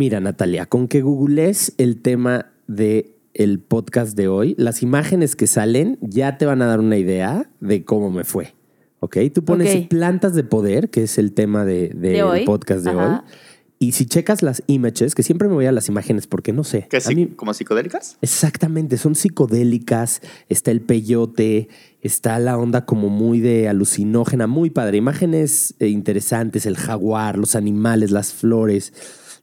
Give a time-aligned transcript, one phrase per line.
[0.00, 5.46] Mira, Natalia, con que googlees el tema de el podcast de hoy, las imágenes que
[5.46, 8.54] salen ya te van a dar una idea de cómo me fue.
[9.00, 9.18] ¿Ok?
[9.34, 12.44] Tú pones plantas de poder, que es el tema de, de- ¿De del hoy?
[12.46, 13.24] podcast de Ajá.
[13.26, 13.34] hoy.
[13.78, 16.86] Y si checas las images, que siempre me voy a las imágenes porque no sé.
[16.88, 18.16] ¿Qué, A sí, mí- ¿Como psicodélicas?
[18.22, 21.68] Exactamente, son psicodélicas, está el peyote,
[22.00, 24.96] está la onda como muy de alucinógena, muy padre.
[24.96, 28.94] Imágenes eh, interesantes, el jaguar, los animales, las flores,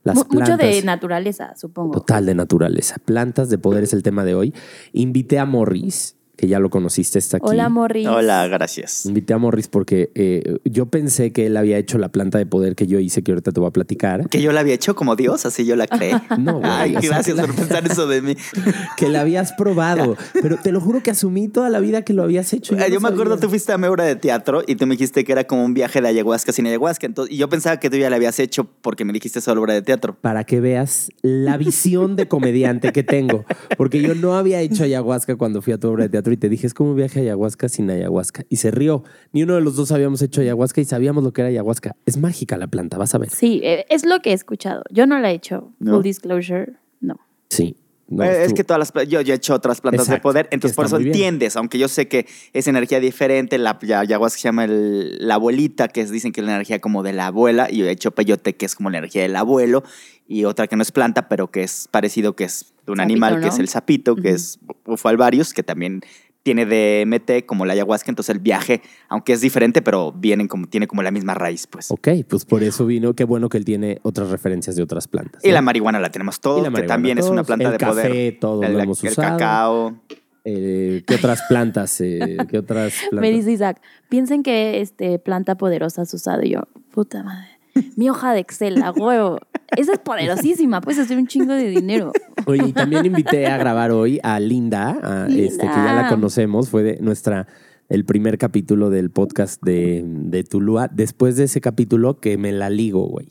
[0.08, 0.58] las Mu- plantas.
[0.58, 1.92] Mucho de naturaleza, supongo.
[1.94, 2.96] Total de naturaleza.
[3.06, 4.54] Plantas de poder es el tema de hoy.
[4.94, 7.48] Invité a Morris, que ya lo conociste, está aquí.
[7.50, 8.08] Hola, Morris.
[8.08, 9.06] Hola, gracias.
[9.08, 12.76] Invité a Morris porque eh, yo pensé que él había hecho la planta de poder
[12.76, 14.30] que yo hice, que ahorita te voy a platicar.
[14.30, 16.14] Que yo la había hecho como Dios, así yo la creé.
[16.38, 18.36] No, güey, Ay, gracias que la- por pensar eso de mí.
[18.98, 20.16] Que la habías probado.
[20.42, 22.76] Pero te lo juro que asumí toda la vida que lo habías hecho.
[22.80, 23.42] Ah, Yo, no me acuerdo, sabía.
[23.42, 25.74] tú fuiste a mi obra de teatro y tú me dijiste que era como un
[25.74, 27.06] viaje de ayahuasca sin ayahuasca.
[27.08, 29.74] Entonces, y yo pensaba que tú ya la habías hecho porque me dijiste esa obra
[29.74, 30.16] de teatro.
[30.22, 33.44] para que veas la visión de comediante que tengo.
[33.78, 36.50] Porque yo no había hecho ayahuasca cuando fui a tu obra de teatro y te
[36.50, 38.44] dije, es como un viaje a ayahuasca sin ayahuasca.
[38.50, 39.04] Y se rió.
[39.32, 41.96] Ni uno de los dos habíamos hecho ayahuasca y sabíamos lo que era ayahuasca.
[42.06, 43.30] Es mágica la planta, vas a ver.
[43.30, 44.84] Sí, eh, es lo que he escuchado.
[44.92, 45.74] Yo no la he hecho.
[45.80, 45.94] ¿No?
[45.96, 47.16] Full disclosure, no.
[47.50, 47.76] Sí.
[48.10, 50.48] No, Eh, es que todas las yo, yo he hecho otras plantas de Exacto, poder,
[50.48, 54.40] que entonces por eso entiendes, aunque yo sé que es energía diferente, la ya- ayahuasca
[54.40, 57.28] se llama el- la abuelita, que es- dicen que es la energía como de la
[57.28, 59.84] abuela, y yo he hecho peyote, que es como la energía del abuelo,
[60.26, 63.02] y otra que no es planta, pero que es parecido, que es de un Sapito,
[63.12, 63.54] animal, que ¿no?
[63.54, 64.36] es el sapito, que Ujú.
[64.38, 66.00] es Bufo alvarius, que también
[66.48, 70.88] tiene DMT como la ayahuasca, entonces el viaje, aunque es diferente, pero vienen como, tiene
[70.88, 71.92] como la misma raíz, pues.
[71.92, 73.14] Ok, pues por eso vino.
[73.16, 75.44] Qué bueno que él tiene otras referencias de otras plantas.
[75.44, 75.56] Y ¿no?
[75.56, 78.08] la marihuana la tenemos todos, la que también es una planta El de poder.
[78.08, 79.28] café, todos el, lo hemos el usado.
[79.38, 80.02] cacao.
[80.46, 82.00] Eh, ¿Qué otras plantas?
[82.00, 83.20] eh, ¿Qué otras plantas?
[83.20, 86.44] Me dice Isaac, piensen que este, planta poderosa has usado.
[86.44, 87.50] Y yo, puta madre.
[87.98, 89.40] Mi hoja de Excel, a huevo.
[89.76, 92.14] Esa es poderosísima, puedes hacer un chingo de dinero.
[92.46, 96.70] Oye, y también invité a grabar hoy a Linda, a este, que ya la conocemos,
[96.70, 97.48] fue de nuestra
[97.90, 100.90] el primer capítulo del podcast de, de Tulúa.
[100.90, 103.30] Después de ese capítulo que me la ligo, güey.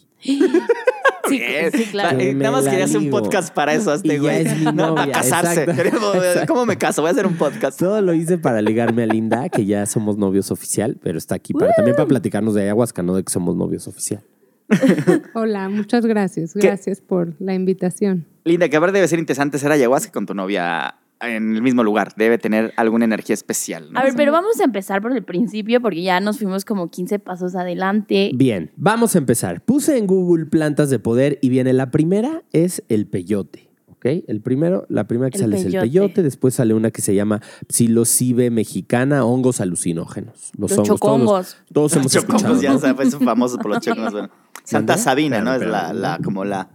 [1.29, 1.41] Sí,
[1.75, 2.21] sí, claro.
[2.21, 4.47] Eh, nada más quería hacer un podcast para eso, Y este ya güey.
[4.47, 5.63] es mi No, novia, para casarse.
[5.63, 6.53] exacto, Queremos- exacto.
[6.53, 7.03] ¿Cómo me caso?
[7.03, 7.79] Voy a hacer un podcast.
[7.79, 11.53] Todo lo hice para ligarme a Linda, que ya somos novios oficial, pero está aquí
[11.53, 14.23] para, también para platicarnos de ayahuasca, no de que somos novios oficial.
[15.35, 16.55] Hola, muchas gracias.
[16.55, 16.67] ¿Qué?
[16.67, 18.27] Gracias por la invitación.
[18.45, 21.83] Linda, que a ver debe ser interesante ser ayahuasca con tu novia en el mismo
[21.83, 22.13] lugar.
[22.17, 23.93] Debe tener alguna energía especial.
[23.93, 23.99] ¿no?
[23.99, 27.19] A ver, pero vamos a empezar por el principio porque ya nos fuimos como 15
[27.19, 28.31] pasos adelante.
[28.35, 29.63] Bien, vamos a empezar.
[29.63, 33.66] Puse en Google plantas de poder y viene la primera es el peyote.
[34.15, 34.25] ¿Ok?
[34.29, 36.23] El primero, la primera que El sale es el peyote.
[36.23, 40.51] después sale una que se llama psilocibe mexicana, hongos alucinógenos.
[40.59, 41.57] Los, Los hongos, chocongos.
[41.73, 42.63] Todos, todos hemos Chocongos, escuchado.
[43.05, 44.13] ya son famosos por los chocongos.
[44.13, 44.31] bueno.
[44.65, 44.97] Santa.
[44.99, 45.55] Sabina, ¿no?
[45.55, 46.71] Es la, como la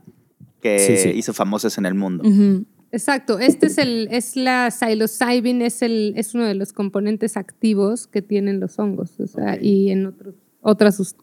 [0.61, 1.09] que Sí, sí.
[1.09, 2.23] hizo famosos en el mundo.
[2.93, 8.05] Exacto, este es el, es la psilocybin, es el, es uno de los componentes activos
[8.07, 11.15] que tienen los hongos, o sea, y en otros, otras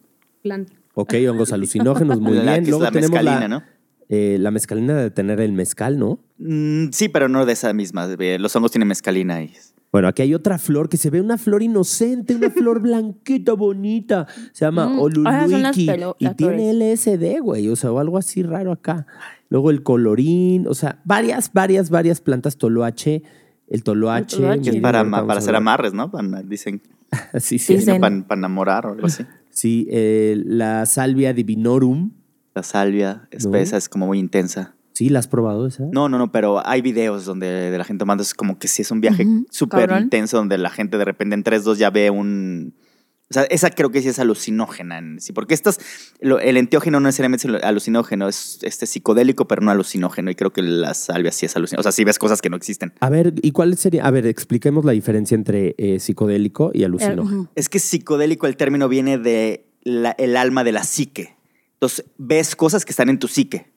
[0.43, 0.75] plantas.
[0.95, 2.55] Ok, hongos alucinógenos, muy La bien.
[2.57, 3.63] que es Luego la tenemos la, ¿no?
[4.09, 6.19] Eh, la mezcalina de tener el mezcal, ¿no?
[6.39, 8.07] Mm, sí, pero no de esa misma.
[8.39, 9.53] Los hongos tienen mezcalina y
[9.93, 14.27] Bueno, aquí hay otra flor que se ve una flor inocente, una flor blanquita, bonita.
[14.53, 15.91] Se llama Mm, ah, Oluluiki.
[16.19, 17.69] Y tiene LSD, güey.
[17.69, 19.07] O sea, o algo así raro acá.
[19.51, 20.67] Luego el colorín.
[20.67, 22.57] O sea, varias, varias, varias plantas.
[22.57, 23.23] Toloache.
[23.69, 24.37] El toloache.
[24.37, 24.71] El toloache.
[24.71, 26.11] que es para, para hacer amarres, ¿no?
[26.11, 26.81] Para- dicen,
[27.41, 27.77] Sí, sí.
[27.77, 28.01] Dicen.
[28.01, 29.25] para, enamorar o algo así.
[29.51, 32.13] Sí, eh, la salvia divinorum.
[32.59, 34.75] La salvia espesa es como muy intensa.
[34.95, 35.85] Sí, ¿la has probado esa?
[35.93, 38.83] No, no, no, pero hay videos donde de la gente tomando es como que sí
[38.83, 42.11] es un viaje Ujú, súper intenso donde la gente de repente en 3-2 ya ve
[42.11, 42.75] un...
[43.31, 44.99] O sea, esa creo que sí es alucinógena.
[44.99, 45.79] en sí, porque estas,
[46.21, 50.31] lo- el enteógeno no necesariamente es alucinógeno, es este psicodélico, pero no alucinógeno.
[50.31, 51.81] Y creo que la salvia sí es alucinógeno.
[51.81, 52.95] O sea, sí ves cosas que no existen.
[53.01, 54.05] A ver, ¿y cuál sería?
[54.07, 57.23] A ver, expliquemos la diferencia entre eh, psicodélico y alucinógeno.
[57.43, 57.49] Ujú.
[57.55, 61.37] Es que psicodélico el término viene de la- el alma de la psique.
[61.81, 63.71] Entonces, ves cosas que están en tu psique.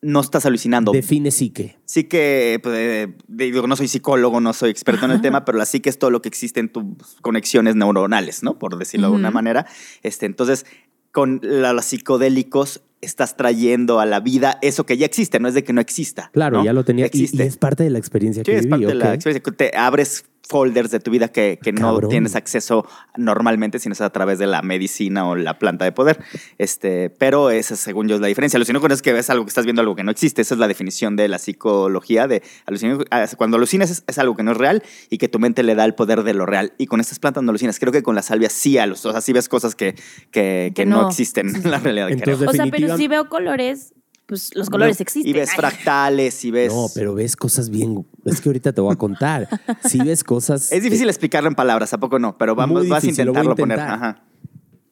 [0.00, 0.92] No estás alucinando.
[0.92, 1.76] Define psique.
[1.84, 5.64] Sí que, pues, digo, no soy psicólogo, no soy experto en el tema, pero la
[5.66, 6.84] psique es todo lo que existe en tus
[7.20, 8.58] conexiones neuronales, ¿no?
[8.58, 9.34] Por decirlo de alguna Ujú.
[9.34, 9.66] manera.
[10.04, 10.66] Este, entonces,
[11.12, 15.54] con la- los psicodélicos estás trayendo a la vida eso que ya existe, no es
[15.54, 16.30] de que no exista.
[16.32, 16.64] Claro, ¿no?
[16.64, 17.06] ya lo tenía.
[17.06, 17.42] Existe.
[17.42, 18.70] y es parte de la experiencia Sí, que es viví.
[18.70, 19.14] parte de la ok.
[19.14, 19.42] experiencia.
[19.42, 22.86] que Te abres folders de tu vida que, que no tienes acceso
[23.16, 26.18] normalmente, sino es a través de la medicina o la planta de poder.
[26.56, 28.56] Este, pero esa, según yo, es la diferencia.
[28.56, 30.42] Alucinógeno es que ves algo que estás viendo algo que no existe.
[30.42, 33.04] Esa es la definición de la psicología de alucinógeno.
[33.10, 35.74] Ah, Cuando alucinas es, es algo que no es real y que tu mente le
[35.74, 36.72] da el poder de lo real.
[36.78, 37.78] Y con estas plantas no alucinas.
[37.78, 39.94] Creo que con la salvia sí, alus- o sea, sí ves cosas que,
[40.30, 41.02] que, que Que no.
[41.02, 41.08] no.
[41.08, 42.08] existen en la realidad.
[42.10, 42.50] Entonces, creo.
[42.50, 43.92] O sea, pero si veo colores,
[44.26, 45.28] pues los colores No, existen.
[45.30, 45.56] Y ves Ay.
[45.56, 46.72] fractales y ves...
[46.72, 48.06] No, pero ves cosas bien.
[48.28, 49.48] Es que ahorita te voy a contar.
[49.84, 50.70] Si ves cosas.
[50.72, 52.36] Es difícil explicarlo en palabras, ¿a poco no?
[52.38, 53.80] Pero vamos, vas a intentarlo poner.
[53.80, 54.22] Ajá.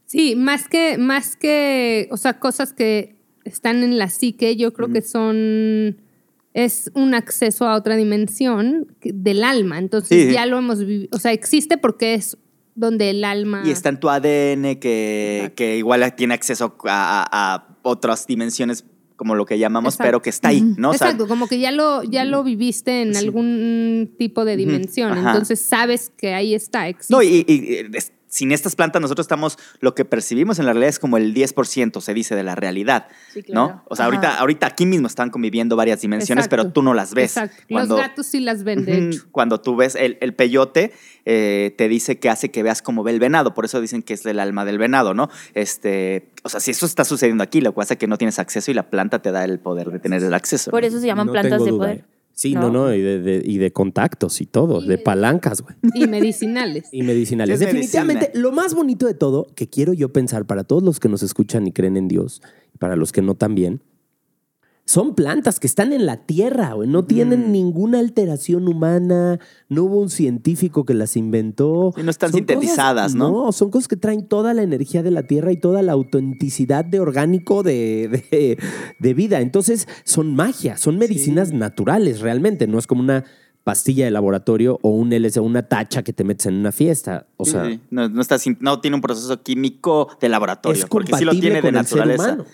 [0.06, 4.88] Sí, más que, más que, o sea, cosas que están en la psique, yo creo
[4.88, 6.00] que son,
[6.54, 9.78] es un acceso a otra dimensión del alma.
[9.78, 10.32] Entonces Sí.
[10.32, 12.36] ya lo hemos vivido, o sea, existe porque es
[12.76, 13.62] donde el alma...
[13.64, 18.84] Y está en tu ADN que, que igual tiene acceso a, a- a otras dimensiones
[19.16, 20.08] como lo que llamamos, Exacto.
[20.08, 20.90] pero que está ahí, ¿no?
[20.90, 25.12] O sea, Exacto, como que ya lo, ya lo viviste en algún tipo de dimensión,
[25.12, 25.30] Ajá.
[25.30, 27.14] entonces sabes que ahí está, existe.
[27.14, 27.54] no, y, y-
[27.92, 31.16] y es- sin estas plantas nosotros estamos, lo que percibimos en la realidad es como
[31.16, 33.68] el 10%, se dice, de la realidad, Sí, claro.
[33.68, 33.82] ¿no?
[33.88, 34.14] O sea, Ajá.
[34.14, 36.62] ahorita, ahorita aquí mismo están conviviendo varias dimensiones, Exacto.
[36.64, 37.36] pero tú no las ves.
[37.36, 37.62] Exacto.
[37.70, 39.24] Cuando- Los gatos sí las ven, de hecho.
[39.32, 40.92] Cuando tú ves el, el peyote,
[41.24, 43.54] eh, te dice que hace que veas como ve el venado.
[43.54, 45.28] Por eso dicen que es el alma del venado, ¿no?
[45.54, 48.38] Este, o sea, si eso está sucediendo aquí, lo que pasa es que no tienes
[48.38, 50.70] acceso y la planta te da el poder de tener el acceso.
[50.70, 52.04] Por eso se llaman No plantas de duda, poder.
[52.38, 55.74] Sí, no, no, y, de, de- y de contactos y todo, de palancas, güey.
[55.94, 56.88] Y medicinales.
[56.92, 57.54] Y medicinales.
[57.54, 58.42] Es Definitivamente, medicina.
[58.42, 61.66] lo más bonito de todo, que quiero yo pensar para todos los que nos escuchan
[61.66, 62.42] y creen en Dios,
[62.78, 63.82] para los que no también,
[64.88, 66.88] son plantas que están en la tierra, güey.
[66.88, 67.06] No Mm.
[67.06, 71.92] tienen ninguna alteración humana, no hubo un científico que las inventó.
[71.96, 73.46] Sí, no están Son sintetizadas, cosas- ¿no?
[73.46, 76.84] No, son cosas que traen toda la energía de la tierra y toda la autenticidad
[76.84, 78.58] de orgánico de, de-
[79.00, 79.40] de vida.
[79.40, 82.66] Entonces, son magia, son medicinas naturales realmente.
[82.68, 83.24] No es como una
[83.64, 87.26] pastilla de laboratorio o un LSD, una tacha que te metes en una fiesta.
[87.36, 87.80] O sea, sí.
[87.90, 90.84] No, no, está no tiene un proceso químico de laboratorio.
[90.84, 92.34] es porque sí lo tiene de con el ser naturaleza.
[92.34, 92.44] humano.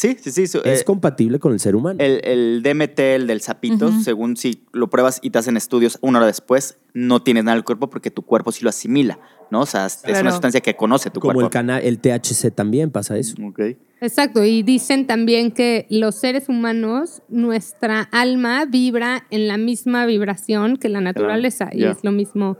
[0.00, 0.46] Sí, sí, sí.
[0.46, 1.98] su- Es eh, compatible con el ser humano.
[2.02, 6.18] el, el DMT, el del sapito, según si lo pruebas y te hacen estudios una
[6.20, 9.18] hora después, no tienes nada en el cuerpo porque tu cuerpo sí lo asimila,
[9.50, 9.60] ¿no?
[9.60, 10.22] O sea, es Claro.
[10.22, 11.50] una sustancia que conoce tu como el cuerpo.
[11.50, 13.34] canal, el THC también pasa eso.
[13.46, 13.60] Ok.
[14.00, 20.78] Exacto, y dicen también que los seres humanos, nuestra alma vibra en la misma vibración
[20.78, 22.56] que la naturaleza, y es lo mismo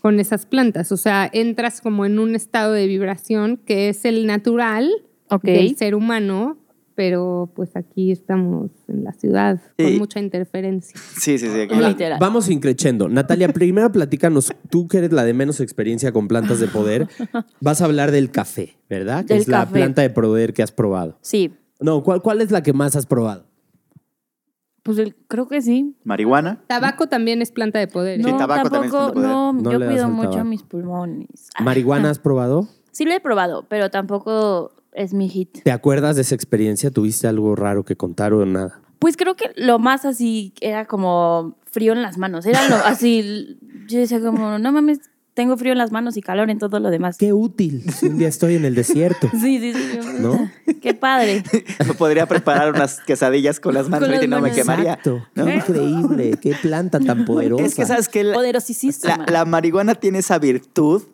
[0.00, 4.26] con esas plantas, o sea, entras como en un estado de vibración que es el
[4.26, 4.88] natural
[5.28, 5.42] Ok.
[5.44, 6.56] del ser humano,
[6.98, 9.84] pero pues aquí estamos en la ciudad Sí.
[9.84, 10.98] con mucha interferencia.
[11.20, 11.60] Sí, sí, sí.
[11.60, 11.76] aquí-.
[11.76, 12.18] Literal.
[12.20, 13.08] Vamos increchendo.
[13.08, 17.06] Natalia, primero platícanos, tú que eres la de menos experiencia con plantas de poder,
[17.60, 19.24] vas a hablar del café, ¿verdad?
[19.24, 21.18] Que Del es la planta de poder que has probado.
[21.22, 23.46] Sí, No, ¿cuál, cuál es la que más has probado?
[24.82, 25.94] pues el- creo que sí.
[26.02, 26.64] Marihuana.
[26.66, 28.18] Tabaco también es planta de poder.
[28.18, 28.24] ¿eh?
[28.24, 29.62] Sí, No, tabaco también es tampoco, planta de no, poder.
[29.62, 30.48] No yo cuido mucho tabaco.
[30.48, 31.48] mis pulmones.
[31.60, 32.66] ¿Marihuana has probado?
[32.90, 35.62] Sí lo he probado, pero tampoco es mi hit.
[35.62, 36.90] ¿Te acuerdas de esa experiencia?
[36.90, 38.80] ¿Tuviste algo raro que contar o nada?
[38.98, 42.46] Pues creo que lo más así era como frío en las manos.
[42.46, 44.98] Era lo así, yo decía como, no mames,
[45.34, 47.16] tengo frío en las manos y calor en todo lo demás.
[47.16, 47.88] Qué útil.
[47.92, 49.30] Si un día estoy en el desierto.
[49.38, 49.98] Sí, sí, sí.
[50.18, 50.50] ¿No?
[50.82, 51.44] Qué padre.
[51.86, 54.94] Me podría preparar unas quesadillas con las manos Con y no me quemaría.
[54.94, 55.24] Exacto.
[55.34, 56.38] Qué increíble.
[56.42, 57.64] Qué planta tan poderosa.
[57.64, 59.18] Es que sabes que la, Poderosísima.
[59.18, 61.04] la, la marihuana tiene esa virtud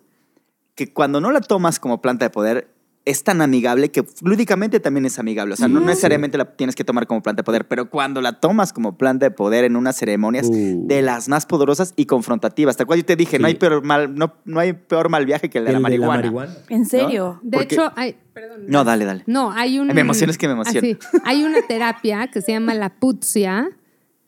[0.74, 2.73] que cuando no la tomas como planta de poder
[3.06, 5.54] es tan amigable que lúdicamente también es amigable.
[5.54, 8.40] O sea, no necesariamente la tienes que tomar como planta de poder, pero cuando la
[8.40, 10.86] tomas como planta de poder en unas ceremonias Uh.
[10.86, 12.72] de las más poderosas y confrontativas.
[12.72, 15.50] Hasta cual yo te dije, no, hay peor mal, no, no hay peor mal viaje
[15.50, 16.54] que el de El la marihuana.
[16.70, 17.40] ¿En serio?
[17.42, 19.22] De Porque- hecho, hay, perdón, No, dale, dale.
[19.26, 19.88] No, hay un.
[19.88, 20.80] Me emociones que me emociono.
[20.82, 21.18] Ah, sí.
[21.24, 23.68] Hay una terapia que se llama la putsia,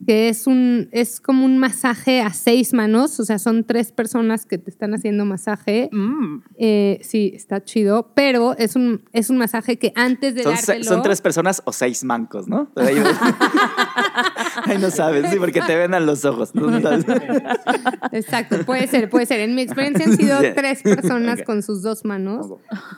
[0.05, 4.45] que es un es como un masaje a seis manos, o sea, son tres personas
[4.45, 5.89] que te están haciendo masaje.
[5.91, 6.43] Mm.
[6.57, 10.83] Eh, sí, está chido, pero es un, es un masaje que antes de Son, dártelo...
[10.83, 12.71] son tres personas o seis mancos, ¿no?
[12.75, 12.95] Ahí,
[14.65, 16.53] Ahí no sabes, sí, porque te ven a los ojos.
[16.53, 16.81] ¿no?
[16.81, 17.05] ¿Sabes?
[18.11, 19.41] Exacto, puede ser, puede ser.
[19.41, 22.47] En mi experiencia han sido tres personas con sus dos manos.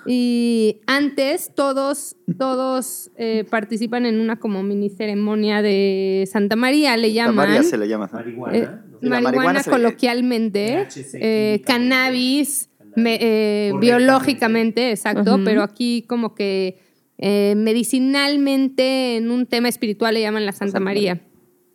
[0.05, 7.07] Y antes todos, todos eh, participan en una como mini ceremonia de Santa María, le
[7.09, 7.35] La llaman.
[7.35, 8.09] María se le llama.
[8.51, 8.67] Eh,
[9.01, 16.79] marihuana, marihuana se le- coloquialmente, eh, cannabis me- eh, biológicamente, exacto, pero aquí como que
[17.21, 21.21] eh, medicinalmente en un tema espiritual le llaman la Santa María.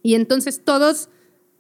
[0.03, 1.09] Y entonces todos,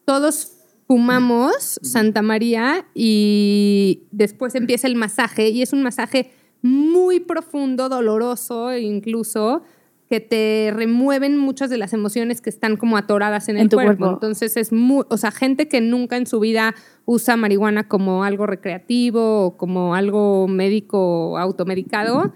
[0.04, 0.52] todos
[0.86, 6.30] fumamos Santa María y después empieza el masaje y es un masaje
[6.62, 9.62] muy profundo, doloroso incluso,
[10.08, 13.76] que te remueven muchas de las emociones que están como atoradas en, En el tu
[13.76, 13.96] cuerpo.
[13.96, 14.14] cuerpo.
[14.14, 16.74] Entonces es muy, o sea, gente que nunca en su vida
[17.06, 22.34] usa marihuana como algo recreativo o como algo médico automedicado,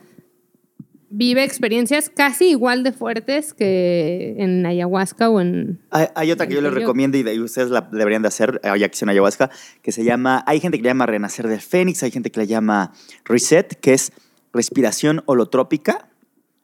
[1.11, 5.81] vive experiencias casi igual de fuertes que en ayahuasca o en...
[5.91, 8.61] Hay, hay otra que yo les recomiendo y, de- y ustedes la deberían de hacer,
[8.79, 9.51] ya que son ayahuasca,
[9.83, 12.47] que se llama, hay gente que le llama renacer del fénix, hay gente que le
[12.47, 12.93] llama
[13.25, 14.13] reset, que es
[14.53, 16.09] respiración holotrópica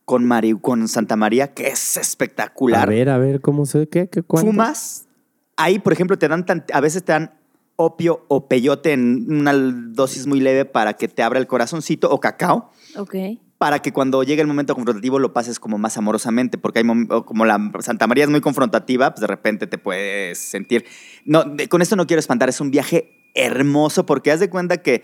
[0.05, 2.89] con, Mari, con Santa María, que es A espectacular.
[2.89, 4.09] ver, a ver, ¿cómo se qué?
[4.09, 4.51] qué cuánto?
[4.51, 5.07] Fumas,
[5.57, 7.33] ahí por ejemplo te dan, tan- a veces te dan
[7.77, 12.21] opio o peyote en una dosis muy leve para que te abra el corazoncito o
[12.21, 13.15] cacao Ok.
[13.59, 16.85] para que cuando llegue el momento confrontativo lo pases como más amorosamente, porque hay
[17.25, 20.85] como la Santa María es muy confrontativa, pues de repente te puedes sentir.
[21.25, 25.03] No, con esto no quiero espantar, es un viaje hermoso porque haz de cuenta que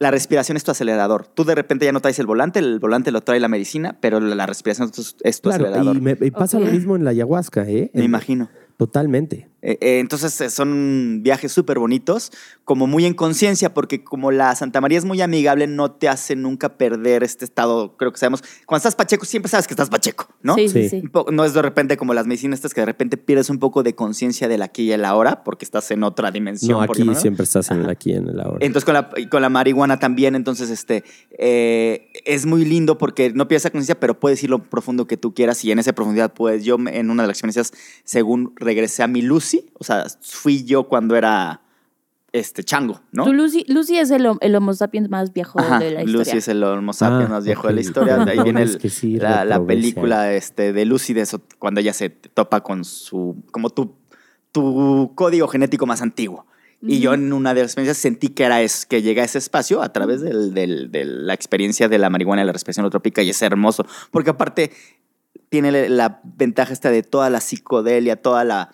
[0.00, 1.26] la respiración es tu acelerador.
[1.26, 4.20] Tú de repente ya no traes el volante, el volante lo trae la medicina, pero
[4.20, 5.96] la, respiración es tu, es tu Claro, acelerador.
[5.96, 7.90] y, me- y pasa lo mismo en la ayahuasca, ¿eh?
[7.94, 8.48] Me En- imagino.
[8.76, 9.48] Totalmente.
[9.60, 12.30] Eh, eh, entonces eh, son viajes súper bonitos,
[12.64, 16.36] como muy en conciencia, porque como la Santa María es muy amigable, no te hace
[16.36, 20.28] nunca perder este estado, creo que sabemos, cuando estás pacheco siempre sabes que estás pacheco,
[20.42, 20.54] ¿no?
[20.54, 21.02] Sí, sí, Sí.
[21.32, 23.94] No es de repente como las medicinas estas que de repente pierdes un poco de
[23.94, 26.72] conciencia del aquí y el ahora porque estás en otra dimensión.
[26.72, 28.58] No, aquí siempre estás en el aquí, en el ahora.
[28.60, 31.02] Entonces con la, y con la marihuana también, entonces este,
[31.36, 35.16] eh, es muy lindo porque no pierdes esa conciencia, pero puedes ir lo profundo que
[35.16, 36.64] tú quieras y en esa profundidad puedes.
[36.64, 37.72] Yo me- en una de las experiencias,
[38.04, 39.22] según regresé a mi
[39.56, 41.62] Lucy, o sea, fui yo cuando era
[42.32, 43.32] este chango, ¿no?
[43.32, 46.18] Lucy, Lucy es el, el Homo sapiens más viejo Ajá, de la historia.
[46.24, 48.18] Lucy es el Homo sapiens Ah, más viejo de la historia.
[48.18, 51.40] De ahí viene es el- que sí, la, la película este, de Lucy, de eso,
[51.58, 53.94] cuando ella se topa con su, como tu,
[54.52, 56.46] tu código genético más antiguo.
[56.80, 59.38] Y yo en una de las experiencias sentí que era es, que llega a ese
[59.38, 63.20] espacio a través del- del- de la experiencia de la marihuana y la respiración holotrópica
[63.22, 63.84] y es hermoso.
[64.12, 64.70] Porque aparte
[65.48, 68.70] tiene la- la ventaja esta de toda la psicodelia, toda la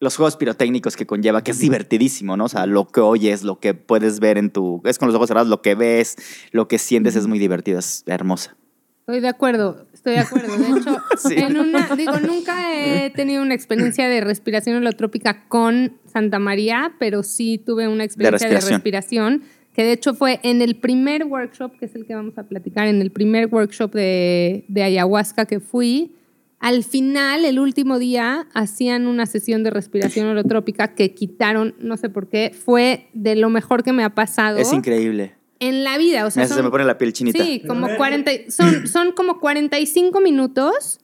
[0.00, 2.44] los juegos pirotécnicos que conlleva, que es divertidísimo, ¿no?
[2.44, 4.80] O sea, lo que oyes, lo que puedes ver en tu...
[4.84, 6.16] Es con los ojos cerrados, lo que ves,
[6.52, 8.56] lo que sientes es muy divertido, es hermosa.
[9.00, 10.56] Estoy de acuerdo, estoy de acuerdo.
[10.56, 11.34] De hecho, Sí.
[11.36, 17.22] en una, digo, nunca he tenido una experiencia de respiración holotrópica con Santa María, pero
[17.22, 19.32] sí tuve una experiencia de respiración.
[19.40, 19.42] respiración,
[19.74, 22.86] que de hecho fue en el primer workshop, que es el que vamos a platicar,
[22.86, 26.14] en el primer workshop de, de ayahuasca que fui.
[26.60, 32.08] Al final, el último día, hacían una sesión de respiración holotrópica que quitaron, no sé
[32.10, 35.36] por qué, fue de lo mejor que me ha pasado Es increíble.
[35.60, 36.26] en la vida.
[36.26, 37.42] O sea, se son- me pone la piel chinita.
[37.44, 40.98] Sí, como 40, y- son, son como 45 minutos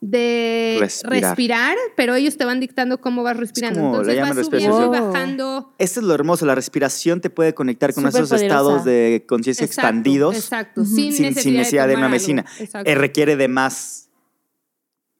[0.00, 1.20] de Respirar.
[1.22, 1.76] respirar.
[1.96, 3.80] pero ellos te van dictando cómo vas respirando.
[3.80, 5.74] como Entonces llaman vas subiendo y bajando.
[5.78, 9.64] Esto es lo hermoso, la respiración te puede conectar con Súper esos estados de conciencia
[9.66, 12.44] expandidos Exacto, sin, sin, necesidad, sin necesidad de, tomar una.
[12.60, 12.88] Exacto.
[12.90, 14.07] Eh, requiere de más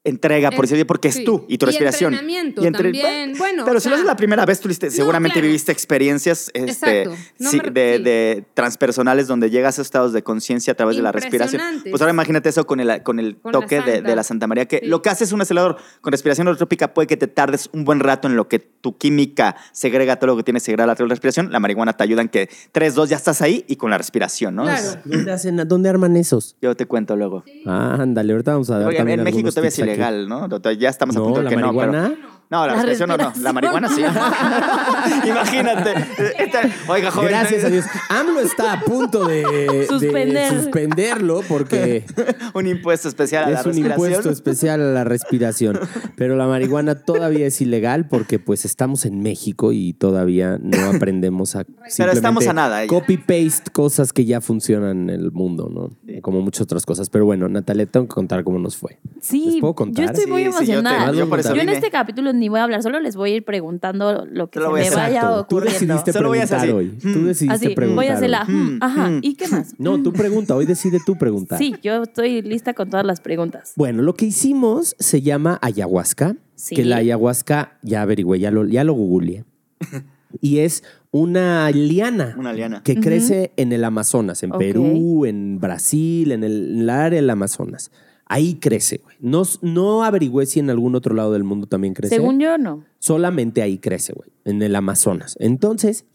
[0.09, 1.19] entrega, por Es- decirlo, porque sí.
[1.19, 2.13] es tú y tu Y respiración.
[2.13, 3.33] entrenamiento entre- también.
[3.37, 5.47] Bueno, pero o si lo haces la primera vez, no, seguramente claro.
[5.47, 7.15] viviste experiencias este, Exacto.
[7.39, 8.03] No sí, me re- de, sí.
[8.03, 11.61] de transpersonales donde llegas a estados de conciencia a través de la respiración.
[11.89, 14.65] Pues ahora imagínate eso con el, con el Con la toque de, la Santa María,
[14.65, 14.85] que Sí.
[14.87, 15.77] lo que hace es un acelerador.
[16.01, 19.55] Con respiración holotrópica puede que te tardes un buen rato en lo que tu química
[19.71, 21.51] segrega todo lo que tiene segregado a través de la respiración.
[21.51, 24.55] La marihuana te ayuda en que 3, 2 ya estás ahí y con la respiración,
[24.55, 24.63] ¿no?
[24.63, 24.79] Claro.
[24.79, 26.55] Es- ¿Dónde, hacen, ¿Dónde arman esos?
[26.61, 27.43] yo te cuento luego.
[27.65, 28.85] Ah, ándale, ahorita vamos a ver.
[28.87, 29.98] Porque en México todavía es aquí.
[30.07, 30.71] Ilegal, ¿no?
[30.71, 31.61] Ya estamos a No, punto de la que no.
[31.73, 32.15] pero- marihuana.
[32.51, 33.23] No, la, La respiración no, no.
[33.23, 33.53] La respiración.
[33.55, 34.01] marihuana sí.
[35.29, 35.93] Imagínate.
[36.39, 37.29] Esta- Oiga, joven.
[37.29, 37.85] Gracias a Dios.
[38.09, 40.51] AMLO está a punto de, de Suspender.
[40.53, 42.05] suspenderlo porque
[42.53, 44.07] Un impuesto especial a la es un respiración.
[44.07, 45.79] impuesto especial a la respiración.
[46.15, 51.55] Pero la marihuana todavía es ilegal porque pues estamos en México y todavía no aprendemos
[51.55, 51.65] a
[51.97, 52.87] Pero estamos a nada.
[52.87, 56.21] copy-paste cosas que ya funcionan en el mundo, ¿no?
[56.21, 57.09] Como muchas otras cosas.
[57.09, 58.99] Pero bueno, Natalia, tengo que contar cómo nos fue.
[59.21, 60.05] Sí, ¿Les puedo contar?
[60.05, 61.11] yo estoy muy Sí, sí, yo te- emocionada.
[61.13, 63.35] yo por eso Yo en este capítulo ni voy a hablar, solo les voy a
[63.35, 64.93] ir preguntando lo que se a me hacer.
[64.95, 65.45] vaya Exacto.
[65.49, 65.79] Tú ocurriendo.
[65.79, 67.13] decidiste Solo voy a preguntar hacer hoy.
[67.13, 67.95] Tú decidiste Así, preguntar.
[68.05, 68.41] voy a hacer la...
[68.47, 68.53] hoy.
[68.53, 69.73] mm, ajá, ¿y qué más?
[69.77, 70.55] No, tú pregunta.
[70.55, 71.57] Hoy decide tú preguntar.
[71.59, 73.73] Sí, yo estoy lista con todas las preguntas.
[73.75, 76.75] Bueno, lo que hicimos se llama ayahuasca, Sí.
[76.75, 79.45] que la ayahuasca, ya averigüé, ya lo, ya lo googleé.
[80.41, 82.35] y es una liana.
[82.37, 82.83] Una liana.
[82.83, 84.51] Que crece en el Amazonas, en.
[84.51, 87.91] Perú, en Brasil, en el, en la área del Amazonas.
[88.31, 89.15] Ahí crece, güey.
[89.19, 92.15] No, no averigüé si en algún otro lado del mundo también crece.
[92.15, 92.85] Según yo, no.
[92.99, 95.35] Solamente ahí crece, güey, en el Amazonas.
[95.39, 96.05] Entonces,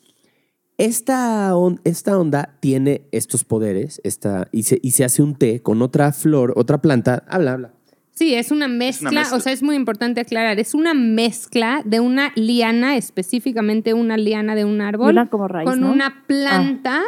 [0.78, 5.60] esta, on- esta onda tiene estos poderes esta, y, se, y se hace un té
[5.60, 7.24] con otra flor, otra planta.
[7.28, 7.74] Habla, habla.
[8.12, 9.36] Sí, es una, mezcla, mezcla.
[9.36, 14.54] o sea, es muy importante aclarar, es una mezcla de una liana, específicamente una liana
[14.54, 15.90] de un árbol, Una como raíz, con ¿no?
[15.92, 17.02] una planta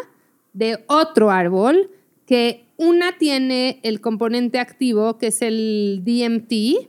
[0.52, 1.90] de otro árbol
[2.26, 6.88] que una tiene el componente activo, que es el DMT,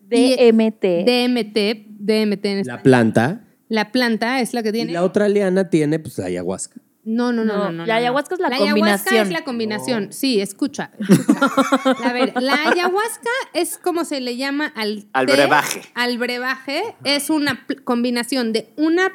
[0.00, 0.84] DMT.
[1.06, 3.44] DMT, DMT en La planta.
[3.68, 4.92] La planta es la que Y tiene.
[4.92, 6.80] la otra liana tiene, pues, ayahuasca.
[7.06, 7.98] No, no, no, No, no, no, la no.
[8.00, 9.26] ayahuasca es la ayahuasca combinación.
[9.26, 10.12] es la combinación.
[10.12, 10.90] Sí, escucha.
[10.98, 11.50] escucha.
[12.02, 15.82] A ver, la ayahuasca es como se le llama al Al té, brebaje.
[15.94, 19.12] Al brebaje es una combinación de una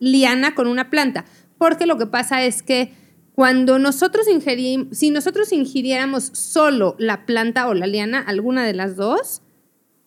[0.00, 1.24] liana con una planta.
[1.58, 2.92] Porque lo que pasa es que
[3.38, 8.96] cuando nosotros ingerimos, si nosotros ingiriéramos solo la planta o la liana, alguna de las
[8.96, 9.42] dos,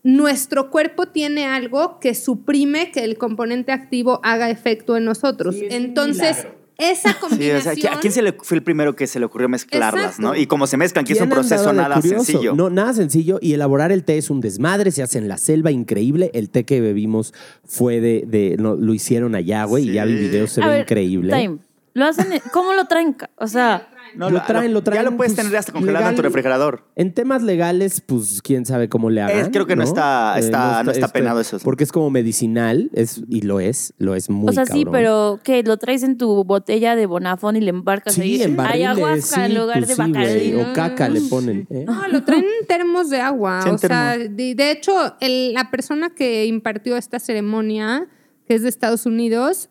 [0.04, 5.56] nuestro cuerpo tiene algo que suprime que el componente activo haga efecto en nosotros.
[5.70, 6.46] Entonces,
[6.78, 7.76] esa Sí, o combinación...
[7.78, 10.22] sea, ¿a quién se le fue el primero que se le ocurrió mezclarlas, Exacto.
[10.24, 10.36] no?
[10.36, 12.26] Y como se mezclan, que es un ¿Quién proceso nada curioso?
[12.26, 12.54] sencillo.
[12.54, 13.40] No, nada sencillo.
[13.42, 16.32] Y elaborar el té es un desmadre, se hace en la selva, increíble.
[16.34, 17.34] El té que bebimos
[17.64, 20.20] fue de, de- no, lo hicieron allá, güey, y ya vi Sí.
[20.20, 21.32] videos, se A ve ver, increíble.
[21.34, 21.58] Time.
[21.94, 23.16] Lo hacen, ¿Cómo lo traen?
[23.38, 26.16] O sea, No, Lo traen, lo traen, Ya lo puedes pues, tener hasta congelado en
[26.18, 26.84] tu refrigerador.
[26.98, 29.38] En temas legales, pues quién sabe cómo le hagan.
[29.40, 31.60] Es- creo que no está- está- no está este, penado eso.
[31.64, 35.40] Porque es como medicinal, es, y lo es, lo es muy o sea, sí, pero
[35.44, 38.90] que lo traes en tu botella de Bonafón y le embarcas Sí, ahí en barriles,
[38.90, 40.56] ayahuasca en sí, lugar pues de sí, güey, Bacardí.
[40.56, 41.68] O caca le ponen.
[41.70, 41.86] ¿eh?
[41.88, 43.62] No, lo traen en termos de agua.
[43.64, 48.08] Sí, en o sea, de, de hecho, el- la persona que impartió esta ceremonia,
[48.46, 49.70] que es de Estados Unidos,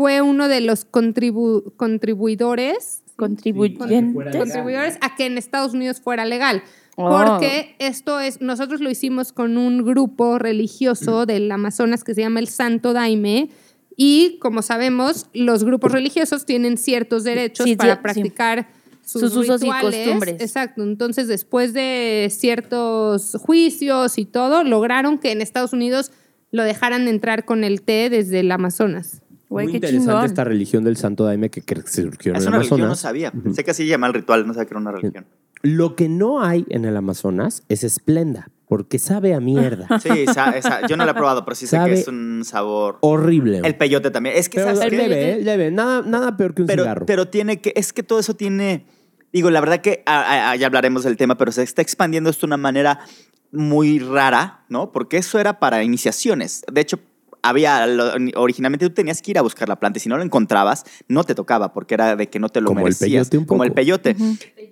[0.00, 4.34] fue uno de los contribu- contribuidores, Contribuyentes.
[4.34, 6.62] contribuidores a que en Estados Unidos fuera legal.
[6.96, 7.10] Oh.
[7.10, 12.40] Porque esto es, nosotros lo hicimos con un grupo religioso del Amazonas que se llama
[12.40, 13.50] el Santo Daime.
[13.94, 18.00] Y como sabemos, los grupos religiosos tienen ciertos derechos Sí, para sí.
[18.02, 18.68] practicar
[19.04, 20.00] sus, Sus usos y rituales.
[20.04, 20.36] costumbres.
[20.40, 20.82] Exacto.
[20.82, 26.10] Entonces, después de ciertos juicios y todo, lograron que en Estados Unidos
[26.52, 29.20] lo dejaran entrar con el té desde el Amazonas.
[29.50, 30.24] Güey, muy qué interesante chingón.
[30.24, 33.00] esta religión del Santo Daime que, que surgió en Es el una religión, no Amazonas.
[33.00, 33.30] sabía.
[33.32, 35.26] Pensé que así se llama el ritual, no sabía que era una religión.
[35.62, 39.86] Lo que no hay en el Amazonas es esplenda, porque sabe a mierda.
[40.00, 42.96] Sí, esa- yo no la he probado, pero sí sé Sabe que es un sabor.
[43.02, 43.60] Horrible.
[43.64, 44.36] El peyote también.
[44.38, 44.96] Es que, Pero ¿sabes el qué?
[45.08, 45.42] leve, ¿eh?
[45.42, 45.70] leve.
[45.70, 47.04] Nada, nada peor que un pero, cigarro.
[47.04, 48.86] pero tiene que, es que todo eso tiene,
[49.32, 52.46] digo, la verdad que ah, ah, ya hablaremos del tema, pero se está expandiendo esto
[52.46, 53.00] de una manera
[53.52, 54.92] muy rara, ¿no?
[54.92, 56.62] Porque eso era para iniciaciones.
[56.72, 57.00] De hecho,
[57.42, 57.86] había,
[58.36, 61.24] originalmente tú tenías que ir a buscar la planta y si no lo encontrabas, no
[61.24, 63.28] te tocaba porque era de que no te lo Como el merecías.
[63.28, 64.16] peyote un Como el peyote.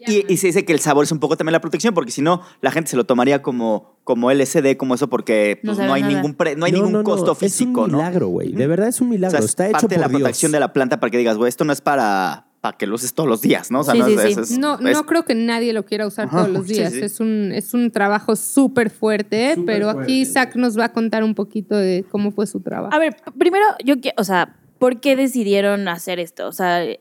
[0.07, 2.23] y, y se dice que el sabor es un poco también la protección, porque si
[2.23, 5.93] no, la gente se lo tomaría como, como LSD, como eso, porque No pues, no,
[5.95, 6.15] hay nada.
[6.15, 7.99] ningún, pre- no hay No, ningún no, no, costo físico, Es un ¿no?
[7.99, 8.53] milagro, güey.
[8.53, 9.39] De verdad es un O milagro.
[9.39, 10.21] sea, Está es hecho parte de la Dios.
[10.21, 12.97] protección de la planta para que digas, güey, esto no es para, para que lo
[12.97, 13.81] uses todos los días, ¿no?
[13.81, 14.29] O sea, Sí, no sí, es- sí.
[14.33, 16.93] es- es- No, es- no creo que nadie lo quiera usar Ajá, todos los días.
[16.93, 17.01] sí.
[17.01, 21.35] Es, un, es un trabajo súper fuerte, pero aquí Zach nos va a contar un
[21.35, 22.95] poquito de cómo fue su trabajo.
[22.95, 26.47] A ver, primero, yo quiero, o sea, ¿por qué decidieron hacer esto?
[26.49, 27.01] O sea, eh,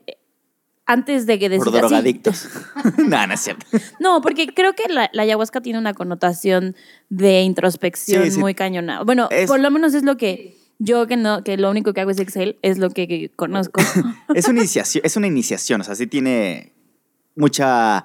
[0.86, 1.88] antes de que por decidieran.
[1.90, 2.48] drogadictos.
[2.98, 3.66] no, no es cierto.
[4.00, 6.74] No, porque creo que la, la ayahuasca tiene una connotación
[7.10, 8.38] de introspección Sí, sí.
[8.38, 9.02] muy cañona.
[9.02, 12.00] Bueno, Es- por lo menos es lo que yo que no, que lo único que
[12.00, 13.80] hago es Excel, es lo que, que conozco.
[14.34, 16.72] Es una iniciación, es una iniciación, o sea, sí tiene
[17.36, 18.04] mucha...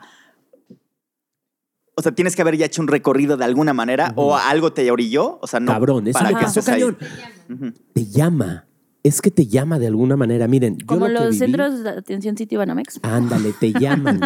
[1.95, 4.89] O sea, tienes que haber ya hecho un recorrido de alguna manera o algo te
[4.89, 6.81] orilló, o sea, no Cabrón, eso para me que pasó estés ahí.
[6.81, 7.73] cañón.
[7.93, 8.65] Te llama.
[9.03, 10.47] Es que te llama de alguna manera.
[10.47, 12.99] Miren, yo Como lo que los viví- centros de atención City Banamex.
[13.03, 14.21] Ándale, te llaman.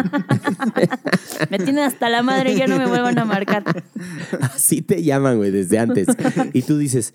[1.50, 3.64] Me tienen hasta la madre y ya no me vuelvan a marcar.
[4.40, 6.06] Así te llaman, güey, desde antes.
[6.54, 7.12] Y tú dices,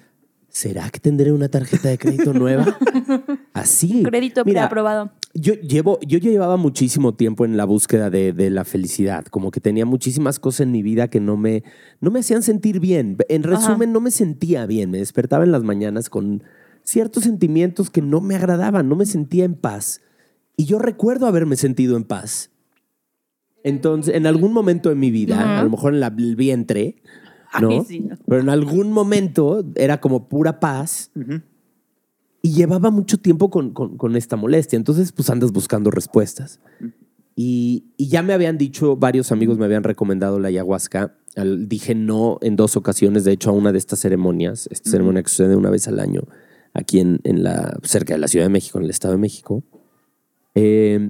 [0.53, 2.77] ¿será que tendré una tarjeta de crédito nueva?
[3.53, 4.03] Así.
[4.03, 5.11] Crédito Mira, preaprobado.
[5.33, 9.59] Yo, llevo, yo llevaba muchísimo tiempo en la búsqueda de, de la felicidad, como que
[9.59, 11.63] tenía muchísimas cosas en mi vida que no me,
[11.99, 13.17] no me hacían sentir bien.
[13.29, 16.43] En resumen, no me sentía bien, me despertaba en las mañanas con
[16.83, 20.01] ciertos sentimientos que no me agradaban, no me sentía en paz.
[20.55, 22.51] Y yo recuerdo haberme sentido en paz.
[23.63, 26.97] Entonces, en algún momento de mi vida, a lo mejor en la- el vientre,
[27.61, 27.69] ¿no?
[27.69, 28.15] Ay, sí, no.
[28.27, 31.11] Pero en algún momento era como pura paz.
[32.41, 34.75] Y llevaba mucho tiempo con, con- con esta molestia.
[34.77, 36.59] Entonces, pues andas buscando respuestas.
[37.35, 41.15] Y, y ya me habían dicho, varios amigos me habían recomendado la ayahuasca.
[41.35, 45.23] Al- dije no en dos ocasiones, de hecho, a una de estas ceremonias, esta ceremonia
[45.23, 46.21] que sucede una vez al año,
[46.73, 49.63] aquí en, en la, cerca de la Ciudad de México, en el Estado de México.
[50.53, 51.09] Eh,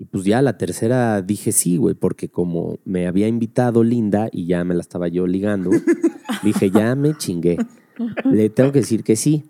[0.00, 4.46] y pues ya la tercera dije sí, güey, porque como me había invitado Linda y
[4.46, 5.70] ya me la estaba yo ligando,
[6.42, 7.58] dije ya me chingué.
[8.24, 9.44] Le tengo que decir que sí.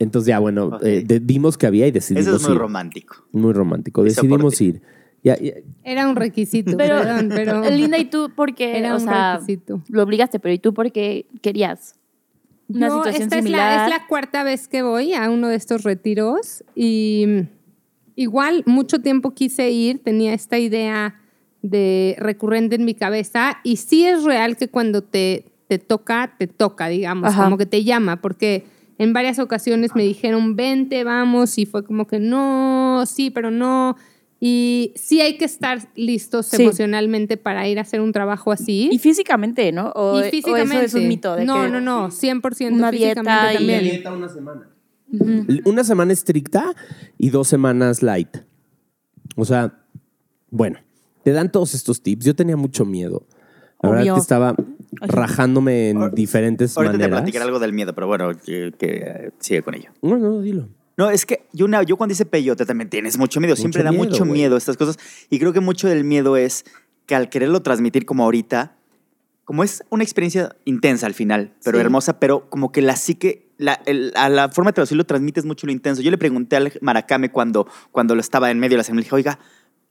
[0.00, 0.82] Entonces ya, bueno, Ok.
[0.82, 2.58] eh, de- vimos que había y decidimos Eso es muy ir.
[2.58, 3.14] romántico.
[3.30, 4.00] Muy romántico.
[4.00, 4.82] Por Decidimos ir.
[5.22, 5.52] Ya, ya-
[5.84, 8.78] Era un requisito, Pero, perdón, pero Linda, ¿y tú por qué?
[8.78, 9.80] era o un sea, requisito.
[9.88, 11.94] lo obligaste, pero ¿y tú por qué querías?
[12.68, 13.76] Una Yo, situación esta es similar.
[13.78, 17.44] la, es la cuarta vez que voy a uno de estos retiros y
[18.16, 21.20] igual mucho tiempo quise ir, tenía esta idea
[21.62, 26.46] de recurrente en mi cabeza y sí es real que cuando te, te toca, te
[26.48, 27.44] toca, digamos, Ajá.
[27.44, 28.64] como que te llama, porque
[28.98, 33.96] en varias ocasiones me dijeron, vente, vamos, y fue como que no, sí, pero no.
[34.44, 36.62] Y sí hay que estar listos Sí.
[36.62, 38.88] emocionalmente para ir a hacer un trabajo así.
[38.90, 39.92] Y físicamente, ¿no?
[39.94, 40.76] O, Y físicamente.
[40.76, 41.36] o eso es un mito.
[41.36, 43.80] De no, que- no, no, 100% Una físicamente dieta y- también.
[43.84, 44.68] Dieta una semana.
[45.64, 46.74] Una semana estricta
[47.18, 48.38] y dos semanas light.
[49.36, 49.78] O sea,
[50.50, 50.78] bueno,
[51.22, 52.24] te dan todos estos tips.
[52.24, 53.26] Yo tenía mucho miedo.
[53.82, 54.54] La verdad que estaba
[55.00, 57.20] rajándome en diferentes Ahorita te maneras.
[57.20, 59.90] platicaré algo del miedo, pero bueno, que, que, eh, sigue con ello.
[60.02, 60.68] No, no, dilo.
[60.96, 63.56] No, es que yo, una, yo cuando hice peyote también tienes mucho miedo.
[63.56, 64.98] Siempre Mucho da miedo, mucho miedo estas cosas.
[65.30, 66.64] Y creo que mucho del miedo es
[67.06, 68.76] que al quererlo transmitir como ahorita,
[69.44, 71.82] como es una experiencia intensa al final, pero Sí.
[71.84, 75.66] hermosa, pero como que la psique, la, el- a la forma de traducirlo transmites mucho
[75.66, 76.02] lo intenso.
[76.02, 79.04] Yo le pregunté al Maracame cuando, cuando lo estaba en medio de la semana, le
[79.04, 79.38] dije, oiga,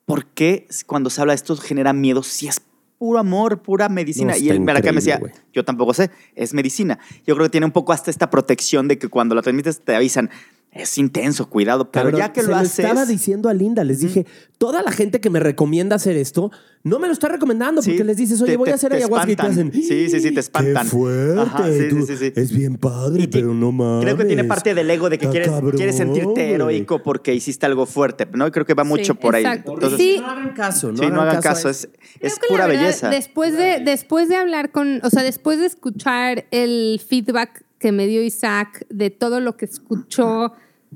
[0.06, 2.62] ¿por qué cuando se habla de esto genera miedo si es
[3.00, 4.34] puro amor, pura medicina?
[4.34, 5.52] No, y está el Maracame decía, increíble, güey.
[5.54, 7.00] yo tampoco sé, es medicina.
[7.26, 9.96] Yo creo que tiene un poco hasta esta protección de que cuando la transmites te
[9.96, 10.30] avisan,
[10.72, 12.80] es intenso, cuidado, pero Cabrón, ya que se lo haces...
[12.80, 14.26] estaba diciendo a Linda, les dije,
[14.58, 16.50] toda la gente que me recomienda hacer esto,
[16.84, 19.32] no me lo está recomendando Sí, porque les dices, oye, te- voy a hacer ayahuasca
[19.32, 19.68] y te espantan.
[19.70, 19.84] hacen.
[19.84, 20.84] Sí, sí, sí, te espantan.
[20.86, 21.42] Qué fuerte.
[21.42, 22.34] Ajá, sí, tú- sí, sí, sí.
[22.36, 24.04] Es bien padre, pero no mames.
[24.06, 27.66] Creo que tiene parte del ego de que quieres, cabrón, quieres sentirte heroico porque hiciste
[27.66, 28.48] algo fuerte, ¿no?
[28.48, 29.44] Y creo que va mucho por ahí.
[29.44, 29.74] exacto.
[29.74, 30.18] Entonces, Sí.
[30.20, 32.82] No hagan caso, no, sí, no hagan caso, es, Creo es que la pura verdad,
[32.82, 33.10] belleza.
[33.10, 38.08] Después de, después de hablar con, o sea, después de escuchar el feedback que me
[38.08, 40.54] dio Isaac de todo lo que escuchó,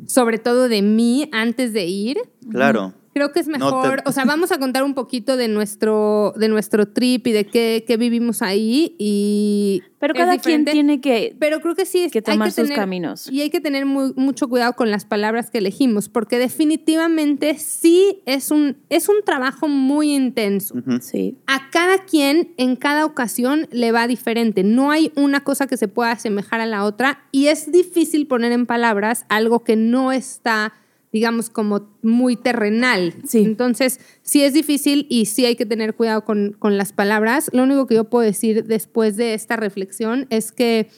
[0.08, 2.18] sobre todo de mí antes de ir,
[2.52, 2.94] Claro.
[3.16, 6.34] Creo que es No mejor, te- o sea, vamos a contar un poquito de nuestro,
[6.36, 9.82] de nuestro trip y de qué, qué vivimos ahí y...
[9.98, 11.36] Pero cada quien tiene que...
[11.40, 13.32] Pero creo que sí es- que tomar hay que sus tener, caminos.
[13.32, 18.22] Y hay que tener muy- mucho cuidado con las palabras que elegimos, porque definitivamente sí
[18.26, 20.76] es un, es un trabajo muy intenso.
[21.02, 21.38] Sí.
[21.48, 24.64] A cada quien en cada ocasión le va diferente.
[24.64, 28.52] No hay una cosa que se pueda asemejar a la otra y es difícil poner
[28.52, 30.74] en palabras algo que no está,
[31.16, 33.14] digamos, como muy terrenal.
[33.26, 33.46] Sí.
[33.46, 37.50] Entonces, sí es difícil y sí hay que tener cuidado con, con las palabras.
[37.54, 40.90] Lo único que yo puedo decir después de esta reflexión es que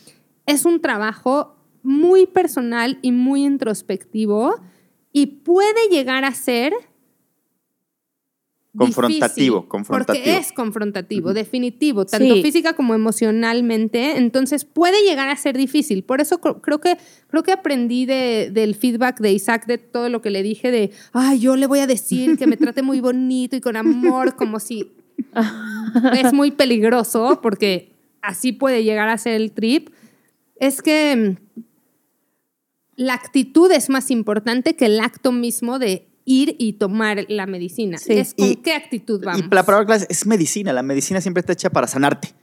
[0.48, 4.56] es un trabajo muy personal y muy introspectivo
[5.12, 6.74] y puede llegar a ser
[8.78, 10.24] Confrontativo, difícil, confrontativo.
[10.26, 12.42] Porque es confrontativo, definitivo, tanto Sí.
[12.42, 14.18] física como emocionalmente.
[14.18, 16.04] Entonces puede llegar a ser difícil.
[16.04, 20.10] Por eso cr- creo que, creo que aprendí de- del feedback de Isaac, de todo
[20.10, 23.00] lo que le dije, de, ay, yo le voy a decir que me trate muy
[23.02, 24.92] bonito y con amor, como si
[26.14, 29.90] es muy peligroso, porque así puede llegar a ser el trip.
[30.60, 31.62] Es que mm,
[32.96, 37.98] la actitud es más importante que el acto mismo de ir y tomar la medicina.
[37.98, 38.14] Sí.
[38.14, 39.40] Es con Y- qué actitud vamos.
[39.40, 40.74] Y la palabra clave es medicina.
[40.74, 42.34] La medicina siempre está hecha para sanarte.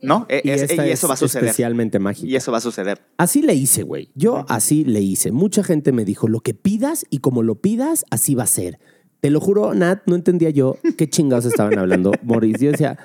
[0.00, 0.26] ¿No?
[0.28, 1.44] E- Y, es- esta y eso es va a suceder.
[1.46, 2.28] especialmente mágica.
[2.28, 3.00] Y eso va a suceder.
[3.16, 4.10] Así le hice, güey.
[4.14, 5.32] Yo así le hice.
[5.32, 8.78] Mucha gente me dijo, lo que pidas y como lo pidas, así va a ser.
[9.20, 12.64] Te lo juro, Nat, no entendía yo qué chingados estaban hablando, Maurice.
[12.66, 12.96] Yo decía,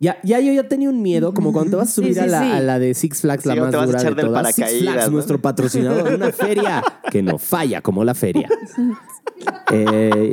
[0.00, 2.26] ya, ya yo ya tenía un miedo, como cuando te vas a subir Sí, a,
[2.26, 2.50] la, sí.
[2.50, 4.54] a la de Six Flags, la más te vas a dura echar de del todas.
[4.54, 5.10] Six Flags, ¿no?
[5.12, 8.48] nuestro patrocinador, una feria que no falla como la feria.
[9.72, 10.32] Eh,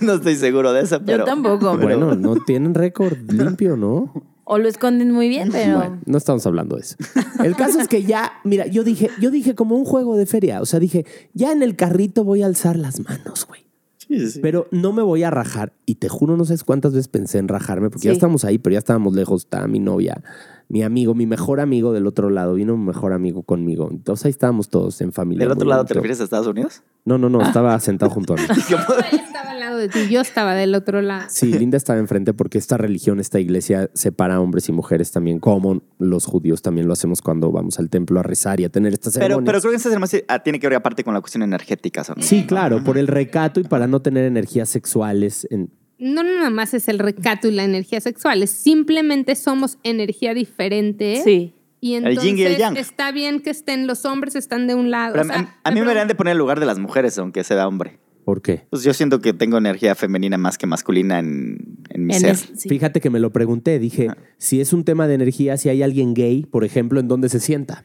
[0.00, 1.18] no estoy seguro de eso, pero...
[1.18, 1.76] Yo tampoco.
[1.76, 4.12] bueno, no tienen récord limpio, ¿no?
[4.44, 5.76] O lo esconden muy bien, pero...
[5.76, 6.96] Bueno, no estamos hablando de eso.
[7.44, 10.62] El caso es que ya, mira, yo dije, yo dije como un juego de feria.
[10.62, 13.67] O sea, dije, ya en el carrito voy a alzar las manos, güey.
[14.08, 14.40] Sí, sí, sí.
[14.40, 15.72] Pero no me voy a rajar.
[15.84, 18.72] Y te juro, no sé cuántas veces pensé en rajarme, porque ya estamos ahí, pero
[18.72, 19.42] ya estábamos lejos.
[19.42, 20.22] Estaba mi novia,
[20.68, 22.54] mi amigo, mi mejor amigo del otro lado.
[22.54, 23.88] Vino mi mejor amigo conmigo.
[23.90, 25.44] Entonces ahí estábamos todos en familia.
[25.44, 26.82] ¿Del otro lado te refieres a Estados Unidos?
[27.04, 28.42] No, no, no, estaba sentado junto a mí.
[28.68, 31.26] Yo estaba al lado de ti, yo estaba del otro lado.
[31.30, 35.82] Sí, Linda estaba enfrente porque esta religión, esta iglesia separa hombres y mujeres también, como
[35.98, 39.14] los judíos también lo hacemos cuando vamos al templo a rezar y a tener estas
[39.14, 39.46] Pero, ceremonias.
[39.46, 42.02] pero creo que esta ceremonia ah, tiene que ver aparte con la cuestión energética.
[42.14, 42.22] ¿no?
[42.22, 45.46] Sí, claro, por el recato y para no tener energías sexuales.
[45.50, 45.70] En...
[45.98, 51.20] No nada más es el recato y la energía sexual, es simplemente somos energía diferente.
[51.24, 51.54] Sí.
[51.80, 52.76] Y El entonces yin y el yang.
[52.76, 55.12] está bien que estén los hombres, están de un lado.
[55.14, 57.16] Pero o sea, a, a mí me deberían de poner el lugar de las mujeres,
[57.18, 57.98] aunque sea hombre.
[58.24, 58.66] ¿Por qué?
[58.70, 62.30] Pues yo siento que tengo energía femenina más que masculina en, en mi En ser.
[62.32, 62.68] es- sí.
[62.68, 63.78] Fíjate que me lo pregunté.
[63.78, 64.16] Dije, Ah.
[64.36, 67.40] si es un tema de energía, si hay alguien gay, por ejemplo, ¿en dónde se
[67.40, 67.84] sienta?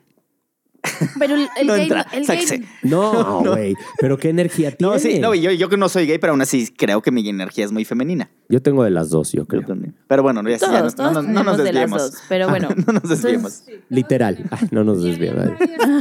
[1.18, 3.76] Pero el, el No gay, entra, el gay- No, güey.
[4.00, 4.94] Pero ¿qué energía tiene?
[4.94, 7.28] No, sí, no, yo, yo que no soy gay, pero aún así creo que mi
[7.28, 8.30] energía es muy femenina.
[8.50, 9.62] Yo tengo de las dos, yo Yo creo.
[9.66, 9.96] también.
[10.08, 12.12] Pero bueno, ya, ya Todos, no- todos no, no tenemos nos de las desviemos.
[12.12, 12.70] dos, pero bueno.
[12.88, 13.60] no nos desviemos.
[13.62, 14.44] Entonces, Literal.
[14.52, 15.46] Ay, no nos desviemos.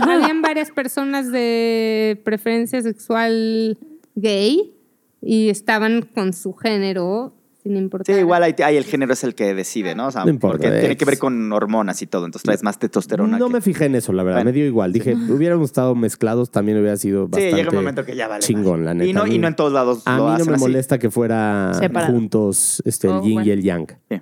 [0.02, 3.78] Habían varias personas de preferencia sexual
[4.16, 4.74] gay
[5.20, 8.14] y estaban con su género sin importar.
[8.14, 10.08] Sí, igual ahí, ahí el género es el que decide, ¿no?
[10.08, 12.78] O sea, No importa, porque tiene que ver con hormonas y todo, entonces traes más
[12.78, 13.38] testosterona.
[13.38, 14.38] No que- me fijé en eso, la verdad.
[14.40, 14.50] Bueno.
[14.50, 14.92] Me dio igual.
[14.92, 18.42] Dije, hubiéramos estado mezclados, también hubiera sido Sí, bastante llega un momento que ya vale.
[18.44, 18.86] chingón, más.
[18.86, 19.10] la neta.
[19.10, 20.60] Y no, y no en todos lados A lo mí no hacen me así.
[20.64, 22.12] molesta que fuera Separado.
[22.12, 23.86] juntos este, el Oh, yin y el yang.
[24.10, 24.20] Sí.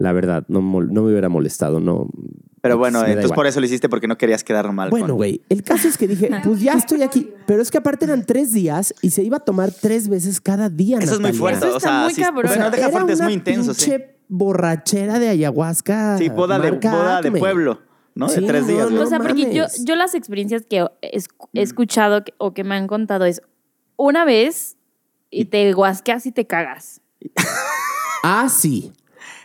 [0.00, 2.08] La verdad, no, no me hubiera molestado, no.
[2.62, 3.36] Pero bueno, entonces igual.
[3.36, 4.88] por eso lo hiciste porque no querías quedar mal.
[4.88, 7.30] Bueno, con- güey, el caso es que dije, pues ya estoy aquí.
[7.46, 10.70] Pero es que aparte eran tres días y se iba a tomar tres veces cada
[10.70, 10.98] día.
[11.00, 11.66] Eso es muy fuerte.
[11.66, 12.50] Eso o está sea, muy cabrón.
[12.50, 13.92] O sea, deja era aparte, es una muy intenso, sí.
[14.28, 16.16] borrachera de ayahuasca.
[16.16, 17.80] Sí, boda de, boda de pueblo,
[18.14, 18.26] ¿no?
[18.28, 18.90] De tres días.
[18.90, 21.18] no, o sea, porque yo, yo las experiencias que he
[21.52, 23.42] he escuchado que- o que me han contado es
[23.96, 24.78] una vez
[25.30, 27.02] y te guasqueas y te cagas.
[28.22, 28.92] Ah, sí.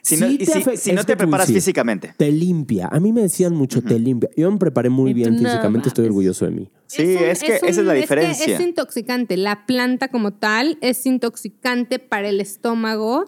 [0.05, 1.47] Si no, Sí te si, afecta- si no es te que te voy a preparas
[1.47, 2.13] decir, físicamente.
[2.15, 2.87] Te limpia.
[2.91, 4.29] A mí me decían mucho, te limpia.
[4.37, 6.69] Yo me preparé muy bien no físicamente, estoy orgulloso de mí.
[6.85, 8.55] Sí, un- es, que esa es la diferencia.
[8.55, 9.35] es intoxicante.
[9.35, 13.25] La planta como tal es intoxicante para el estómago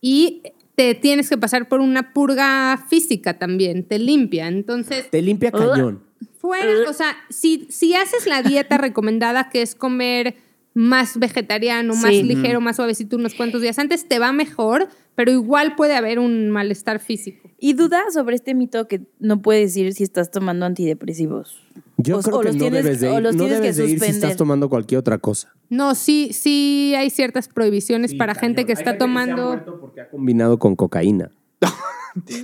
[0.00, 0.42] y
[0.76, 3.82] te tienes que pasar por una purga física también.
[3.84, 4.46] Te limpia.
[4.46, 6.02] Entonces, Te limpia cañón.
[6.38, 10.36] fuera, o sea, si, si haces la dieta recomendada que es comer
[10.72, 12.22] más vegetariano, más Sí.
[12.22, 14.88] ligero, más suavecito unos cuantos días antes, te va mejor,
[15.20, 17.50] pero igual puede haber un malestar físico.
[17.58, 21.60] Y duda sobre este mito que no puedes ir si estás tomando antidepresivos.
[21.98, 23.58] Yo O- creo o que los no tienes- debes de o ir, los no tienes
[23.58, 25.52] que debes de ir si estás tomando cualquier otra cosa.
[25.68, 29.62] No, sí, sí hay ciertas prohibiciones para gente que está tomando.
[29.78, 31.30] porque ha combinado con cocaína.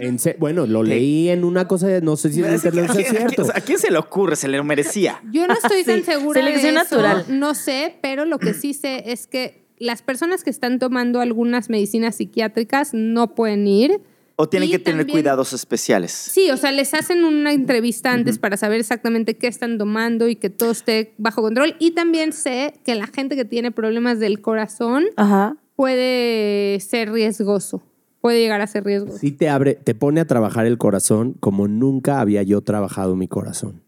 [0.00, 2.90] En se- bueno, lo leí en una cosa, de- no sé si Es que, internet
[2.90, 3.46] ¿a, es quién, cierto.
[3.54, 4.36] ¿A quién se le ocurre?
[4.36, 5.20] Se le merecía.
[5.32, 7.24] Yo no estoy tan Sí, segura selección de eso, natural.
[7.30, 11.68] no sé, pero lo que sí sé es que las personas que están tomando algunas
[11.70, 14.00] medicinas psiquiátricas no pueden ir.
[14.38, 16.12] O tienen Y que tener también- cuidados especiales.
[16.12, 20.36] Sí, o sea, les hacen una entrevista antes para saber exactamente qué están tomando y
[20.36, 21.74] que todo esté bajo control.
[21.78, 25.56] Y también sé que la gente que tiene problemas del corazón Ajá.
[25.74, 27.82] puede ser riesgoso,
[28.20, 29.16] puede llegar a ser riesgoso.
[29.18, 33.28] Sí te abre, te pone a trabajar el corazón como nunca había yo trabajado mi
[33.28, 33.82] corazón.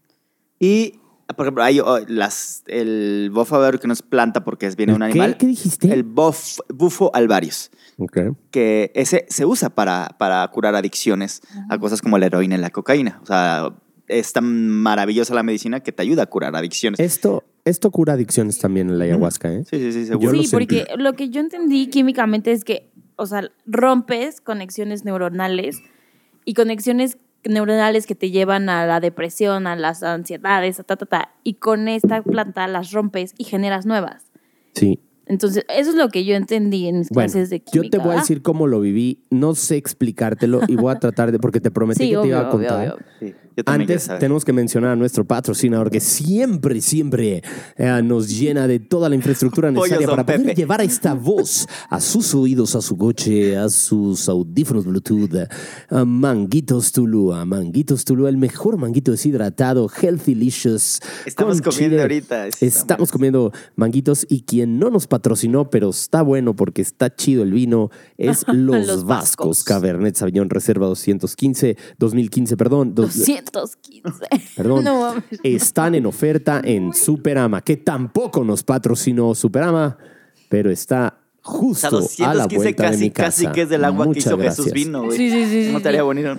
[0.59, 0.95] Y,
[1.35, 4.93] por ejemplo, hay oh, las, el bofo alvario que no es planta porque es viene
[4.93, 5.37] de un animal.
[5.37, 5.91] ¿Qué dijiste?
[5.93, 7.69] El bof- bufo alvarius.
[7.97, 8.17] Ok.
[8.51, 12.69] que ese se usa para, para curar adicciones a cosas como la heroína y la
[12.69, 13.19] cocaína.
[13.21, 13.73] O sea,
[14.07, 16.99] es tan maravillosa la medicina que te ayuda a curar adicciones.
[16.99, 19.65] Esto, esto cura adicciones también en la ayahuasca, ¿eh?
[19.69, 20.31] Sí, sí, sí, Yo seguro.
[20.31, 20.51] lo Sí, sentí.
[20.79, 25.81] porque lo que yo entendí químicamente es que, o sea, rompes conexiones neuronales
[26.45, 31.05] y conexiones neuronales que te llevan a la depresión, a las ansiedades, a ta, ta,
[31.05, 34.25] ta, y con esta planta las rompes y generas nuevas.
[34.73, 34.99] Sí.
[35.25, 37.97] Entonces, eso es lo que yo entendí en mis Bueno, clases de yo química.
[37.99, 39.21] te voy a decir cómo lo viví.
[39.29, 42.39] No sé explicártelo y voy a tratar de, porque te prometí Sí, que te iba
[42.39, 42.93] a obvio, contar.
[42.93, 43.05] obvio.
[43.19, 47.43] Sí, yo Antes tenemos que mencionar a nuestro patrocinador que siempre, siempre
[47.77, 50.55] eh, nos llena de toda la infraestructura necesaria para poder Pepe.
[50.55, 55.47] llevar esta voz a sus oídos, a su coche, a sus audífonos Bluetooth.
[55.89, 57.45] A Manguitos Tulúa.
[57.45, 60.99] Manguitos Tulúa, el mejor manguito deshidratado, healthy licious.
[61.25, 62.01] Estamos con comiendo chile.
[62.01, 67.43] ahorita, Estamos comiendo manguitos y quien no nos patrocinó, pero está bueno porque está chido
[67.43, 69.47] el vino, es Los, Los Vascos.
[69.49, 69.63] Vascos.
[69.63, 72.95] Cabernet Sauvignon Reserva 215, 2015, perdón.
[72.95, 73.13] dos-
[73.51, 74.27] 215.
[74.55, 74.83] Perdón.
[74.83, 75.13] No.
[75.43, 79.97] Están en oferta en Superama, que tampoco nos patrocinó Superama,
[80.49, 83.27] pero está O sea, justo a la 215 vuelta de casi, mi casa.
[83.29, 84.57] casi que es del agua que hizo gracias.
[84.57, 85.17] Jesús vino, güey.
[85.17, 86.05] Sí, sí, sí, sí, No estaría sí.
[86.05, 86.37] bonito.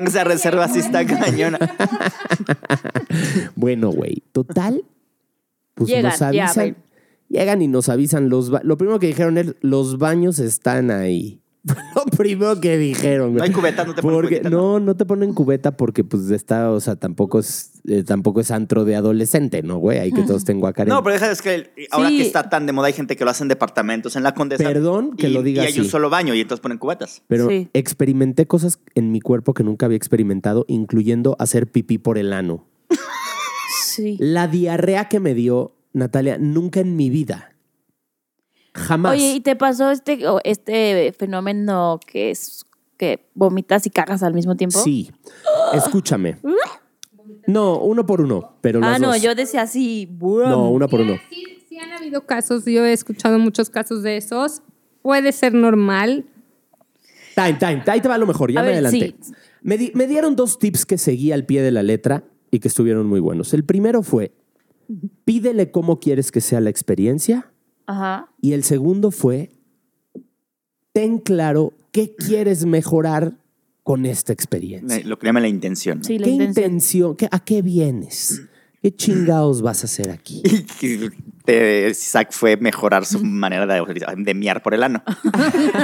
[0.00, 1.58] Esa reserva sí está cañona.
[3.54, 4.84] Bueno, güey, total,
[5.74, 6.76] pues Llegan, nos avisan.
[7.28, 11.40] llegan y nos avisan los ba- Lo primero que dijeron es, los baños están ahí.
[11.96, 13.30] Lo primero que dijeron.
[13.30, 13.38] güey.
[13.38, 16.30] No hay cubeta, no te ponen Porque, cubeta, no, no te ponen cubeta porque pues
[16.30, 19.98] está, o sea, tampoco es, eh, tampoco es antro de adolescente, ¿no, güey?
[19.98, 20.96] Hay que todos estén guacareando.
[20.96, 22.18] No, pero es que ahora Sí.
[22.18, 24.62] que está tan de moda hay gente que lo hace en departamentos en la Condesa.
[24.62, 27.22] Perdón que y- lo diga Y hay un solo baño y entonces ponen cubetas.
[27.28, 27.68] Pero Sí.
[27.72, 32.66] experimenté cosas en mi cuerpo que nunca había experimentado, incluyendo hacer pipí por el ano.
[33.86, 34.16] Sí.
[34.20, 37.53] La diarrea que me dio Natalia, nunca en mi vida.
[38.74, 39.12] Jamás.
[39.14, 42.64] Oye, ¿y te pasó este, este fenómeno que es
[42.96, 44.78] que vomitas y cagas al mismo tiempo?
[44.82, 45.10] Sí.
[45.72, 46.38] Escúchame.
[47.46, 49.22] No, uno por uno, pero los Ah, no, dos.
[49.22, 50.08] yo decía así.
[50.20, 51.14] No, uno por uno.
[51.30, 54.62] Sí, sí han habido casos, yo he escuchado muchos casos de esos.
[55.02, 56.24] Puede ser normal.
[57.34, 57.82] Time, time.
[57.86, 59.14] Ahí te va lo mejor, ya A me ver, adelanté.
[59.20, 59.32] sí.
[59.62, 62.68] Me, di- me dieron dos tips que seguí al pie de la letra y que
[62.68, 63.52] estuvieron muy buenos.
[63.54, 64.32] El primero fue,
[65.24, 67.50] pídele cómo quieres que sea la experiencia.
[67.86, 68.28] Ajá.
[68.40, 69.50] Y el segundo fue,
[70.92, 73.36] ten claro qué quieres mejorar
[73.82, 75.02] con esta experiencia.
[75.04, 76.02] Lo que llama la intención.
[76.04, 76.64] Sí, la ¿Qué intención.
[76.64, 77.16] intención?
[77.16, 78.42] qué- ¿A qué vienes?
[78.80, 80.42] ¿Qué chingados vas a hacer aquí?
[81.44, 85.02] De Isaac fue mejorar su manera de, de miar por el ano.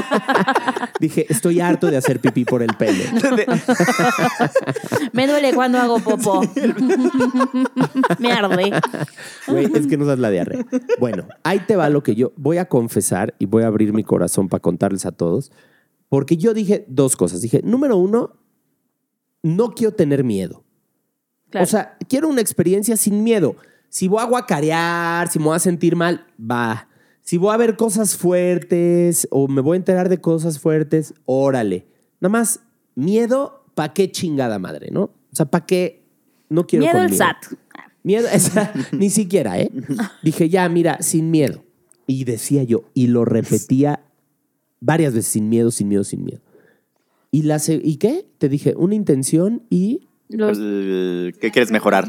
[1.00, 3.04] Dije, estoy harto de hacer pipí por el pene.
[5.12, 6.40] Me duele cuando hago popó.
[8.18, 8.72] Me arde.
[9.46, 10.64] Güey, es que no das la diarrea.
[10.98, 14.02] Bueno, ahí te va lo que yo voy a confesar y voy a abrir mi
[14.02, 15.52] corazón para contarles a todos.
[16.08, 17.42] Porque yo dije dos cosas.
[17.42, 18.36] Dije, número uno,
[19.42, 20.64] no quiero tener miedo.
[21.50, 21.64] Claro.
[21.64, 23.56] O sea, quiero una experiencia sin miedo.
[23.90, 26.88] Si voy a guacarear, si me voy a sentir mal, va.
[27.20, 31.86] Si voy a ver cosas fuertes o me voy a enterar de cosas fuertes, órale.
[32.20, 32.60] Nada más,
[32.94, 35.02] miedo, ¿pa' qué chingada madre, no?
[35.02, 36.02] O sea, ¿pa' qué?
[36.48, 37.36] No quiero Miedo al SAT.
[38.02, 39.70] Miedo, esa, ni siquiera, ¿eh?
[40.22, 41.62] Dije, ya, mira, sin miedo.
[42.06, 44.00] Y decía yo, y lo repetía
[44.80, 46.40] varias veces, sin miedo, sin miedo, sin miedo.
[47.30, 48.26] ¿Y, la, se- ¿y qué?
[48.38, 50.08] Te dije, una intención y...
[50.28, 52.08] Los- ¿Qué quieres mejorar?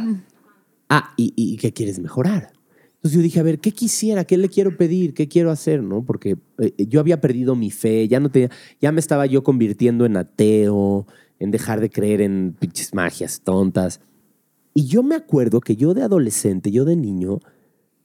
[0.94, 2.52] Ah, ¿y, y qué quieres mejorar?
[2.96, 4.26] Entonces yo dije, a ver, ¿qué quisiera?
[4.26, 5.14] ¿Qué le quiero pedir?
[5.14, 5.82] ¿Qué quiero hacer?
[5.82, 6.04] ¿No?
[6.04, 8.50] Porque eh, yo había perdido mi fe, ya no tenía,
[8.82, 11.08] ya me estaba yo convirtiendo en ateo,
[11.40, 14.02] en dejar de creer en pinches magias tontas.
[14.74, 17.40] Y yo me acuerdo que yo de adolescente, yo de niño,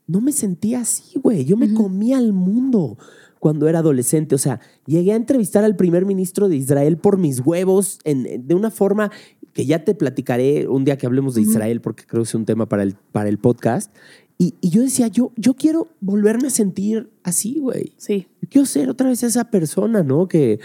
[0.07, 1.45] no me sentía así, güey.
[1.45, 2.97] Yo me comía al mundo
[3.41, 4.35] cuando era adolescente.
[4.35, 8.55] O sea, llegué a entrevistar al primer ministro de Israel por mis huevos en- de
[8.55, 9.11] una forma
[9.57, 12.45] que ya te platicaré un día que hablemos de Israel, porque creo que es un
[12.45, 13.91] tema para el, para el podcast.
[14.37, 17.95] Y, y yo decía, yo, yo quiero volverme a sentir así, güey.
[17.97, 18.29] Sí.
[18.43, 20.29] Yo quiero ser otra vez esa persona, ¿no?
[20.29, 20.61] Que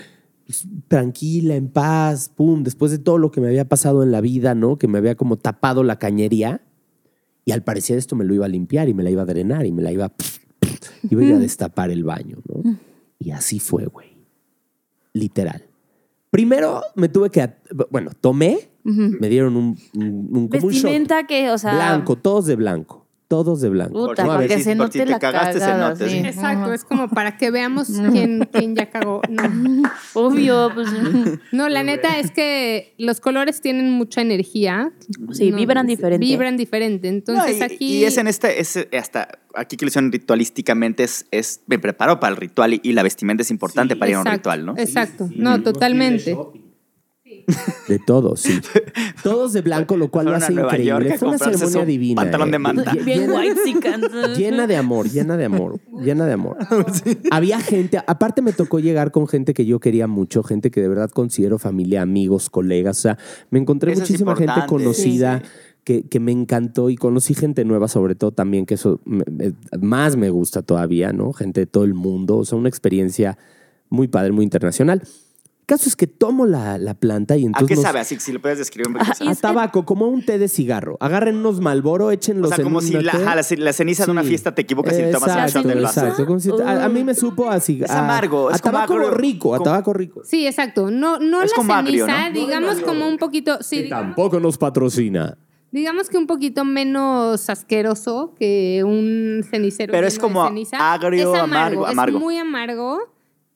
[0.46, 4.20] pues, tranquila, en paz, pum, después de todo lo que me había pasado en la
[4.20, 4.78] vida, ¿no?
[4.78, 6.62] Que me había como tapado la cañería.
[7.46, 9.66] Y al parecer esto me lo iba a limpiar y me la iba a drenar
[9.66, 10.12] y me la iba,
[11.10, 12.78] iba a ir a destapar el baño, ¿no?
[13.20, 14.18] Y así fue, güey.
[15.14, 15.64] Literal.
[16.30, 17.50] Primero me tuve que,
[17.90, 21.74] bueno, tomé, me dieron un, un- un- como un shot Vestimenta que, o sea.
[21.76, 24.08] blanco, todos de blanco, todos de blanco.
[24.08, 26.10] Puta, No, a para ver, que si- se note si te la cagaste, se note,
[26.10, 26.20] sí.
[26.20, 26.28] sí.
[26.28, 29.22] Exacto, es como para que veamos quién, quién ya cagó.
[29.30, 29.44] No.
[30.14, 30.90] Obvio, pues.
[31.54, 34.92] No, la neta es que los colores tienen mucha energía.
[35.32, 36.26] Sí, No, vibran diferente.
[36.26, 37.08] Vibran diferente.
[37.08, 37.98] Entonces No, y, aquí.
[38.00, 42.20] y es en este, es hasta aquí que lo hicieron ritualísticamente, es, es me preparo
[42.20, 44.66] para el ritual y, y la vestimenta es importante para ir a un Exacto, ritual,
[44.66, 44.74] ¿no?
[44.78, 45.30] Exacto.
[45.36, 46.36] No, totalmente.
[47.88, 48.60] De todos, sí.
[49.24, 50.86] Todos de blanco, lo cual lo hace increíble.
[51.10, 52.22] York Fue una ceremonia divina.
[52.22, 52.52] pantalón ¿eh?
[52.52, 52.94] de manta.
[52.94, 53.60] Bien Llena- white
[54.38, 56.58] Llena de amor, llena de amor, llena de amor.
[57.32, 60.88] Había gente, aparte me tocó llegar con gente que yo quería mucho, gente que de
[60.88, 62.98] verdad considero familia, amigos, colegas.
[63.00, 63.18] O sea,
[63.50, 65.50] me encontré Eso muchísima gente conocida Sí,
[65.84, 69.54] Que, que me encantó y conocí gente nueva, sobre todo también, que eso me- me-
[69.80, 71.34] más me gusta todavía, ¿no?
[71.34, 72.38] Gente de todo el mundo.
[72.38, 73.38] O sea, una experiencia
[73.90, 75.02] muy padre, muy internacional.
[75.62, 77.68] El caso es que tomo la, la planta y ¿A entonces.
[77.70, 78.00] qué nos- sabe?
[78.00, 79.30] Así que si lo puedes describir un poquito.
[79.30, 80.98] a tabaco, como un té de cigarro.
[81.00, 84.12] Agarren unos Malboro, échenlos O sea, en como si la, ajá, la, la ceniza de
[84.12, 84.30] una Sí.
[84.30, 86.00] fiesta te equivocas y le tomas Exacto, shot del vaso.
[86.02, 86.26] Exacto.
[86.26, 88.74] como si- a, a mí me supo a, cig- Es a- amargo, A, es como
[88.74, 89.12] tabaco agrio.
[89.12, 90.22] rico, a Como- tabaco rico.
[90.26, 90.92] Sí, exacto.
[90.92, 92.34] No, no Es la como agrio, ceniza, ¿no?
[92.40, 93.60] digamos como un poquito.
[93.62, 95.38] Sí, Que digamos, tampoco nos patrocina.
[95.72, 99.92] digamos que un poquito menos asqueroso que un cenicero.
[99.94, 100.92] Pero es de como ceniza.
[100.94, 102.18] agrio, es amargo, amargo.
[102.18, 103.00] Es muy amargo.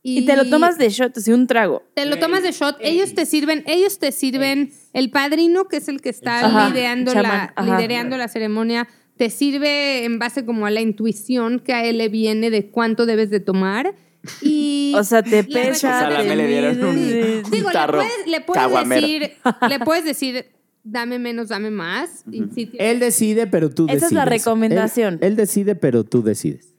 [0.07, 1.81] Y te lo tomas de shot, así un trago.
[1.95, 5.87] Te lo tomas de shot, ellos te sirven, ellos te sirven, el padrino, que es
[5.87, 7.79] el que está Ajá, liderando, la, ajá.
[7.79, 8.87] liderando la ceremonia,
[9.17, 13.05] te sirve en base como a la intuición que a él le viene de cuánto
[13.07, 13.95] debes de tomar.
[14.43, 16.07] Y O sea, te pesa.
[16.07, 19.01] O sea, me le dieron un- Digo, le puedes, le puedes caguamero.
[19.01, 19.31] decir,
[19.69, 20.45] le puedes decir,
[20.83, 22.23] dame menos, dame más.
[22.31, 24.11] y, Él decide, pero tú Esa decides.
[24.11, 25.13] es la recomendación.
[25.15, 26.74] Él, él decide, pero tú decides.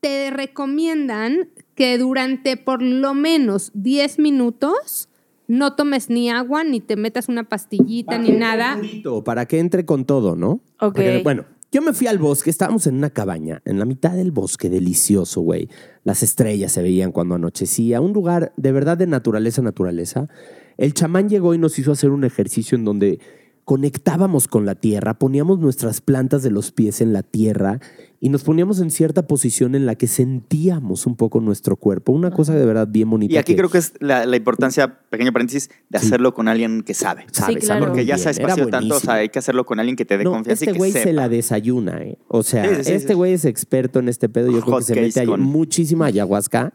[0.00, 5.08] Te recomiendan que durante por lo menos 10 minutos
[5.48, 8.76] no tomes ni agua, ni te metas una pastillita, ni nada.
[8.76, 10.60] Purito, Para que entre con todo, ¿no?
[10.78, 10.94] Ok.
[10.94, 14.30] Porque, bueno, yo me fui al bosque, estábamos en una cabaña, en la mitad del
[14.30, 15.68] bosque, delicioso, güey.
[16.04, 20.28] Las estrellas se veían cuando anochecía, un lugar de verdad de naturaleza, naturaleza.
[20.76, 23.20] El chamán llegó y nos hizo hacer un ejercicio en donde
[23.74, 27.78] conectábamos con la tierra, poníamos nuestras plantas de los pies en la tierra
[28.18, 32.10] y nos poníamos en cierta posición en la que sentíamos un poco nuestro cuerpo.
[32.10, 33.32] Una cosa de verdad bien bonita.
[33.32, 36.94] Y aquí creo que es la, la importancia, pequeño paréntesis, de hacerlo con alguien que
[36.94, 37.26] sabe.
[37.30, 37.80] sabe, Sí, sabe claro.
[37.80, 40.04] muy Porque ya se ha espaciado tanto, o sea, hay que hacerlo con alguien que
[40.04, 42.18] te dé No, confianza este y que güey se la desayuna, ¿eh?
[42.26, 43.14] O sea, Sí, sí, sí, este sí.
[43.14, 44.50] güey es experto en este pedo.
[44.50, 46.72] Yo creo que se mete ahí con- muchísima ayahuasca.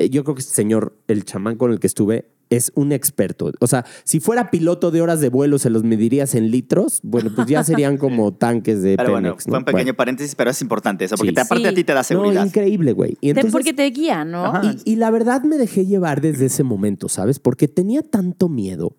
[0.00, 2.26] Eh, Yo creo que este señor, el chamán con el que estuve,
[2.56, 3.50] es un experto.
[3.60, 7.00] O sea, si fuera piloto de horas de vuelo, se los medirías en litros.
[7.02, 9.58] Bueno, pues ya serían como tanques de Pero bueno, fue ¿no?
[9.58, 9.96] un pequeño Bueno.
[9.96, 11.34] paréntesis, pero es importante eso, porque Sí.
[11.34, 11.68] te- aparte Sí.
[11.68, 12.44] a ti te da No, seguridad.
[12.46, 13.16] increíble, güey.
[13.20, 14.52] Y entonces, porque te guía, ¿no?
[14.84, 17.38] Y, y la verdad me dejé llevar desde ese momento, ¿sabes?
[17.38, 18.96] Porque tenía tanto miedo.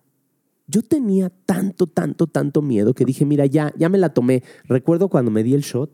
[0.66, 4.42] Yo tenía tanto, tanto, tanto miedo que dije, mira, ya, ya me la tomé.
[4.64, 5.90] Recuerdo cuando me di el shot,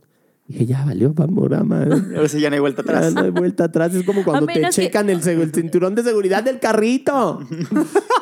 [0.51, 1.83] Dije, ya valió Pamorama.
[2.17, 3.15] Ahora sí ya no hay vuelta Ya atrás.
[3.15, 3.95] no hay vuelta atrás.
[3.95, 7.41] Es como cuando te que- checan el, seg- el cinturón de seguridad del carrito.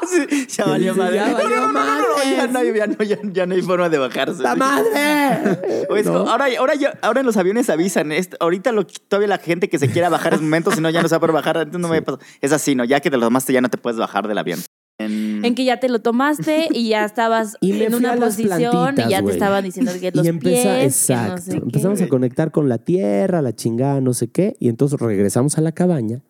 [0.08, 1.16] Sí, ya valió madre.
[1.16, 3.54] ya No, valió no, no, no, no, ya no hay, ya no, ya- ya no
[3.54, 4.42] hay forma de bajarse.
[4.42, 5.86] ¡La madre!
[5.90, 6.12] O es ¿No?
[6.20, 8.10] como- ahora, ahora, ya- ahora en los aviones avisan.
[8.40, 11.08] ahorita lo, todavía la gente que se quiera bajar es momento, si no ya no
[11.08, 11.56] se va a poder bajar.
[11.58, 12.18] Entonces no me pasa.
[12.40, 12.84] Es así, ¿no?
[12.84, 14.60] Ya que te lo tomaste ya no te puedes bajar del avión.
[14.98, 19.10] En- En que ya te lo tomaste y ya estabas Y en una posición y
[19.10, 21.32] ya te estaban diciendo que los y pies, exacto.
[21.36, 21.56] no sé qué.
[21.58, 24.56] Empezamos a conectar con la tierra, la chingada, no sé qué.
[24.58, 26.22] Y entonces regresamos a la cabaña.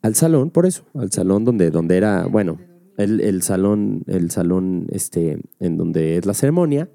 [0.00, 2.58] al salón, por eso, al salón donde, donde era, bueno,
[2.96, 6.88] el, el salón, el salón este, en donde es la ceremonia.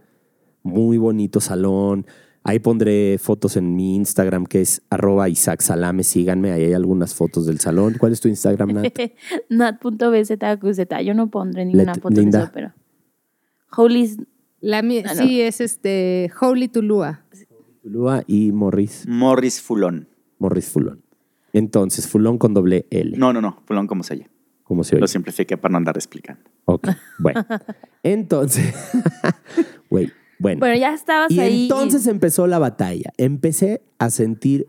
[0.63, 2.05] Muy bonito salón.
[2.45, 6.03] Ahí pondré fotos en mi Instagram, que es arroba Isaac Salame.
[6.03, 7.95] Síganme, ahí hay algunas fotos del salón.
[7.97, 8.93] ¿Cuál es tu Instagram, Nat?
[9.49, 11.03] Nat.bzqz.
[11.05, 12.39] Yo no pondré ninguna Let- foto Linda.
[12.39, 12.73] de eso, pero.
[13.77, 14.17] Holy.
[14.59, 15.23] La mía, Ah, no.
[15.23, 17.25] sí, es este Holy Tulua.
[17.83, 20.07] Lua y Morris, Morris Fulón.
[20.39, 21.01] Morris Fulón.
[21.51, 23.17] Entonces, Fulón con doble L.
[23.17, 23.61] No, no, no.
[23.65, 24.29] Fulón como se oye.
[24.63, 25.01] ¿Cómo se oye?
[25.01, 26.41] Lo simplifiqué para no andar explicando.
[26.65, 26.87] Ok,
[27.19, 27.45] bueno.
[28.03, 28.73] Entonces,
[29.89, 30.59] güey, bueno.
[30.59, 31.63] Bueno, ya estabas Y ahí.
[31.63, 33.11] entonces empezó la batalla.
[33.17, 34.67] Empecé a sentir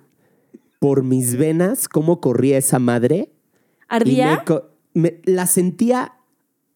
[0.79, 3.31] por mis venas cómo corría esa madre.
[3.31, 4.31] Y ¿Ardía?
[4.39, 6.13] me co- me- la sentía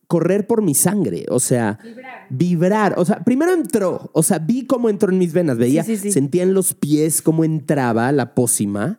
[0.06, 1.78] correr por mi sangre, o sea,
[2.30, 2.94] vibrar.
[2.96, 6.04] O sea, primero entró, o sea, vi cómo entró en mis venas, veía, Sí, sí,
[6.04, 6.12] sí.
[6.12, 8.98] sentía en los pies cómo entraba la pócima,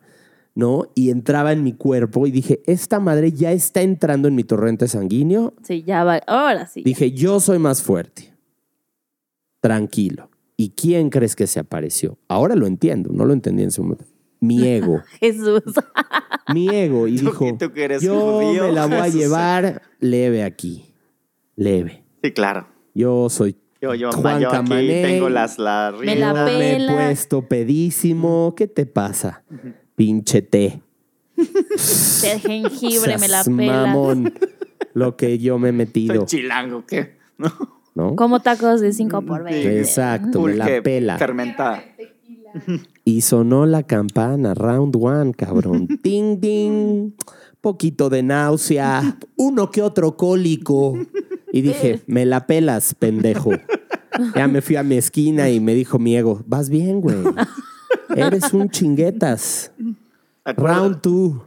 [0.54, 0.86] ¿no?
[0.94, 4.86] Y entraba en mi cuerpo y dije, esta madre ya está entrando en mi torrente
[4.86, 5.54] sanguíneo.
[5.64, 6.20] Sí, ya va.
[6.28, 6.82] Ahora sí.
[6.84, 8.32] Dije, yo soy más fuerte.
[9.60, 10.30] Tranquilo.
[10.56, 12.18] ¿Y quién crees que se apareció?
[12.28, 14.04] Ahora lo entiendo, no lo entendí en su momento.
[14.40, 15.02] Mi ego.
[15.20, 15.62] Jesús.
[16.54, 19.20] mi ego y dijo, tú que eres yo judío, me la voy a Jesús".
[19.20, 20.92] llevar leve aquí,
[21.56, 22.04] leve.
[22.22, 22.66] Sí, claro.
[22.94, 27.48] Yo soy Yo, yo, Juan yo aquí tengo las, las Me la me he puesto
[27.48, 28.54] pedísimo.
[28.56, 29.42] ¿Qué te pasa?
[29.94, 30.82] Pinche té.
[31.36, 33.86] De jengibre me la pela.
[33.86, 34.34] mamón,
[34.92, 37.16] lo que yo me he Soy metido, chilango, ¿qué?
[37.38, 37.79] No.
[37.94, 38.16] ¿No?
[38.16, 39.78] Como tacos de 5 por 20.
[39.80, 41.18] Exacto, me la pela.
[41.18, 41.82] fermentada.
[43.04, 45.86] Y sonó la campana, round one, cabrón.
[46.02, 47.12] Ting, ting.
[47.60, 50.96] Poquito de náusea, uno que otro cólico.
[51.52, 53.50] Y dije, me la pelas, pendejo.
[54.34, 57.18] Ya me fui a mi esquina y me dijo mi ego, vas bien, güey.
[58.16, 59.72] Eres un chinguetas.
[60.44, 61.44] Round two.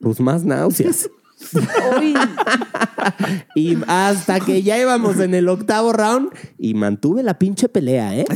[0.00, 1.08] Pues más náuseas.
[3.54, 8.26] Y hasta que ya íbamos en el octavo round y mantuve la pinche pelea, ¿eh?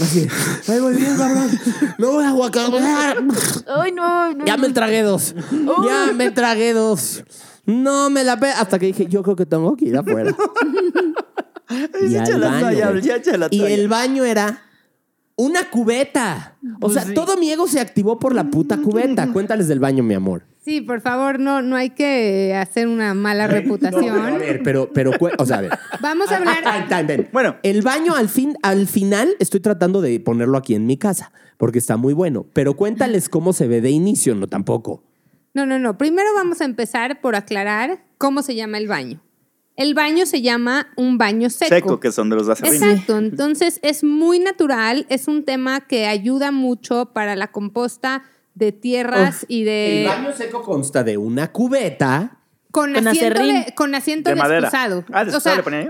[0.00, 0.26] Así,
[0.66, 1.48] voy bien, cabrón.
[1.98, 3.18] No voy a guacarear.
[3.66, 4.44] Ay, no, no.
[4.44, 5.34] Ya me tragué dos.
[5.86, 7.24] Ya me tragué dos.
[7.66, 8.48] No me la pe...
[8.48, 10.30] Hasta que dije, yo creo que tengo que ir afuera.
[12.00, 14.62] y Ya al echa la baño, toalla, echa la Y el baño era
[15.38, 16.56] una cubeta.
[16.80, 19.32] O sea, todo mi ego se activó por la puta cubeta.
[19.32, 20.42] Cuéntales del baño, mi amor.
[20.58, 24.20] Sí, por favor, no, no hay que hacer una mala reputación.
[24.20, 25.78] A ver, pero, pero, o sea, a ver.
[26.00, 26.62] Vamos a hablar.
[26.62, 27.28] Time, time, ven.
[27.32, 27.56] Bueno.
[27.62, 31.78] el baño al fin, al final estoy tratando de ponerlo aquí en mi casa porque
[31.78, 32.44] está muy bueno.
[32.52, 35.04] Pero cuéntales cómo se ve de inicio, no tampoco.
[35.54, 35.96] No, no, no.
[35.96, 39.22] Primero vamos a empezar por aclarar cómo se llama el baño.
[39.78, 41.68] El baño se llama un baño seco.
[41.68, 42.82] Seco, que son de los de acerrín.
[42.82, 48.24] Exacto, entonces es muy natural, es un tema que ayuda mucho para la composta
[48.56, 50.02] de tierras y de...
[50.02, 52.40] El baño seco consta de una cubeta.
[52.72, 54.66] Con, Con asiento de, con asiento De de madera.
[54.66, 55.04] excusado.
[55.12, 55.24] Ah,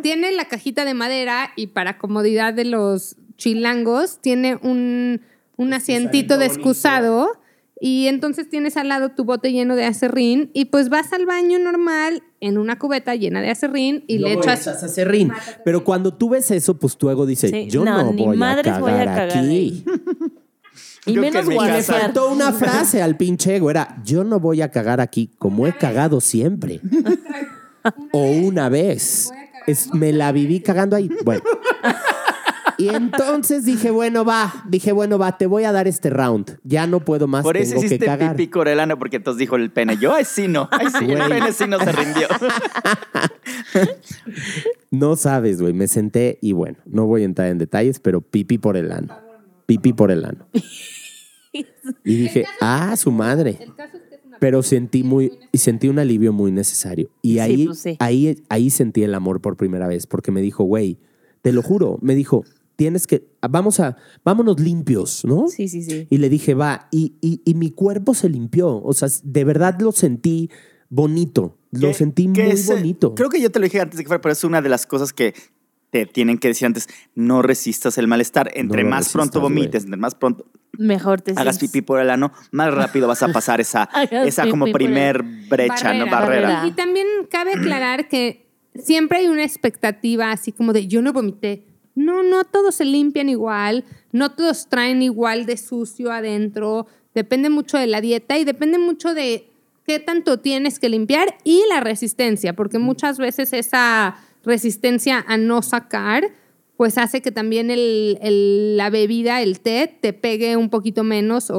[0.03, 5.22] tiene la cajita de madera y para comodidad de los chilangos tiene un,
[5.57, 7.41] un asientito de excusado
[7.81, 11.59] y entonces tienes al lado tu bote lleno de acerrín y pues vas al baño
[11.59, 14.62] normal en una cubeta llena de acerrín y le echas...
[14.62, 15.31] echas acerrín.
[15.64, 18.37] Pero cuando tú ves eso, pues tu ego dice, Sí, yo no, no, ni voy,
[18.37, 19.39] a madres cagar voy a cagar aquí.
[19.39, 19.85] ahí.
[21.07, 23.70] Y Yo menos Y le faltó una frase al pinche ego.
[23.70, 26.81] Era, yo no voy a cagar aquí como he cagado siempre.
[28.12, 29.31] o una vez.
[29.66, 31.09] Es- me la viví cagando ahí.
[31.24, 31.43] Bueno.
[32.79, 34.62] Y entonces dije, bueno, va.
[34.68, 36.59] Dije, bueno, va, te voy a dar este round.
[36.64, 38.37] Ya no puedo más, Por eso tengo que hiciste cagar.
[38.37, 39.97] pipí corelano, porque entonces dijo el pene.
[39.99, 40.68] Yo, ay, sí, no.
[40.70, 42.29] Ay, sí, el pene sí no se rindió.
[44.91, 45.72] No sabes, güey.
[45.74, 49.14] Me senté y bueno, no voy a entrar en detalles, pero pipí por el ano.
[49.66, 50.47] Pipí por el ano.
[51.53, 53.59] Y dije, ah, su madre.
[54.41, 57.11] Pero sentí muy, y sentí un alivio muy necesario.
[57.22, 57.97] Y Sí, ahí, pues sí.
[57.99, 60.97] ahí, ahí sentí el amor por primera vez, porque me dijo, güey,
[61.43, 62.45] te lo juro, me dijo,
[62.79, 65.49] tienes que, vamos a, vámonos limpios, ¿no?
[65.49, 66.07] Sí, sí, sí.
[66.09, 68.81] Y le dije, va, y, y, y mi cuerpo se limpió.
[68.81, 70.49] O sea, de verdad lo sentí
[70.89, 71.59] bonito.
[71.72, 73.16] Lo sentí muy es, bonito.
[73.16, 74.87] Creo que yo te lo dije antes de que fuera, pero es una de las
[74.87, 75.35] cosas que
[75.91, 78.53] te tienen que decir antes, no resistas el malestar.
[78.55, 80.47] Entre más pronto resistas, vomites, entre más pronto
[80.79, 81.72] Mejor te hagas sientes.
[81.72, 83.89] pipí por el ano, más rápido vas a pasar esa,
[84.24, 86.07] esa como el- primer brecha, ¿no?
[86.07, 86.49] Barrera.
[86.49, 86.64] barrera.
[86.68, 91.64] Y también cabe aclarar que siempre hay una expectativa así como de yo no vomité.
[91.99, 96.86] No, no todos se limpian igual, no todos traen igual de sucio adentro.
[97.14, 99.49] Depende mucho de la dieta y depende mucho de
[99.86, 105.62] qué tanto tienes que limpiar y la resistencia, porque muchas veces esa resistencia a no
[105.62, 106.30] sacar
[106.76, 111.51] pues hace que también el- el- la bebida, el té, te pegue un poquito menos
[111.51, 111.57] o,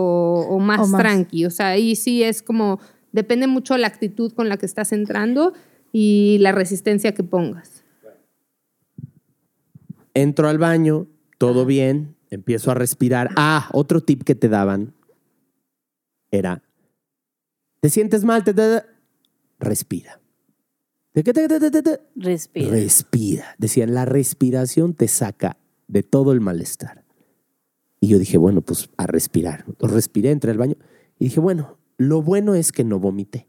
[0.49, 1.01] o más, O más.
[1.01, 1.45] tranqui.
[1.45, 2.79] O sea, ahí sí es como,
[3.11, 5.51] depende mucho la actitud con la que estás entrando
[5.91, 7.78] y la resistencia que pongas.
[10.13, 11.07] Entro al baño,
[11.37, 13.29] todo bien, empiezo a respirar.
[13.35, 14.93] Ah, otro tip que te daban
[16.31, 16.61] era,
[17.81, 18.43] ¿te sientes mal?
[18.43, 18.85] Te, te- te-
[19.59, 20.19] respira.
[22.15, 22.69] Respira.
[22.69, 23.55] Respira.
[23.57, 25.57] Decían, la respiración te saca
[25.87, 27.03] de todo el malestar.
[27.99, 29.65] Y yo dije, bueno, pues a respirar.
[29.79, 30.75] Respiré, entré al baño
[31.17, 33.48] y dije, bueno, lo bueno es que no vomité.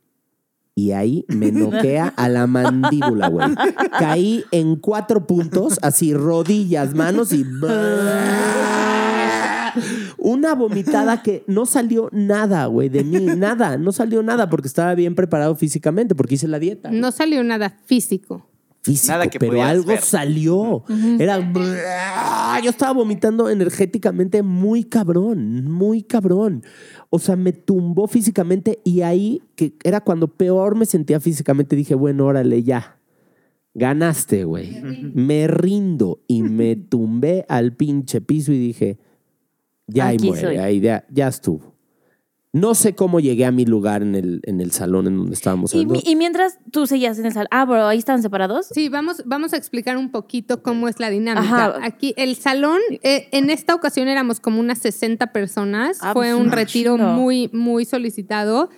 [0.74, 3.48] Y ahí me noquea a la mandíbula, güey.
[3.98, 7.44] Caí en cuatro puntos, así rodillas, manos y...
[10.18, 14.94] Una vomitada que no salió nada, güey, de mí, nada, no salió nada porque estaba
[14.94, 18.46] bien preparado físicamente, porque hice la dieta No salió nada físico.
[18.82, 20.00] físico, Nada que pero algo ver.
[20.02, 20.84] salió.
[21.18, 21.38] Era
[22.62, 26.64] yo estaba vomitando energéticamente muy cabrón, muy cabrón.
[27.10, 31.94] O sea, me tumbó físicamente y ahí que era cuando peor me sentía físicamente dije,
[31.94, 32.98] bueno, órale ya.
[33.74, 34.80] Ganaste, güey.
[35.14, 38.98] Me rindo y me tumbé al pinche piso y dije,
[39.86, 41.69] ya ahí muere, ahí ya, ya estuvo.
[42.52, 45.72] No sé cómo llegué a mi lugar en el, en el salón en donde estábamos
[45.72, 47.46] Y, mi- y mientras tú seguías en el salón.
[47.52, 48.66] Ah, pero ahí estaban separados.
[48.74, 51.66] Sí, vamos, vamos a explicar un poquito cómo es la dinámica.
[51.66, 51.78] Ajá.
[51.84, 55.98] Aquí, el salón, eh, en esta ocasión éramos como unas 60 personas.
[56.02, 58.68] Ah, Fue pues, un retiro muy, muy solicitado.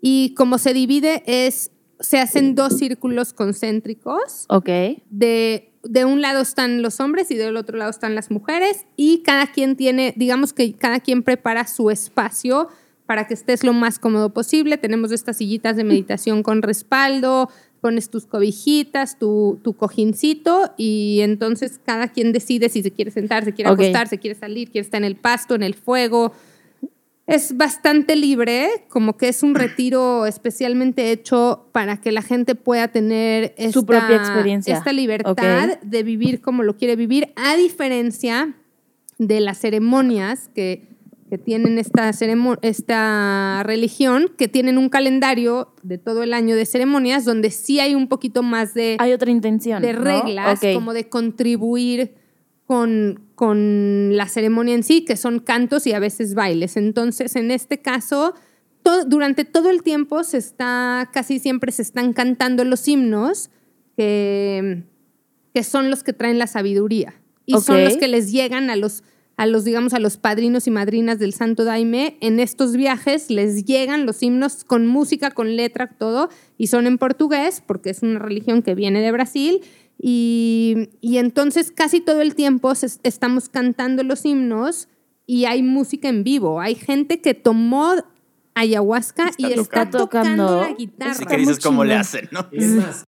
[0.00, 1.70] Y como se divide es,
[2.00, 4.46] se hacen dos círculos concéntricos.
[4.48, 4.68] Ok.
[5.10, 9.22] de, de un lado están los hombres y del otro lado están las mujeres y
[9.24, 12.68] cada quien tiene, digamos que cada quien prepara su espacio
[13.12, 14.78] para que estés lo más cómodo posible.
[14.78, 17.50] Tenemos estas sillitas de meditación con respaldo,
[17.82, 23.44] pones tus cobijitas, tu, tu cojincito y entonces cada quien decide si se quiere sentar,
[23.44, 23.80] se quiere Ok.
[23.80, 26.32] acostar, se quiere salir, quiere estar en el pasto, en el fuego.
[27.26, 32.88] Es bastante libre, como que es un retiro especialmente hecho para que la gente pueda
[32.88, 34.74] tener esta, Su propia experiencia.
[34.74, 38.54] esta libertad de vivir como lo quiere vivir, a diferencia
[39.18, 40.91] de las ceremonias que,
[41.32, 42.10] que tienen esta,
[42.60, 47.94] esta religión, que tienen un calendario de todo el año de ceremonias, donde sí hay
[47.94, 49.80] un poquito más de, Hay otra intención.
[49.80, 50.04] de ¿no?
[50.04, 50.74] reglas, Ok.
[50.74, 52.12] como de contribuir
[52.66, 56.76] con, con la ceremonia en sí, que son cantos y a veces bailes.
[56.76, 58.34] Entonces, en este caso,
[59.06, 63.48] durante todo el tiempo se está, casi siempre se están cantando los himnos
[63.96, 64.82] que,
[65.54, 67.14] que son los que traen la sabiduría
[67.46, 69.02] y son los que les llegan a los
[69.36, 73.64] a los digamos a los padrinos y madrinas del Santo Daime en estos viajes les
[73.64, 76.28] llegan los himnos con música con letra todo
[76.58, 79.60] y son en portugués porque es una religión que viene de Brasil
[79.98, 84.88] y, y entonces casi todo el tiempo se- estamos cantando los himnos
[85.26, 87.94] y hay música en vivo hay gente que tomó
[88.54, 89.98] ayahuasca Está y está tocando.
[89.98, 90.56] tocando, tocando.
[90.60, 92.46] la Así guitarra que dices cómo le hacen, ¿no?
[92.52, 93.04] Es más,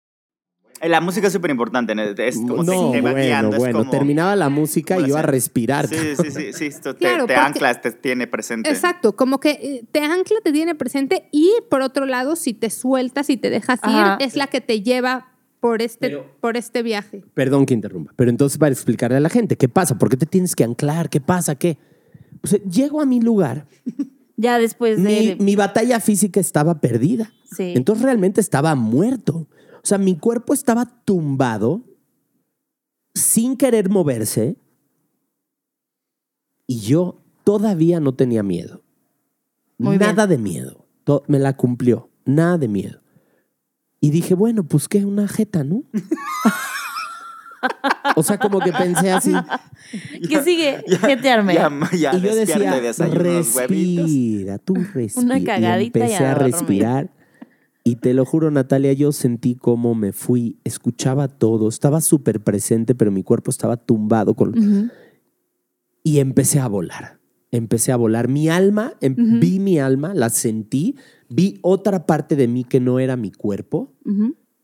[0.87, 2.03] La música es súper importante, ¿no?
[2.03, 5.17] es como no, te, va bueno, guiando, es bueno, como- terminaba la música y yo
[5.17, 5.89] a respirar.
[5.89, 8.71] Sí, sí, sí, sí, esto te, Claro, te porque- anclas, te tiene presente.
[8.71, 12.71] Exacto, como que eh, te ancla, te tiene presente y por otro lado, si te
[12.71, 14.17] sueltas y te dejas Ajá.
[14.21, 17.25] ir, es la que te lleva por este, Pero- por este viaje.
[17.35, 19.99] Perdón que interrumpa, pero entonces para explicarle a la gente, ¿qué pasa?
[19.99, 21.11] ¿Por qué te tienes que anclar?
[21.11, 21.57] ¿Qué pasa?
[21.57, 21.79] ¿Qué?
[22.45, 23.67] Sea, llego a mi lugar,
[24.41, 25.37] Ya después mi, de.
[25.41, 27.33] mi batalla física estaba perdida.
[27.57, 27.73] Sí.
[27.75, 29.49] Entonces realmente estaba muerto.
[29.83, 31.83] O sea, mi cuerpo estaba tumbado,
[33.15, 34.57] sin querer moverse,
[36.67, 38.83] y yo todavía no tenía miedo.
[39.79, 40.85] Muy nada de miedo.
[41.27, 42.11] Me la cumplió.
[42.25, 43.01] Nada de miedo.
[44.01, 45.83] Y dije, bueno, pues qué, una jeta, ¿no?
[48.17, 49.33] o sea, como que pensé así.
[50.29, 50.85] ¿Qué sigue?
[51.01, 51.55] Jetearme.
[51.55, 55.25] Ya, ya, y yo despierte decía, de respira, tú respira.
[55.25, 56.53] Una Y cagadita y empecé a a dormir.
[56.53, 57.11] respirar.
[57.89, 62.95] Y te lo juro, Natalia, yo sentí cómo me fui, escuchaba todo, estaba súper presente,
[62.95, 64.35] pero mi cuerpo estaba tumbado.
[64.35, 64.91] Con...
[66.03, 67.19] Y empecé a volar.
[67.51, 68.29] Empecé a volar.
[68.29, 70.97] Mi alma, em- vi mi alma, la sentí,
[71.31, 73.95] vi otra parte de mí que no era mi cuerpo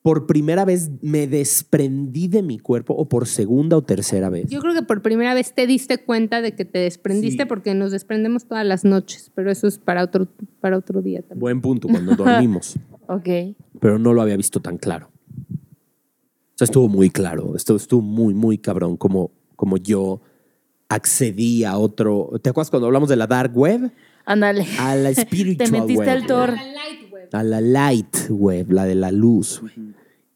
[0.05, 4.51] por primera vez me desprendí de mi cuerpo o por segunda o tercera vez.
[4.51, 7.49] Yo creo que por primera vez te diste cuenta de que te desprendiste Sí.
[7.49, 10.29] porque nos desprendemos todas las noches, pero eso es para otro,
[10.61, 11.41] para otro día también.
[11.41, 12.77] Buen punto cuando dormimos,
[13.09, 13.57] Ok.
[13.81, 15.11] pero no lo había visto tan claro.
[15.39, 20.21] O sea, estuvo muy claro, estuvo, estuvo muy, muy cabrón como, como yo
[20.89, 22.31] accedí a otro...
[22.43, 23.91] ¿Te acuerdas cuando hablamos de la dark web?
[24.25, 24.65] Ándale.
[24.79, 26.09] A la spiritual Te metiste web.
[26.09, 26.55] al Thor.
[27.33, 29.63] a la light web, la de la luz.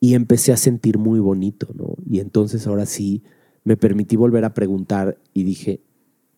[0.01, 1.95] Y empecé a sentir muy bonito, ¿no?
[2.09, 3.23] Y entonces ahora sí
[3.63, 5.83] me permití volver a preguntar y dije,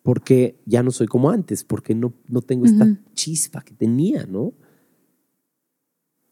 [0.02, 1.64] ¿por qué ya no soy como antes?
[1.64, 4.52] ¿Por qué no, no tengo esta chispa que tenía, no?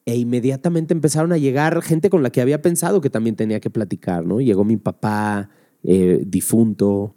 [0.08, 3.68] E inmediatamente empezaron a llegar gente con la que había pensado que también tenía que
[3.68, 4.40] platicar, ¿no?
[4.40, 5.50] Llegó mi papá
[5.84, 7.14] eh, difunto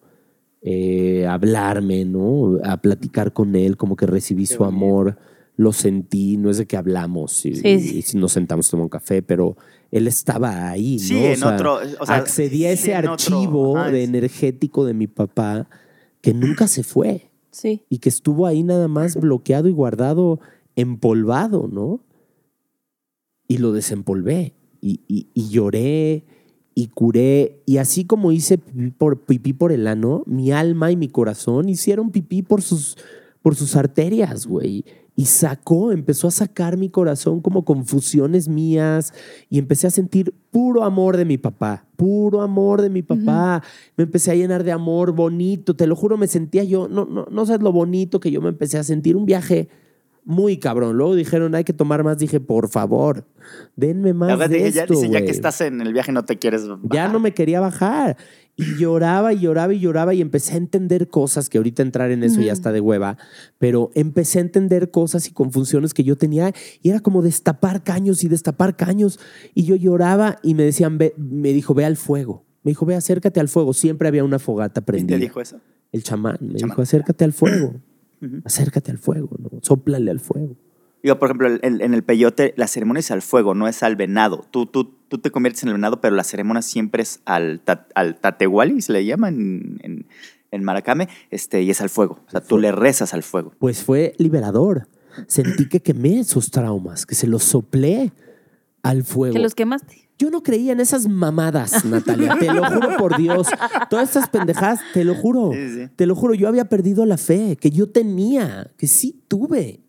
[0.61, 2.57] eh, a hablarme, ¿no?
[2.63, 5.17] A platicar con él, como que recibí su amor,
[5.55, 7.97] lo sentí, no es de que hablamos y, Sí, sí.
[7.99, 9.55] y si nos sentamos a tomar un café, pero
[9.89, 11.19] él estaba ahí, Sí, ¿no?
[11.21, 14.93] O en sea, otro- o sea, accedí a sí, ese archivo ajá, de energético de
[14.93, 15.67] mi papá
[16.21, 17.83] que nunca se fue Sí.
[17.89, 20.39] y que estuvo ahí nada más bloqueado y guardado,
[20.75, 22.01] empolvado, ¿no?
[23.51, 26.23] Y lo desempolvé y, y- y lloré
[26.73, 27.61] y curé.
[27.65, 31.69] Y así como hice pipí por, pipí por el ano, mi alma y mi corazón
[31.69, 32.97] hicieron pipí por sus,
[33.41, 34.85] por sus arterias, güey.
[35.13, 39.13] Y sacó, empezó a sacar mi corazón como confusiones mías
[39.49, 43.61] y empecé a sentir puro amor de mi papá, puro amor de mi papá.
[43.97, 47.27] Me empecé a llenar de amor bonito, te lo juro, me sentía yo, no, no,
[47.29, 49.67] no sabes lo bonito que yo me empecé a sentir, un viaje
[50.23, 50.97] muy cabrón.
[50.97, 53.25] Luego dijeron, hay que tomar más, dije, por favor,
[53.75, 55.35] denme más La verdad, de dije, ya, esto, dice, ya que güey".
[55.35, 57.11] estás en el viaje no te quieres Ya bajar.
[57.11, 58.17] no me quería bajar.
[58.57, 62.21] Y lloraba y lloraba y lloraba y empecé a entender cosas que ahorita entrar en
[62.23, 63.17] eso ya está de hueva,
[63.57, 66.51] pero empecé a entender cosas y confusiones que yo tenía
[66.81, 69.19] y era como destapar caños y destapar caños.
[69.55, 72.45] Y yo lloraba y me decían, ve, me dijo, ve al fuego.
[72.63, 73.73] Me dijo, ve, acércate al fuego.
[73.73, 75.17] Siempre había una fogata ¿Quién prendida.
[75.17, 75.59] te dijo eso?
[75.91, 76.69] El chamán me Chamán.
[76.75, 77.75] dijo, acércate al fuego.
[78.45, 79.49] Acércate al fuego, ¿no?
[79.61, 80.55] Sóplale al fuego.
[81.03, 83.95] Digo, por ejemplo, en, en el peyote, la ceremonia es al fuego, no es al
[83.95, 84.45] venado.
[84.51, 87.87] Tú, tú, tú te conviertes en el venado, pero la ceremonia siempre es al, ta-
[87.95, 90.05] al tatehuali, se le llama en, en,
[90.51, 92.19] en Maracame, este, y es al fuego.
[92.27, 93.53] O sea, tú le rezas al fuego.
[93.57, 94.87] Pues fue liberador.
[95.27, 98.11] Sentí que quemé esos traumas, que se los soplé
[98.83, 99.33] al fuego.
[99.33, 100.07] Que los quemaste.
[100.21, 102.37] Yo no creía en esas mamadas, Natalia.
[102.39, 103.47] Te lo juro por Dios.
[103.89, 105.49] Todas estas pendejadas, te lo juro.
[105.51, 105.89] Sí, sí.
[105.95, 106.35] Te lo juro.
[106.35, 109.79] Yo había perdido la fe que yo tenía, que sí tuve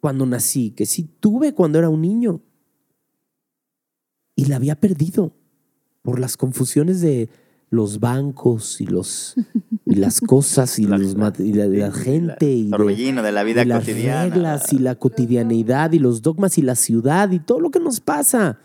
[0.00, 2.42] cuando nací, que sí tuve cuando era un niño.
[4.36, 5.34] Y la había perdido
[6.02, 7.30] por las confusiones de
[7.70, 9.34] los bancos y los
[9.86, 13.32] y las cosas y, La- los mat- y la, la gente y de- torbellino de
[13.32, 17.38] la vida y las reglas y la cotidianeidad y los dogmas y la ciudad y
[17.38, 18.58] todo lo que nos pasa.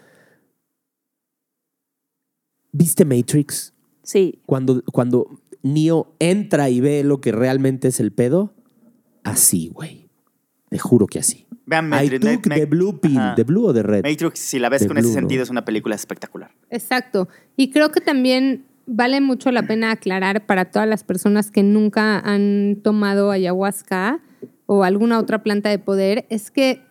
[2.80, 3.74] ¿Viste Matrix?
[4.04, 4.40] Sí.
[4.46, 5.28] Cuando, cuando
[5.64, 8.54] Neo entra y ve lo que realmente es el pedo,
[9.24, 10.10] así, güey.
[10.70, 11.46] Te juro que así.
[11.66, 12.20] Vean I Matrix.
[12.22, 13.36] took Ma- the blue pill, Ajá.
[13.36, 14.04] the blue o the red.
[14.06, 15.44] Matrix, si la ves con ese sentido, ¿no?
[15.44, 16.52] es una película espectacular.
[16.70, 17.28] Exacto.
[17.58, 22.18] Y creo que también vale mucho la pena aclarar para todas las personas que nunca
[22.20, 24.22] han tomado ayahuasca
[24.66, 26.82] o alguna otra planta de poder, es que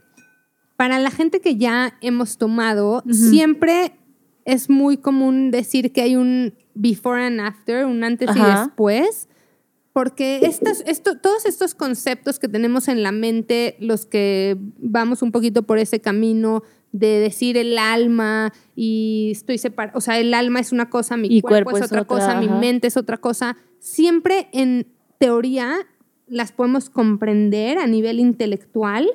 [0.76, 3.97] para la gente que ya hemos tomado, siempre
[4.48, 8.62] es muy común decir que hay un before and after, un antes y Ajá.
[8.62, 9.28] después.
[9.92, 15.32] Porque estas, esto, todos estos conceptos que tenemos en la mente, los que vamos un
[15.32, 20.60] poquito por ese camino de decir el alma y estoy separado, o sea, el alma
[20.60, 23.18] es una cosa, mi Y cuerpo, cuerpo es otra otra, cosa, mi mente es otra
[23.18, 24.86] cosa, siempre en
[25.18, 25.74] teoría
[26.26, 29.10] las podemos comprender a nivel intelectual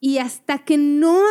[0.00, 1.22] y hasta que no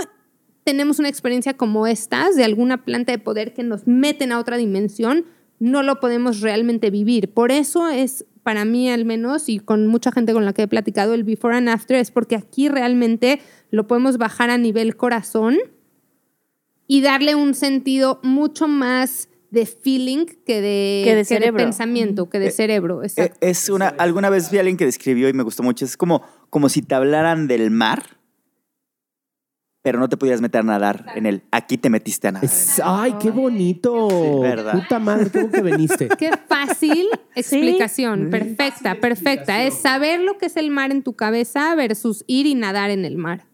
[0.66, 4.58] tenemos una experiencia como estas, de alguna planta de poder que nos meten a otra
[4.58, 5.24] dimensión,
[5.60, 7.32] no lo podemos realmente vivir.
[7.34, 10.68] Por eso es, para mí al menos, y con mucha gente con la que he
[10.68, 13.40] platicado, el before and after es porque aquí realmente
[13.72, 15.56] lo podemos bajar a nivel corazón
[16.88, 21.58] y darle un sentido mucho más de feeling que de, Que de cerebro.
[21.64, 23.02] pensamiento, que de Eh, cerebro.
[23.04, 23.38] Eh, Exacto.
[23.40, 25.86] Es una, alguna vez vi a alguien que describió y me gustó mucho.
[25.86, 28.18] Es como, como si te hablaran del mar,
[29.86, 31.44] pero no te pudieras meter a nadar en él.
[31.52, 32.46] Aquí te metiste a nadar.
[32.46, 32.82] Es-.
[32.84, 34.10] ¡Ay, qué bonito!
[34.10, 34.74] Sí, verdad.
[34.74, 36.08] Puta madre, qué que viniste.
[36.18, 39.64] Qué fácil explicación, perfecta, perfecta.
[39.64, 43.06] Es saber lo que es el mar en tu cabeza versus ir y nadar en
[43.06, 43.46] el mar.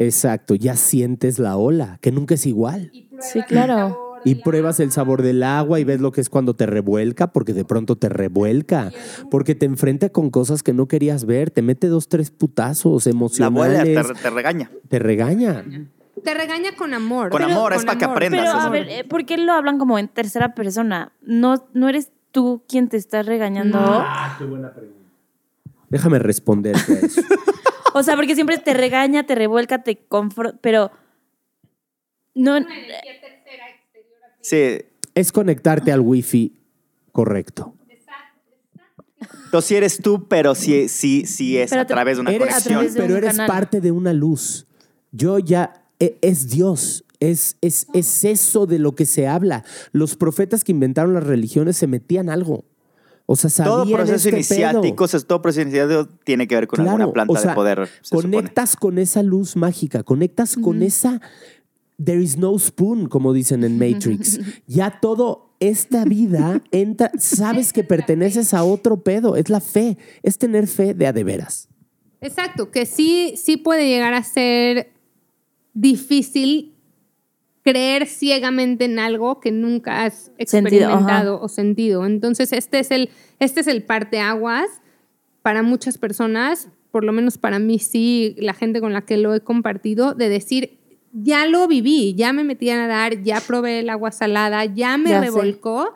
[0.00, 2.90] Exacto, ya sientes la ola, que nunca es igual.
[3.20, 4.05] Sí, claro.
[4.26, 7.52] Y pruebas el sabor del agua y ves lo que es cuando te revuelca, porque
[7.52, 8.92] de pronto te revuelca,
[9.30, 13.46] porque te enfrenta con cosas que no querías ver, te mete dos, tres putazos La
[13.46, 14.70] abuela emocionales, te, te regaña.
[14.88, 15.64] te regaña.
[16.24, 17.30] Te regaña con amor.
[17.30, 18.40] Con amor, es para que aprendas.
[18.40, 18.66] Pero eso.
[18.66, 21.12] a ver, eh, ¿por qué lo hablan como en tercera persona?
[21.22, 24.04] No, no eres tú quien te está regañando.
[25.88, 27.22] Déjame responderte a eso.
[27.94, 30.90] O sea, porque siempre te regaña, te revuelca, te confronta, pero
[32.34, 32.58] no
[34.48, 34.78] Sí.
[35.14, 36.52] es conectarte al wifi
[37.12, 37.74] correcto.
[39.46, 42.48] Entonces, sí eres tú, pero sí, sí, sí es Pero a través de una Eres,
[42.48, 42.86] conexión.
[42.86, 43.46] de pero un eres canal.
[43.46, 44.66] parte de una luz.
[45.12, 47.04] Yo ya e- es Dios.
[47.20, 49.64] Es, es, es eso de lo que se habla.
[49.92, 52.64] Los profetas que inventaron las religiones se metían algo.
[53.24, 55.04] O sea, sabían Todo proceso este iniciático, pedo.
[55.04, 57.86] o sea, todo proceso iniciático tiene que ver con alguna planta o sea, de poder.
[58.02, 58.36] se supone.
[58.36, 61.20] conectas con esa luz mágica, conectas con esa
[62.02, 64.40] there is no spoon, como dicen en Matrix.
[64.66, 70.38] ya todo esta vida entra, sabes que perteneces a otro pedo, es la fe, es
[70.38, 71.68] tener fe de a de veras.
[72.20, 74.92] Exacto, que sí, sí puede llegar a ser
[75.74, 76.74] difícil
[77.62, 82.06] creer ciegamente en algo que nunca has Sentido, experimentado o sentido.
[82.06, 84.66] Entonces, este es el, este es el parteaguas
[85.42, 89.34] para muchas personas, por lo menos para mí sí, la gente con la que lo
[89.34, 90.75] he compartido, de decir,
[91.22, 95.10] ya lo viví, ya me metí a nadar, ya probé el agua salada, ya me
[95.10, 95.26] Ya sé.
[95.26, 95.94] revolcó.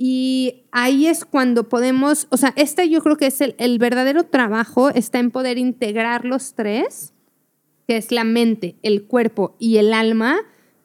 [0.00, 4.24] Y ahí es cuando podemos, o sea, este yo creo que es el, el verdadero
[4.24, 7.12] trabajo, está en poder integrar los tres,
[7.88, 10.36] que es la mente, el cuerpo y el alma,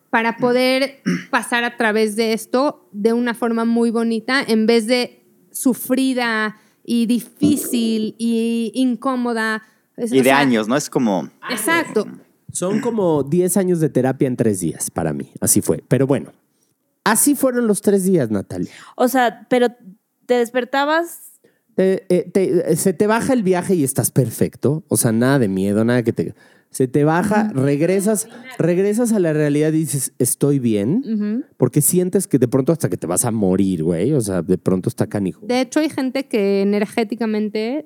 [0.10, 5.24] para poder pasar a través de esto de una forma muy bonita, en vez de
[5.52, 9.64] sufrida y difícil y incómoda.
[9.96, 10.76] Es- Y de sea, años, ¿no?
[10.76, 11.30] Es como.
[11.50, 12.08] Exacto.
[12.54, 15.84] Son como 10 años de terapia en tres días para mí, así fue.
[15.88, 16.32] Pero bueno,
[17.04, 18.72] así fueron los tres días, Natalia.
[18.96, 19.68] O sea, pero
[20.28, 21.32] te despertabas.
[21.76, 24.84] Te- eh, te- eh, se te baja el viaje y estás perfecto.
[24.88, 26.36] O sea, nada de miedo, nada que te.
[26.70, 28.28] Se te baja, regresas,
[28.58, 32.98] regresas a la realidad y dices, estoy bien, porque sientes que de pronto hasta que
[32.98, 34.14] te vas a morir, güey.
[34.14, 35.46] O sea, de pronto está canijo.
[35.46, 37.86] De hecho, hay gente que energéticamente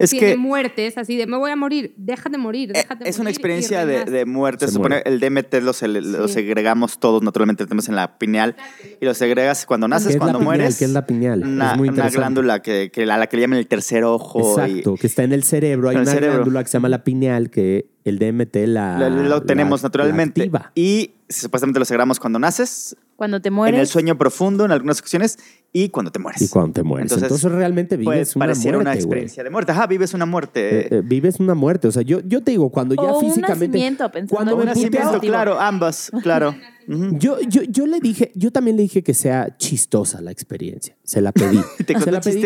[0.00, 0.36] Es tiene que.
[0.36, 3.36] muertes así de me voy a morir, déjate morir, eh, déjate Es una morir", y
[3.36, 4.66] experiencia de, de muerte.
[4.66, 5.10] Se supone muere.
[5.10, 6.34] el DMT lo, se- lo Sí.
[6.34, 8.56] segregamos todos naturalmente, lo tenemos en la pineal
[9.00, 10.58] y lo segregas cuando ¿Qué naces, es la cuando pineal?
[10.58, 10.78] mueres.
[10.78, 11.42] ¿Qué es la pineal?
[11.44, 14.40] Una, es muy una glándula que, que a la que le llaman el tercer ojo.
[14.66, 15.88] y- Exacto, que está en el cerebro.
[15.90, 16.34] Hay En el una cerebro.
[16.38, 19.08] glándula que se llama la pineal que el DMT la.
[19.10, 20.50] lo, tenemos la naturalmente.
[20.74, 23.74] y supuestamente lo segregamos cuando naces, Cuando te mueres.
[23.76, 25.38] en el sueño profundo en algunas ocasiones
[25.74, 26.40] y cuando te mueres.
[26.40, 27.12] Y cuando te mueres.
[27.12, 29.72] Entonces, Entonces, realmente vives una parecer muerte, una experiencia de muerte.
[29.72, 30.80] Ajá, vives una muerte.
[30.80, 31.86] Eh, eh, vives una muerte.
[31.86, 33.66] O sea, yo, yo te digo, cuando ya O un físicamente.
[33.68, 36.54] nacimiento, pensando cuando en me un nacimiento, claro, ambas, claro.
[37.12, 40.96] Yo, yo, yo le dije, yo también le dije que sea chistosa la experiencia.
[41.04, 41.60] Se la pedí.
[41.86, 42.42] ¿Te Se la pedí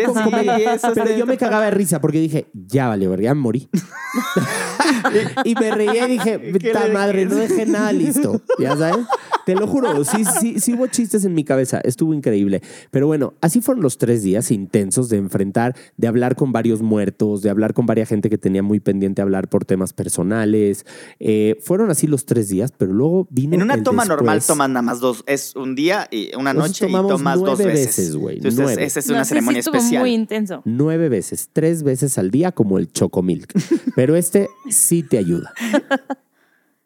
[0.93, 3.67] Pero yo me cagaba de risa porque dije, ya vale, verga, ya me morí.
[5.45, 8.39] y me reía y dije, ¿Qué ta le madre, no dejé nada listo.
[8.59, 9.07] Ya sabes.
[9.45, 11.79] Te lo juro, sí, sí, sí hubo chistes en mi cabeza.
[11.83, 12.61] Estuvo increíble.
[12.91, 17.41] Pero bueno, así fueron los tres días intensos de enfrentar, de hablar con varios muertos,
[17.41, 20.85] de hablar con varias gente que tenía muy pendiente hablar por temas personales.
[21.19, 23.55] Eh, fueron así los tres días, pero luego vino.
[23.55, 25.23] En una el toma normal tomas nada más dos.
[25.27, 27.97] Es un día y una noche y tomamos tomas dos nueve veces.
[27.97, 28.83] veces, güey, Entonces, nueve.
[28.83, 30.01] esa es una sí, ceremonia sí estuvo especial.
[30.01, 30.61] muy intenso.
[30.65, 33.53] Nueve veces, tres veces al día como el Chocomilk.
[33.95, 35.53] Pero este sí te ayuda.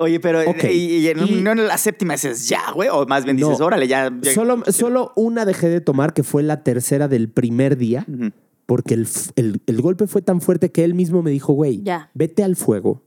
[0.02, 0.64] Oye, pero Ok.
[0.64, 3.60] y, y en- Y- no en la séptima dices ya, güey, o más bien dices,
[3.60, 3.66] No.
[3.66, 4.10] órale, ya.
[4.22, 8.32] ya- Solo, solo una dejé de tomar, que fue la tercera del primer día, Ujú.
[8.66, 12.10] porque el, el- el golpe fue tan fuerte que él mismo me dijo, güey, Ya.
[12.14, 13.04] vete al fuego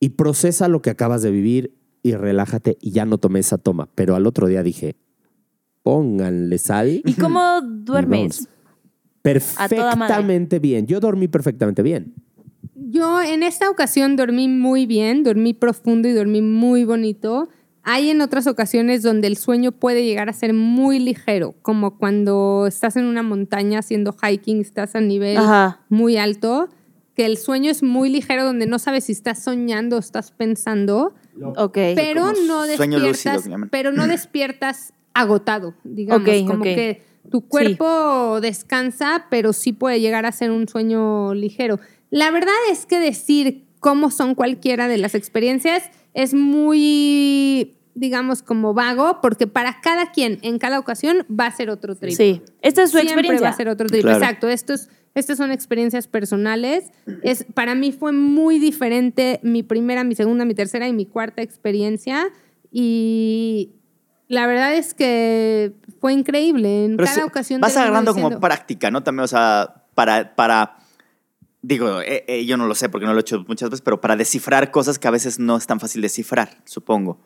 [0.00, 2.78] y procesa lo que acabas de vivir y relájate.
[2.80, 3.88] Y ya no tomé esa toma.
[3.94, 4.96] Pero al otro día dije,
[5.82, 7.02] pónganle sal.
[7.04, 8.48] ¿Y cómo duermes?
[9.22, 10.86] Perfectamente bien.
[10.86, 12.14] Yo dormí perfectamente bien.
[12.74, 17.48] Yo en esta ocasión dormí muy bien, dormí profundo y dormí muy bonito.
[17.82, 22.66] Hay en otras ocasiones donde el sueño puede llegar a ser muy ligero, como cuando
[22.66, 25.80] estás en una montaña haciendo hiking, estás a nivel Ajá.
[25.90, 26.70] muy alto,
[27.14, 31.14] que el sueño es muy ligero donde no sabes si estás soñando o estás pensando,
[31.56, 31.78] Ok.
[31.94, 33.68] pero no lúcido, despiertas, llaman.
[33.70, 40.26] pero no despiertas agotado, digamos, Ok, como que tu cuerpo descansa, pero sí puede llegar
[40.26, 41.78] a ser un sueño ligero.
[42.14, 45.82] La verdad es que decir cómo son cualquiera de las experiencias
[46.14, 51.70] es muy, digamos, como vago, porque para cada quien, en cada ocasión, va a ser
[51.70, 52.16] otro trip.
[52.16, 52.40] Sí.
[52.62, 53.48] Esta es su Siempre experiencia.
[53.48, 54.02] va a ser otro trip.
[54.02, 54.18] Claro.
[54.18, 54.48] Exacto.
[54.48, 56.92] Estos, estas son experiencias personales.
[57.24, 61.42] Es, para mí fue muy diferente mi primera, mi segunda, mi tercera y mi cuarta
[61.42, 62.28] experiencia.
[62.70, 63.72] Y
[64.28, 66.84] la verdad es que fue increíble.
[66.84, 69.02] En Pero cada ocasión Vas agarrando como práctica, ¿no?
[69.02, 70.76] También, o sea, para, para
[71.66, 74.00] digo, eh, eh, yo no lo sé porque no lo he hecho muchas veces, pero
[74.00, 77.18] para descifrar cosas que a veces no es tan fácil descifrar, supongo.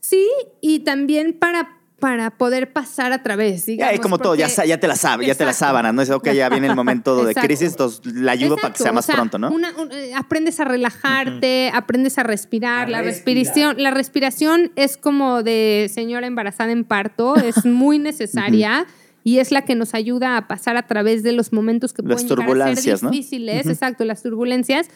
[0.00, 0.28] Sí,
[0.60, 3.64] y también para, para poder pasar a través.
[3.66, 6.02] Ya, Digamos, es como todo, ya, ya te la sabes, ya te la sábanas, ¿no?
[6.02, 9.04] Es, ok, ya viene el momento de crisis, entonces la ayudo para que sea más
[9.04, 9.50] o sea, pronto, ¿no?
[9.50, 12.88] una- un- eh, aprendes a relajarte, aprendes a respirar.
[12.90, 18.86] la respiración, la respiración es como de señora embarazada en parto, es muy necesaria.
[19.24, 22.22] Y es la que nos ayuda a pasar a través de los momentos que Las
[22.22, 23.10] pueden a ser turbulencias, ¿no?
[23.10, 24.88] difíciles, exacto, las turbulencias.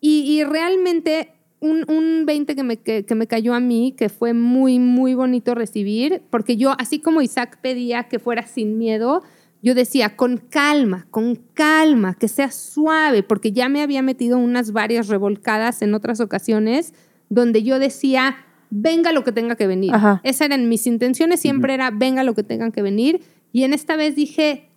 [0.00, 4.10] Y, y realmente un, un 20 que me, que, que me cayó a mí, que
[4.10, 9.22] fue muy, muy bonito recibir, porque yo, así como Isaac pedía que fuera sin miedo,
[9.62, 14.72] yo decía, con calma, con calma, que sea suave, porque ya me había metido unas
[14.72, 16.94] varias revolcadas en otras ocasiones
[17.28, 18.36] donde yo decía,
[18.70, 19.92] venga lo que tenga que venir.
[19.94, 20.20] Ajá.
[20.22, 23.20] Esas eran mis intenciones, siempre era, venga lo que tenga que venir.
[23.52, 24.68] Y en esta vez dije,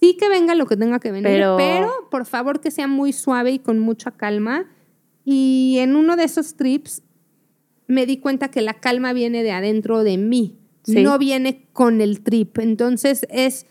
[0.00, 3.12] sí que venga lo que tenga que venir, Pero- pero, por favor que sea muy
[3.12, 4.66] suave y con mucha calma.
[5.24, 7.02] Y en uno de esos trips
[7.86, 11.02] me di cuenta que la calma viene de adentro de mí, Sí.
[11.02, 12.58] no viene con el trip.
[12.58, 13.66] Entonces es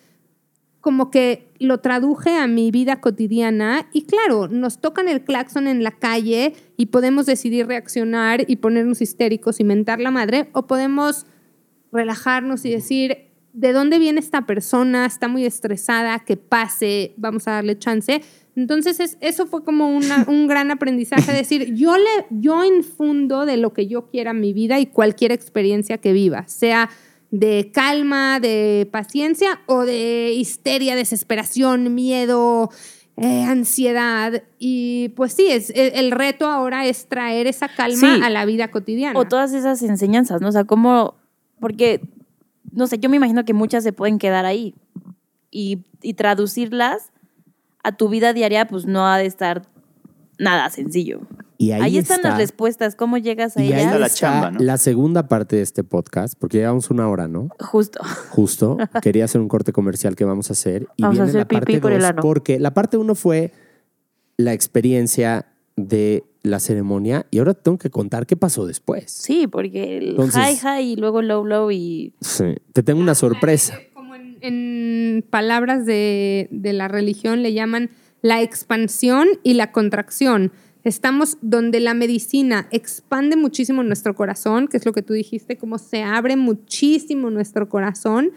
[0.81, 5.83] como que lo traduje a mi vida cotidiana y claro, nos tocan el claxon en
[5.83, 11.25] la calle y podemos decidir reaccionar y ponernos histéricos y mentar la madre o podemos
[11.91, 15.05] relajarnos y decir, ¿de dónde viene esta persona?
[15.05, 18.21] Está muy estresada, que pase, vamos a darle chance.
[18.55, 23.57] Entonces es- eso fue como una- un gran aprendizaje, decir, yo, le, yo infundo de
[23.57, 26.89] lo que yo quiera en mi vida y cualquier experiencia que viva, sea
[27.29, 32.69] de calma, de paciencia o de histeria, desesperación, miedo,
[33.17, 34.43] eh, ansiedad.
[34.59, 38.21] Y pues sí, es, el, reto ahora es traer esa calma Sí.
[38.23, 39.19] a la vida cotidiana.
[39.19, 40.47] O todas esas enseñanzas, ¿no?
[40.47, 41.15] O sea, cómo,
[41.59, 41.99] porque,
[42.77, 44.75] no sé, yo me imagino que muchas se pueden quedar ahí
[45.49, 47.11] y, y traducirlas
[47.83, 49.63] a tu vida diaria, pues no ha de estar
[50.37, 51.21] nada sencillo.
[51.57, 54.59] Y ahí, están está, las respuestas, ¿cómo llegas a Y ahí está la chamba, ¿no?
[54.59, 57.49] la segunda parte de este podcast, porque llevamos una hora, ¿no?
[57.59, 57.99] Justo.
[58.29, 58.77] Justo.
[59.01, 60.87] Quería hacer un corte comercial que vamos a hacer.
[60.97, 62.21] Y Vamos a viene hacer la parte el dos, ano.
[62.21, 63.53] porque la parte uno fue
[64.37, 65.47] la experiencia
[65.77, 69.09] de la ceremonia y ahora tengo que contar qué pasó después.
[69.11, 72.13] Sí, porque el Entonces- high, high y luego low, low y...
[72.19, 72.55] Sí.
[72.73, 73.77] Te tengo una sorpresa.
[73.93, 77.89] Como en, en palabras de, de la religión le llaman
[78.21, 80.51] la expansión y la contracción.
[80.83, 85.77] Estamos donde la medicina expande muchísimo nuestro corazón, que es lo que tú dijiste, como
[85.77, 88.31] se abre muchísimo nuestro corazón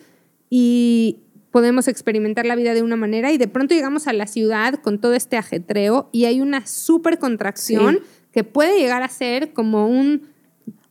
[0.51, 1.18] y
[1.51, 5.01] podemos experimentar la vida de una manera y de pronto llegamos a la ciudad con
[5.01, 8.07] todo este ajetreo y hay una súper contracción Sí.
[8.32, 10.28] que puede llegar a ser como un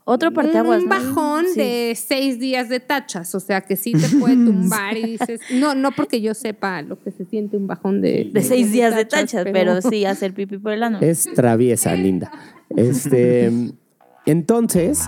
[0.03, 0.95] Otro un, parteaguas, un ¿no?
[0.95, 1.59] bajón Sí.
[1.59, 5.75] de seis días de tachas, o sea que sí te puede tumbar y dices, no,
[5.75, 9.05] no porque yo sepa lo que se siente un bajón de, De seis días de
[9.05, 10.97] tachas, pero sí hacer pipí por el ano.
[11.01, 12.31] Es traviesa, linda.
[12.75, 13.51] Este,
[14.25, 15.03] entonces,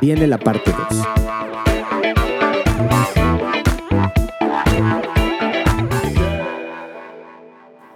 [0.00, 1.69] viene la parte 2.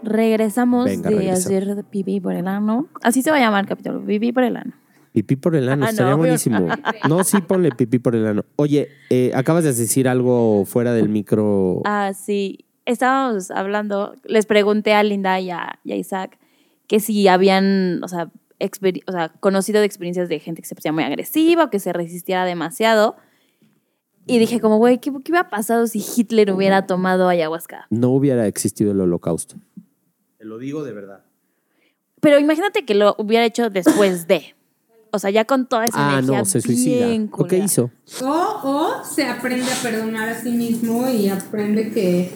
[0.05, 1.48] Regresamos Venga, de regresa.
[1.48, 2.88] hacer pipí por el ano.
[3.02, 4.72] Así se va a llamar el capítulo, pipí por el ano.
[5.12, 6.18] Pipí por el ano, Ah, estaría no.
[6.18, 6.66] buenísimo.
[7.09, 8.44] No, sí, ponle pipí por el ano.
[8.57, 11.82] Oye, eh, acabas de decir algo fuera del micro.
[11.84, 12.64] Ah, sí.
[12.84, 16.38] Estábamos hablando, les pregunté a Linda y a, y a Isaac
[16.86, 18.30] que si habían, o sea,
[19.07, 21.92] o sea, conocido de experiencias de gente que se pusiera muy agresiva o que se
[21.92, 23.16] resistiera demasiado.
[24.26, 27.86] Y dije como, güey, ¿qué, ¿qué hubiera pasado si Hitler hubiera tomado ayahuasca?
[27.90, 29.57] No hubiera existido el holocausto.
[30.45, 31.20] Te lo digo de verdad.
[32.20, 34.55] Pero imagínate que lo hubiera hecho después de.
[35.11, 37.07] O sea, ya con toda esa Ah, energía no, se suicida.
[37.07, 37.90] bien ¿O ¿Qué hizo?
[38.22, 38.26] O,
[38.62, 42.30] o se aprende a perdonar a sí mismo y aprende que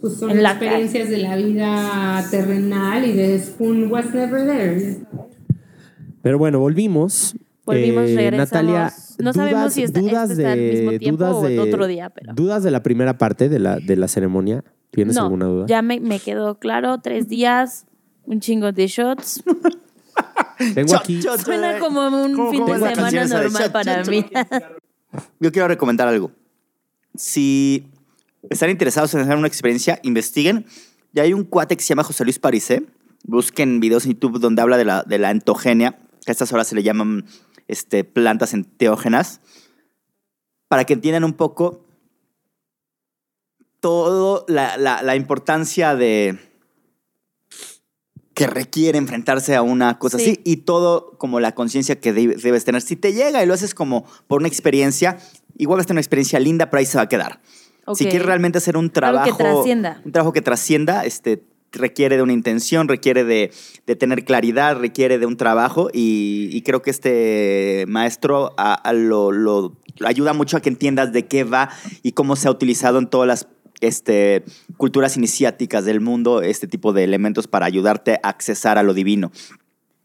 [0.00, 5.00] pues, son En la experiencias de la vida terrenal y de Spoon was never there.
[6.22, 7.34] Pero bueno, volvimos.
[7.66, 8.52] Volvimos, Eh, regresamos.
[8.72, 12.32] Natalia, No sabemos si este- este está al mismo tiempo o en otro día, pero-
[12.32, 14.64] ¿Dudas de la primera parte de la, de la ceremonia?
[14.92, 15.66] ¿Tienes no, alguna duda?
[15.66, 17.86] Ya me, me quedó claro, tres días,
[18.24, 19.42] un chingo de shots.
[20.74, 21.20] Tengo aquí.
[21.22, 24.24] Suena como un ¿Cómo- fin cómo de semana normal shot, para shot, mí.
[25.40, 26.30] Yo quiero recomendar algo.
[27.14, 27.86] Si
[28.48, 30.66] están interesados en hacer una experiencia, investiguen.
[31.12, 32.84] Ya hay un cuate que se llama José Luis Parisé.
[33.24, 35.92] Busquen videos en YouTube donde habla de la, de la entogenia,
[36.24, 37.24] que a estas horas se le llaman
[37.68, 39.40] este, plantas enteógenas,
[40.68, 41.84] para que entiendan un poco
[43.82, 46.38] todo la, la- la importancia de
[48.34, 50.22] que requiere enfrentarse a una cosa Sí.
[50.30, 52.80] así y todo como la conciencia que debe- debes tener.
[52.80, 55.18] Si te llega y lo haces como por una experiencia,
[55.58, 57.40] igual vas a tener una experiencia linda, pero ahí se va a quedar.
[57.94, 60.00] Si quieres realmente hacer un Algo trabajo, que trascienda.
[60.04, 63.50] un trabajo que trascienda, este, requiere de una intención, requiere de,
[63.86, 68.92] de tener claridad, requiere de un trabajo y, y creo que este maestro a- a
[68.92, 71.70] lo, lo- lo ayuda mucho a que entiendas de qué va
[72.02, 73.48] y cómo se ha utilizado en todas las
[73.82, 74.44] este,
[74.78, 79.30] culturas iniciáticas del mundo este tipo de elementos para ayudarte a accesar a lo divino.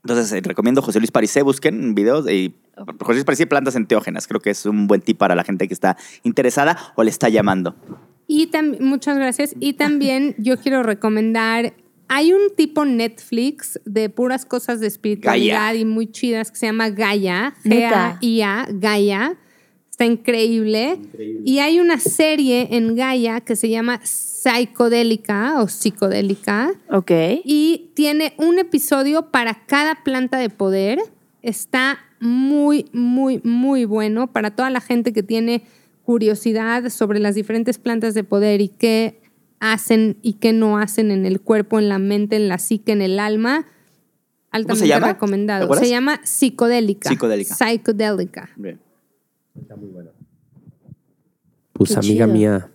[0.03, 2.55] Entonces, eh, recomiendo José Luis Parisé, busquen videos y
[2.99, 4.27] José Luis Parisé plantas enteógenas.
[4.27, 7.29] Creo que es un buen tip para la gente que está interesada o le está
[7.29, 7.75] llamando.
[8.27, 8.49] Y
[8.79, 9.55] muchas gracias.
[9.59, 11.73] Y también yo quiero recomendar,
[12.07, 15.79] hay un tipo Netflix de puras cosas de espiritualidad Gaia.
[15.81, 18.17] y muy chidas que se llama Gaia, Neta.
[18.21, 19.37] G-A-I-A, Gaia.
[19.97, 20.99] Está increíble.
[21.43, 26.71] Y hay una serie en Gaia que se llama Psicodélica o Psicodélica.
[26.91, 27.09] Ok.
[27.43, 30.99] Y tiene un episodio para cada planta de poder.
[31.41, 35.63] Está muy, muy, muy bueno para toda la gente que tiene
[36.03, 39.19] curiosidad sobre las diferentes plantas de poder y qué
[39.59, 43.01] hacen y qué no hacen en el cuerpo, en la mente, en la psique, en
[43.01, 43.65] el alma.
[44.51, 45.07] Altamente se llama?
[45.07, 45.73] ¿Te recomendado.
[45.73, 47.09] Se llama psicodélica.
[47.09, 47.55] Psicodélica.
[47.55, 48.49] Psicodélica.
[51.73, 52.27] Pues Qué amiga chido.
[52.37, 52.69] mía.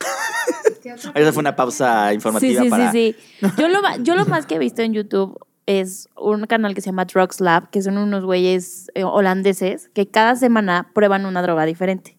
[1.14, 2.92] Esa fue una pausa Sí, informativa sí, para...
[2.92, 3.46] sí, sí.
[3.58, 6.86] Yo lo, yo lo más que he visto en YouTube es un canal que se
[6.86, 11.66] llama Drugs Lab, que son unos güeyes eh, holandeses que cada semana prueban una droga
[11.66, 12.16] diferente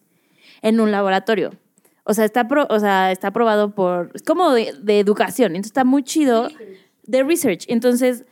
[0.62, 1.50] en un laboratorio.
[2.04, 4.10] O sea, está, pro- o sea, está aprobado por...
[4.14, 6.48] Es como de, de educación, entonces está muy chido
[7.04, 7.64] de research.
[7.68, 8.24] Entonces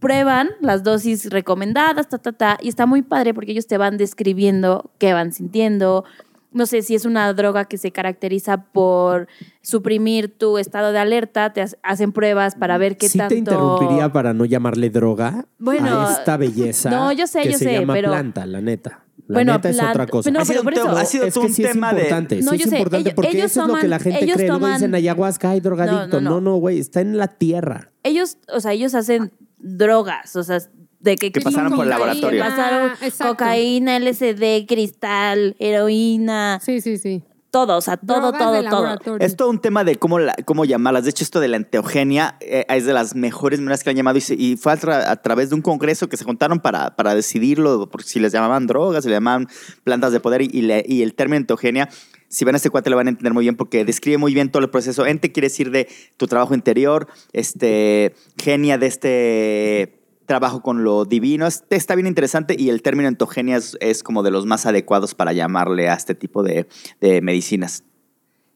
[0.00, 3.96] prueban las dosis recomendadas, ta, ta, ta, y está muy padre porque ellos te van
[3.96, 6.04] describiendo qué van sintiendo.
[6.50, 9.28] No sé si es una droga que se caracteriza por
[9.60, 13.34] suprimir tu estado de alerta, te ha- hacen pruebas para ver qué sí tanto.
[13.34, 17.58] te interrumpiría para no llamarle droga Bueno, a esta belleza no, yo sé, que yo
[17.58, 19.04] se sé, llama pero- planta, la neta.
[19.26, 20.30] La Bueno, neta es otra cosa.
[20.30, 22.00] No, ha sido, pero por un, ha sido es que un sí es tema de...
[22.00, 23.88] importante, No, sí yo es sé, importante ellos- porque ellos eso es lo que toman-
[23.90, 24.48] la gente ellos cree.
[24.50, 26.20] Toman- dicen ayahuasca, hay drogadicto.
[26.22, 26.52] No, no, No, no.
[26.52, 27.90] no, güey, está en la tierra.
[28.04, 30.58] Ellos, o sea, ellos hacen drogas, o sea,
[31.00, 32.42] de que, Que pasaron por el laboratorio.
[32.42, 33.34] pasaron exacto.
[33.34, 37.22] cocaína, LSD, cristal, heroína, Sí, sí, sí.
[37.50, 39.16] todo, o sea, todo, Drogas todo, todo.
[39.20, 41.04] Es todo un tema de cómo, la- cómo llamarlas.
[41.04, 44.18] De hecho, esto de la enteogenia eh, es de las mejores maneras que han llamado
[44.18, 46.94] y, se- y fue a, tra- a través de un congreso que se juntaron para,
[46.96, 49.46] para decidirlo, por si les llamaban drogas, si le llamaban
[49.84, 51.88] plantas de poder y, y le- y el término enteogenia.
[52.28, 54.50] Si ven a este cuate lo van a entender muy bien porque describe muy bien
[54.50, 55.06] todo el proceso.
[55.06, 61.46] Ente quiere decir de tu trabajo interior, este, genia de este trabajo con lo divino.
[61.46, 65.14] Este está bien interesante y el término entogenia es, es como de los más adecuados
[65.14, 66.68] para llamarle a este tipo de,
[67.00, 67.82] de medicinas.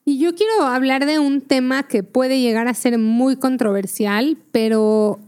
[0.04, 5.20] Y yo quiero hablar de un tema que puede llegar a ser muy controversial, pero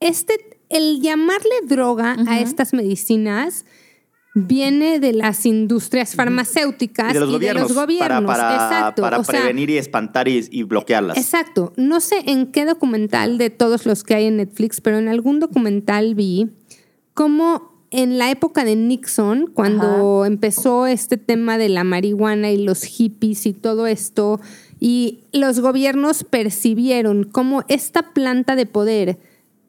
[0.00, 3.64] este, el llamarle droga a estas medicinas
[4.38, 8.24] viene de las industrias farmacéuticas Y de los gobiernos, los gobiernos.
[8.30, 9.00] para, para, exacto.
[9.02, 11.16] para O sea, prevenir y espantar y, y bloquearlas.
[11.16, 11.72] Exacto.
[11.76, 15.40] No sé en qué documental de todos los que hay en Netflix, pero en algún
[15.40, 16.50] documental vi
[17.14, 22.82] cómo en la época de Nixon, cuando empezó este tema de la marihuana y los
[22.82, 24.38] hippies y todo esto,
[24.78, 29.18] y los gobiernos percibieron cómo esta planta de poder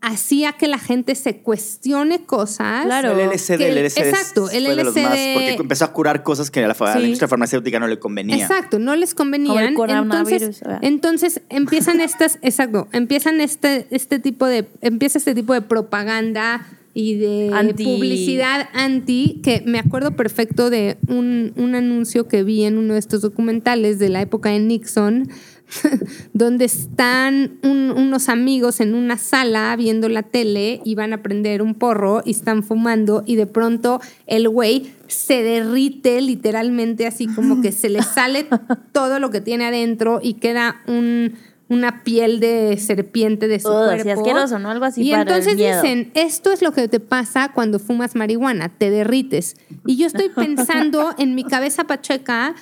[0.01, 2.85] hacía que la gente se cuestione cosas.
[2.85, 3.11] Claro.
[3.19, 6.67] El LSD, el el- LSD exacto, el LSD porque empezó a curar cosas que a
[6.67, 7.03] la, a la Sí.
[7.03, 8.37] industria farmacéutica no le convenía.
[8.37, 9.57] Exacto, no les Como convenían.
[9.69, 15.53] el coronavirus, Entonces, entonces empiezan estas, exacto, empiezan este, este tipo de, empieza este tipo
[15.53, 17.83] de propaganda y de Anti.
[17.83, 22.99] publicidad anti, que me acuerdo perfecto de un, un anuncio que vi en uno de
[22.99, 25.29] estos documentales de la época de Nixon,
[26.33, 31.61] donde están un- unos amigos en una sala viendo la tele y van a prender
[31.61, 37.61] un porro y están fumando y de pronto el güey se derrite literalmente así como
[37.61, 38.47] que se le sale
[38.91, 41.33] todo lo que tiene adentro y queda un,
[41.69, 44.01] una piel de serpiente de su Ugh, cuerpo.
[44.01, 44.69] así asqueroso, ¿no?
[44.69, 45.81] Algo así Y para el entonces miedo.
[45.81, 49.57] dicen, esto es lo que te pasa cuando fumas marihuana, te derrites.
[49.85, 52.55] Y yo estoy pensando en mi cabeza pacheca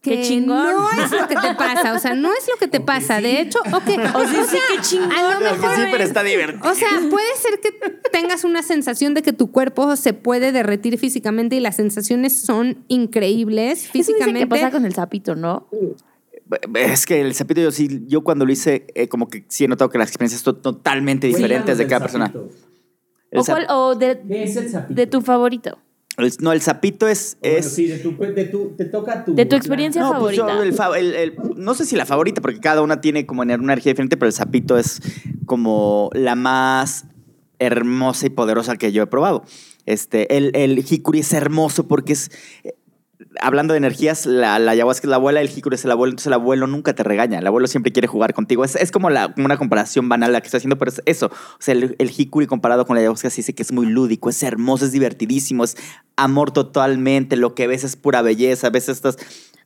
[0.00, 0.64] que Qué chingón.
[0.72, 3.20] no es lo que te pasa, o sea, no es lo que te pasa.
[3.20, 5.10] De hecho, ok, O sí, sí, qué chingón.
[5.12, 6.70] a lo mejor sí, pero está divertido.
[6.70, 7.72] o sea, puede ser que
[8.12, 12.84] tengas una sensación de que tu cuerpo se puede derretir físicamente y las sensaciones son
[12.88, 14.40] increíbles físicamente.
[14.40, 15.68] que pasa con el sapito, ¿no?
[16.74, 19.68] Es que el sapito yo sí, yo cuando lo hice, eh, como que sí he
[19.68, 22.32] notado que las experiencias son totalmente diferentes de cada persona.
[23.34, 24.94] ¿O, cuál- o de, ¿Qué es el sapito?
[24.94, 25.78] de tu favorito?
[26.18, 27.36] El- no, el sapito es...
[27.40, 29.34] Bueno, es sí, de tu, de tu- te toca tu...
[29.34, 30.66] De tu experiencia No, pues yo, favorita.
[30.68, 33.54] el fa- el- el- no sé si la favorita, porque cada una tiene como una
[33.54, 35.00] energía diferente, pero el sapito es
[35.46, 37.04] como la más
[37.58, 39.42] hermosa y poderosa que yo he probado.
[39.86, 42.30] Este, el, el jicuri es hermoso porque es...
[43.40, 46.28] hablando de energías, la, la ayahuasca es la abuela, el jícaro es el abuelo, entonces
[46.28, 48.64] el abuelo nunca te regaña, el abuelo siempre quiere jugar contigo.
[48.64, 51.26] Es, es como, una comparación banal la que estoy haciendo, pero es eso.
[51.26, 54.30] O sea, el, el jícuri comparado con la ayahuasca se dice que es muy lúdico,
[54.30, 55.76] es hermoso, es divertidísimo, es
[56.16, 59.18] amor totalmente, lo que ves es pura belleza, ves estas...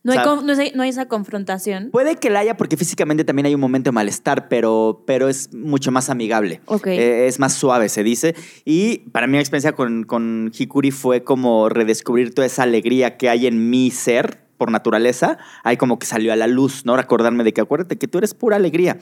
[0.04, 1.90] No, o hay, sea, con- no, hay, no hay esa confrontación.
[1.92, 5.54] Puede que la haya porque físicamente también hay un momento de malestar, pero, pero es
[5.54, 6.60] mucho más amigable.
[6.86, 8.34] Eh, es más suave, se dice.
[8.64, 13.28] Y para mí la experiencia con, con Hikuri fue como redescubrir toda esa alegría que
[13.28, 15.38] hay en mi ser por naturaleza.
[15.62, 16.96] Ahí como que salió a la luz, ¿no?
[16.96, 18.98] Recordarme de que acuérdate que tú eres pura alegría.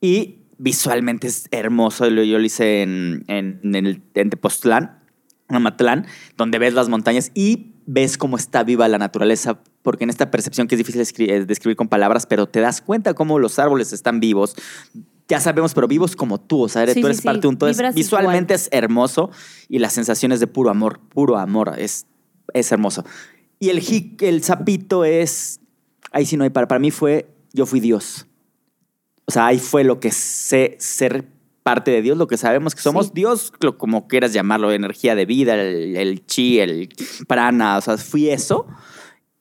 [0.00, 2.06] Y visualmente es hermoso.
[2.08, 5.00] Yo lo hice en, en, en el, en Tepoztlán,
[5.48, 6.06] en Amatlán,
[6.36, 10.68] donde ves las montañas y ves cómo está viva la naturaleza, porque en esta percepción
[10.68, 11.00] que es difícil
[11.30, 14.54] eh, describir con palabras, pero te das cuenta cómo los árboles están vivos.
[15.28, 17.22] Ya sabemos, pero vivos como tú, o sea, Sí, tú eres sí.
[17.24, 17.70] parte de un todo.
[17.94, 18.60] Visualmente igual.
[18.60, 19.30] es hermoso
[19.68, 22.06] y las sensaciones de puro amor, puro amor, es,
[22.52, 23.04] es hermoso.
[23.58, 23.82] Y el,
[24.20, 25.60] el sapito es,
[26.12, 28.26] ahí sí no hay para, para mí fue, yo fui Dios.
[29.26, 31.28] O sea, ahí fue lo que sé ser
[31.62, 33.12] parte de Dios, lo que sabemos que somos Sí.
[33.14, 36.88] Dios, como quieras llamarlo, energía de vida, el, el chi, el
[37.28, 38.66] prana, o sea, fui eso,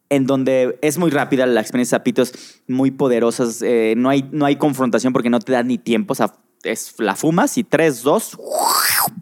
[0.10, 2.34] en donde es muy rápida la experiencia de zapitos,
[2.68, 6.16] muy poderosas, eh, no, hay, no hay confrontación porque no te da ni tiempo, o
[6.16, 6.34] sea,
[6.64, 8.38] es, la fumas y tres, dos,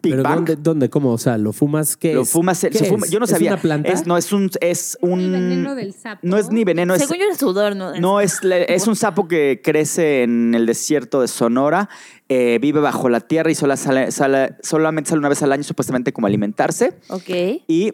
[0.02, 0.36] Big ¿Pero Bang.
[0.38, 0.90] dónde, dónde?
[0.90, 1.12] ¿Cómo?
[1.14, 2.30] O sea, ¿lo fumas qué Lo es?
[2.32, 3.12] fumas, se ¿Qué fuma- es?
[3.12, 3.52] yo no ¿Es sabía.
[3.54, 3.92] una planta?
[3.92, 5.20] Es, no, es un, es un.
[5.20, 6.20] el veneno del sapo.
[6.24, 7.94] No es ni veneno, es, Según yo era sudor, ¿no?
[8.00, 11.90] no, es, es un sapo que crece en el desierto de Sonora,
[12.28, 15.64] eh, vive bajo la tierra y sola sale- sale- solamente sale una vez al año
[15.64, 17.30] supuestamente como alimentarse Ok.
[17.68, 17.94] y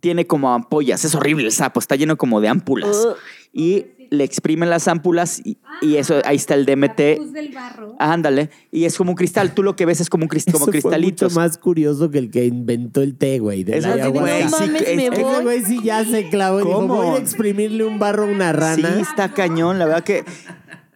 [0.00, 1.04] tiene como ampollas.
[1.04, 3.08] Es horrible el sapo, está lleno como de ámpulas.
[3.52, 7.18] Y le exprimen las ámpulas y, y eso, ahí está el La DMT.
[7.18, 7.94] luz del barro.
[7.98, 9.52] Ándale, y es como un cristal.
[9.52, 11.32] Tú lo que ves es como un cristal, como Eso fue cristalitos.
[11.32, 13.64] mucho más curioso que el que inventó el té, güey.
[13.64, 16.72] de Eso la güey, no mames, me Ese güey sí ya se clavó y dijo,
[16.74, 16.94] ¿Cómo?
[17.02, 18.94] voy a exprimirle un barro a una rana.
[18.94, 20.24] Sí, está cañón, la verdad que.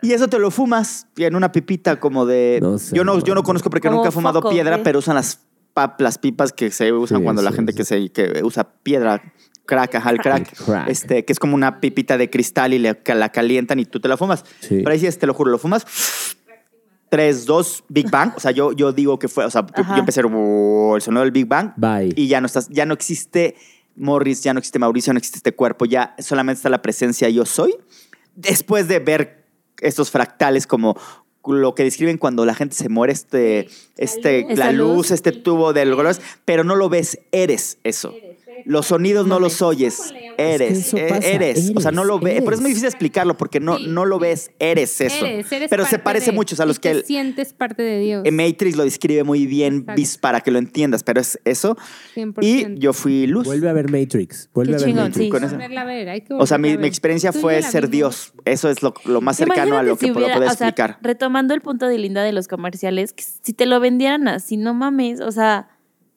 [0.01, 2.61] Y eso te lo fumas en una pipita como de.
[2.63, 3.43] No sé, yo, no, yo no no.
[3.45, 5.41] conozco porque nunca he fumado foco, piedra, pero usan las,
[5.75, 7.77] pap- las pipas que se usan Sí, cuando la gente sí.
[7.79, 9.23] que, se, que usa piedra,
[9.67, 10.89] crack, ajá, el crack, Crack.
[10.89, 14.01] Este, que es como una pipita de cristal y le- que la calientan y tú
[14.01, 14.45] te la fumas.
[14.61, 14.79] Sí.
[14.79, 15.87] Pero ahí sí, te lo juro, lo fumas.
[17.09, 18.33] 3, 2, Big Bang.
[18.37, 21.23] O sea, yo, yo digo que fue, o sea, yo, yo empecé "Oh", el sonido
[21.23, 21.73] del Big Bang.
[21.77, 22.13] Bye.
[22.17, 23.55] Y ya no estás, ya no existe
[23.97, 27.45] Morris, ya no existe Mauricio, no existe este cuerpo, ya solamente está la presencia yo
[27.45, 27.75] soy.
[28.35, 29.45] Después de ver
[29.83, 30.97] estos fractales como
[31.47, 35.11] lo que describen cuando la gente se muere, este, este, la luz, luz.
[35.11, 38.15] este tubo del color, pero no lo ves, eres eso.
[38.65, 42.61] Los sonidos no los oyes, eres, eh, eres, O sea, no lo ves, pero es
[42.61, 45.25] muy difícil explicarlo porque no, Sí, no lo ves, eres eso.
[45.27, 47.83] Eres, eres pero se parece de- mucho a los y que te el- sientes parte
[47.83, 48.25] de Dios.
[48.33, 51.77] Matrix lo describe muy bien bis- para que lo entiendas, pero es eso.
[52.15, 52.35] 100%.
[52.43, 53.45] Y yo fui luz.
[53.47, 54.49] Vuelve a ver Matrix.
[54.55, 55.25] Vuelve Qué a ver chingón, Matrix.
[55.25, 55.31] sí.
[55.31, 55.55] con eso.
[55.55, 57.89] Volverla a ver, hay que O sea, mi, mi experiencia fue ser.
[57.89, 58.33] Dios.
[58.45, 60.99] Eso es lo, lo más cercano a lo que si puedo, o sea, explicar.
[61.03, 64.73] retomando el punto de Linda de los comerciales, que si te lo vendieran así, no
[64.73, 65.69] mames, o sea,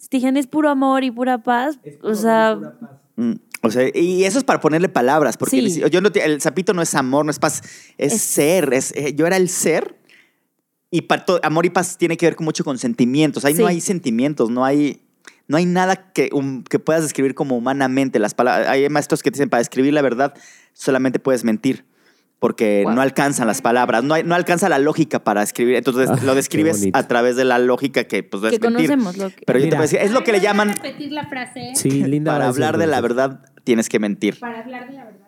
[0.05, 2.59] si te dijeran es puro amor y pura paz, o sea,
[3.17, 5.81] Mm, O sea, y eso es para ponerle palabras, porque Sí.
[5.81, 7.63] el, yo no el sapito no es amor, no es paz,
[7.97, 8.71] es, Es- ser.
[8.73, 9.97] Es, eh, yo era el ser.
[10.91, 13.43] Y pa- to- amor y paz tiene que ver con mucho con sentimientos.
[13.43, 15.01] Ahí no hay sentimientos, no hay,
[15.47, 18.19] no hay nada que, um, que puedas describir como humanamente.
[18.19, 20.35] Las palabras, hay maestros que te dicen, para describir la verdad
[20.73, 21.85] solamente puedes mentir.
[22.39, 22.93] Porque Wow.
[22.95, 25.75] no alcanzan las palabras, no, hay- no alcanza la lógica para escribir.
[25.75, 28.61] Entonces Ah, lo describes a través de la lógica que pues que mentir.
[28.89, 29.43] conocemos lo que...
[29.45, 29.77] Pero yo te Mira.
[29.77, 32.33] puedo decir, es lo que le llaman, repetir la frase Sí, linda.
[32.33, 34.37] para a hablar de la verdad tienes que mentir.
[34.39, 35.19] para hablar de la verdad.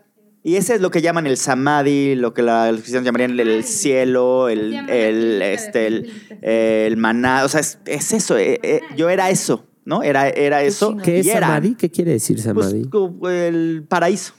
[0.44, 3.40] Y ese es lo que llaman el samadhi, lo que la- los cristianos llamarían el,
[3.40, 6.12] el cielo, el, el, este, el,
[6.42, 7.44] el maná.
[7.44, 8.38] O sea, es, es eso.
[8.38, 10.04] eh, eh, yo era eso, ¿no?
[10.04, 10.96] Era, era eso.
[10.98, 11.76] ¿Qué es y era, Samadhi?
[11.76, 12.88] ¿Qué quiere decir pues, Samadhi?
[12.90, 14.34] como el paraíso.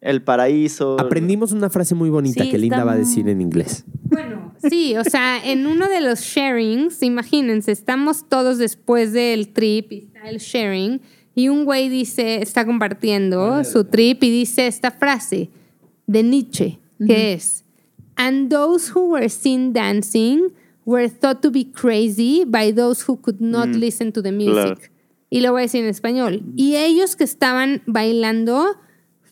[0.00, 0.98] El paraíso.
[0.98, 3.84] Aprendimos una frase muy bonita Sí, que Linda va a decir en inglés.
[4.04, 9.92] Bueno, sí, o sea, en uno de los sharings, imagínense, estamos todos después del trip
[9.92, 11.00] y está el sharing
[11.34, 15.50] y un güey dice, está compartiendo su trip y dice esta frase
[16.06, 17.64] de Nietzsche, que es,
[18.16, 20.52] and those who were seen dancing
[20.84, 24.54] were thought to be crazy by those who could not listen to the music.
[24.54, 24.80] claro.
[25.32, 26.42] Y lo voy a decir en español.
[26.56, 28.76] Y ellos que estaban bailando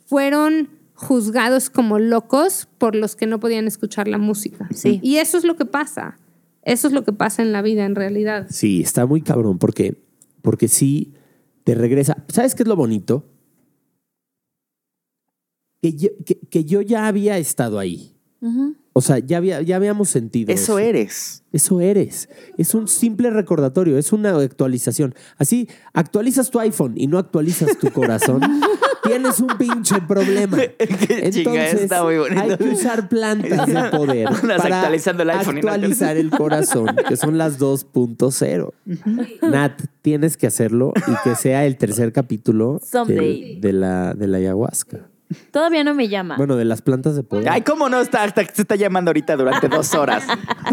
[0.08, 4.68] fueron juzgados como locos por los que no podían escuchar la música.
[4.74, 5.00] Sí.
[5.02, 6.18] Y eso es lo que pasa.
[6.62, 8.46] Eso es lo que pasa en la vida en realidad.
[8.50, 10.02] Sí, está muy cabrón porque,
[10.40, 11.12] porque sí
[11.64, 12.24] te regresa.
[12.28, 13.26] ¿Sabes qué es lo bonito?
[15.82, 18.16] Que yo, que, que yo ya había estado ahí.
[18.40, 18.76] Ujú.
[18.94, 20.62] O sea, ya, había, ya habíamos sentido eso.
[20.62, 21.44] Eso eres.
[21.52, 22.28] Eso eres.
[22.56, 25.14] Es un simple recordatorio, es una actualización.
[25.36, 28.40] Así, actualizas tu iPhone y no actualizas tu corazón.
[29.02, 30.56] tienes un pinche problema.
[30.78, 32.40] Chinga, Entonces, está muy bonito.
[32.40, 37.38] hay que usar plantas de poder para actualizando el iPhone actualizar el corazón, que son
[37.38, 38.72] las 2.0.
[39.42, 45.08] Nat, tienes que hacerlo y que sea el tercer capítulo de, la, de la ayahuasca.
[45.50, 46.38] Todavía no me llama.
[46.38, 47.50] Bueno, de las plantas de poder.
[47.50, 48.00] Ay, ¿cómo no?
[48.00, 50.24] Está, está- se está llamando ahorita durante dos horas.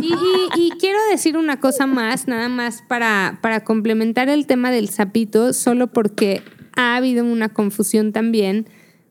[0.02, 4.72] Y, y- y quiero decir una cosa más, nada más para, para complementar el tema
[4.72, 6.41] del sapito, solo porque
[6.76, 8.68] ha habido una confusión también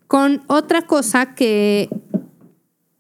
[0.07, 1.89] con otra cosa que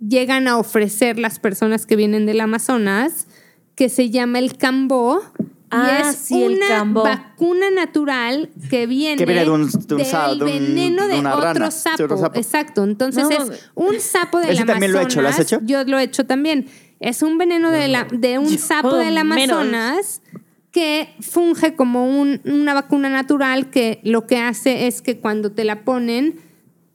[0.06, 3.26] llegan a ofrecer las personas que vienen del Amazonas,
[3.74, 5.22] que se llama el cambó.
[5.70, 7.02] Ah, y es sí, el una cambó.
[7.02, 11.08] vacuna natural que viene, Que viene de un- de un del sa- de un- veneno
[11.08, 12.04] de, de una otro, rana, de sapo.
[12.04, 12.38] otro sapo.
[12.38, 12.84] Exacto.
[12.84, 14.66] Entonces No, es un sapo del Amazonas.
[14.66, 15.58] también lo he hecho, ¿lo has hecho?
[15.64, 16.66] Yo lo he hecho también.
[17.00, 20.20] Es un veneno de, la, de un sapo del menos.
[20.74, 25.62] Que funge como un- una vacuna natural que lo que hace es que cuando te
[25.62, 26.40] la ponen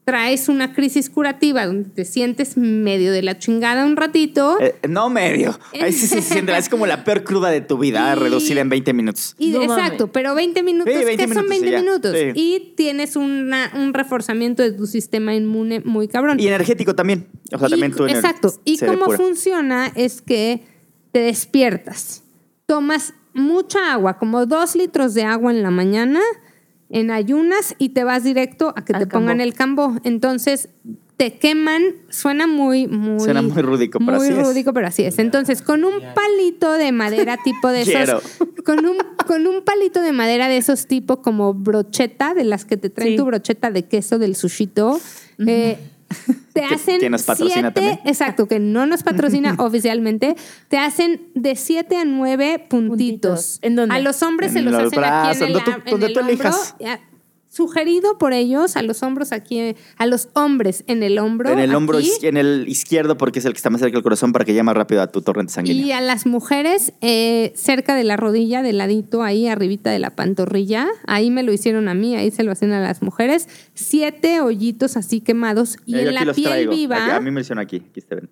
[0.03, 5.09] traes una crisis curativa donde te sientes medio de la chingada un ratito Eh, no
[5.09, 5.57] medio.
[5.81, 6.57] Ahí sí se siente.
[6.57, 9.35] Es como la peor cruda de tu vida, Y- reducida en 20 minutos.
[9.39, 11.79] y No exacto, pero 20 minutos, Sí, 20 ¿qué son minutos 20 y ya.
[11.81, 12.15] minutos?
[12.17, 12.31] Sí.
[12.35, 16.37] Y tienes una- un reforzamiento de tu sistema inmune muy cabrón.
[16.39, 17.27] Y energético también.
[17.53, 18.51] O sea, Y- también tú ener- Exacto.
[18.65, 20.63] Y cómo funciona es que
[21.13, 22.23] te despiertas,
[22.65, 26.19] tomas mucha agua, como dos litros de agua en la mañana,
[26.89, 29.43] en ayunas, y te vas directo a que Al te pongan cambó.
[29.43, 29.95] el cambó.
[30.03, 30.69] Entonces
[31.17, 33.19] te queman, suena muy, muy.
[33.19, 34.47] Suena muy rúdico, pero muy así es.
[34.47, 35.19] rúdico, pero así es.
[35.19, 38.23] Entonces, con un palito de madera tipo de esos.
[38.65, 38.97] Con un,
[39.27, 43.11] con un palito de madera de esos tipo como brocheta, de las que te traen
[43.11, 43.17] Sí.
[43.17, 44.99] tu brocheta de queso del sushito.
[45.45, 45.77] eh,
[46.53, 47.99] te hacen que nos patrocina siete- también.
[48.05, 50.35] exacto, que no nos patrocina oficialmente,
[50.67, 52.89] te hacen de 7 a 9 puntitos.
[52.89, 53.59] Puntitos.
[53.61, 53.95] ¿En dónde?
[53.95, 55.91] A los hombres se En los los hacen aquí brazos, en el, donde tú- en
[55.91, 56.33] donde el tú hombro.
[56.33, 56.75] elijas.
[57.51, 61.49] Sugerido por ellos a los hombros aquí, a los hombres en el hombro.
[61.49, 62.11] En el hombro, aquí.
[62.21, 64.61] en el izquierdo, porque es el que está más cerca del corazón para que llegue
[64.61, 65.83] más rápido a tu torrente sanguíneo.
[65.83, 70.15] Y a las mujeres eh, cerca de la rodilla, del ladito ahí, arribita de la
[70.15, 70.87] pantorrilla.
[71.07, 73.49] Ahí me lo hicieron a mí, ahí se lo hacen a las mujeres.
[73.73, 75.77] Siete hoyitos así quemados.
[75.87, 76.71] Y Eh, en la piel traigo.
[76.71, 77.03] viva.
[77.03, 77.83] Aquí- a mí me lo hicieron aquí.
[77.89, 78.29] Aquí se ven.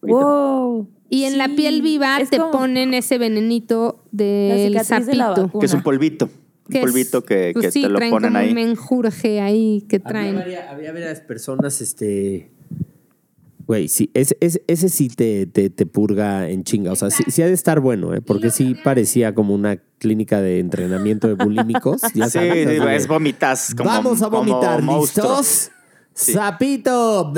[0.00, 0.88] Wow.
[1.10, 5.50] Y en la piel viva te ponen ese venenito del de sapito.
[5.58, 6.30] Que es un polvito.
[6.68, 8.48] Un polvito que, pues que sí, te lo traen ponen como ahí.
[8.48, 10.38] un menjurje ahí que Había, traen.
[10.68, 12.50] había varias personas, este.
[13.66, 16.90] Güey, sí, ese, ese, ese sí te, te, te purga en chinga.
[16.92, 18.22] O sea, sí, sí ha de estar bueno, ¿eh?
[18.22, 22.00] Porque sí parecía como una clínica de entrenamiento de bulímicos.
[22.14, 23.74] Ya Sí, sabes, es vomitas.
[23.74, 24.82] Como, Vamos a vomitar.
[24.82, 25.70] ¿listos?
[26.14, 27.30] ¡Sapito!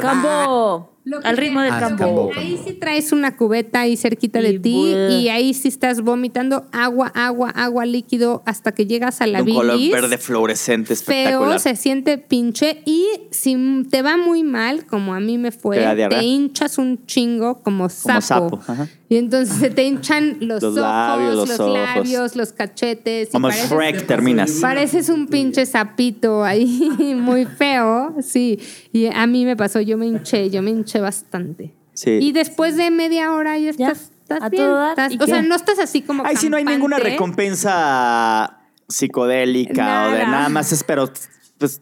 [0.00, 0.92] Cambo.
[1.08, 2.30] Lo que Al ritmo del cambo.
[2.36, 5.10] Ahí sí traes una cubeta ahí cerquita de Y ti bueh.
[5.20, 9.50] y ahí sí estás vomitando agua, agua, agua líquido hasta que llegas a la De
[9.50, 9.92] un color bilis.
[9.92, 11.60] verde fluorescente Feo, espectacular.
[11.60, 13.56] se siente pinche y si
[13.90, 15.78] te va muy mal, como a mí me fue,
[16.10, 18.20] Te hinchas un chingo como sapo.
[18.20, 18.88] sapo, ajá.
[19.10, 21.72] Y entonces se te hinchan los, Los ojos, labios, los los, ojos.
[21.74, 23.28] labios, los cachetes.
[23.28, 24.50] y Como pareces- Shrek terminas.
[24.60, 28.58] Pareces un pinche sapito ahí, muy feo, sí.
[28.92, 31.72] Y a mí me pasó, yo me hinché, yo me hinché bastante.
[31.94, 32.10] Sí.
[32.20, 34.64] Y después de media hora ya Ya, estás, estás a bien.
[34.90, 38.58] estás- ¿Y o sea, no estás así como Ay, sí, no hay ninguna recompensa
[38.88, 40.30] psicodélica o de Nada.
[40.30, 41.10] nada más, es, pero
[41.58, 41.80] pues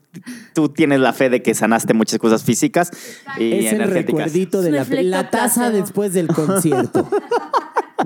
[0.54, 2.90] tú tienes la fe de que sanaste muchas cosas físicas
[3.38, 4.70] y Es el recuerdito de
[5.02, 7.08] la, taza después del concierto.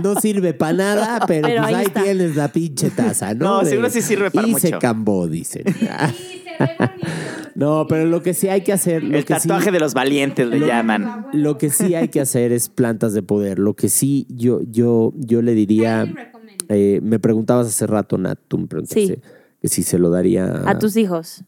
[0.00, 3.44] No sirve para nada, pero, Pero pues ahí tienes la pinche taza, ¿no?
[3.56, 4.78] No, De- seguro sí sirve para y se mucho.
[4.78, 5.64] cambó, dicen.
[5.66, 5.84] Sí, se
[6.60, 7.02] ve bonito.
[7.56, 9.02] No, pero lo que sí hay que hacer.
[9.02, 11.26] Lo El que sí- tatuaje de los valientes le lo- llaman.
[11.32, 13.58] Lo que sí hay que hacer es plantas de poder.
[13.58, 16.06] Lo que sí yo, yo, yo le diría.
[16.68, 19.20] Eh, me preguntabas hace rato, Nat, tú me preguntaste Sí.
[19.60, 21.42] que si se lo daría A tus hijos.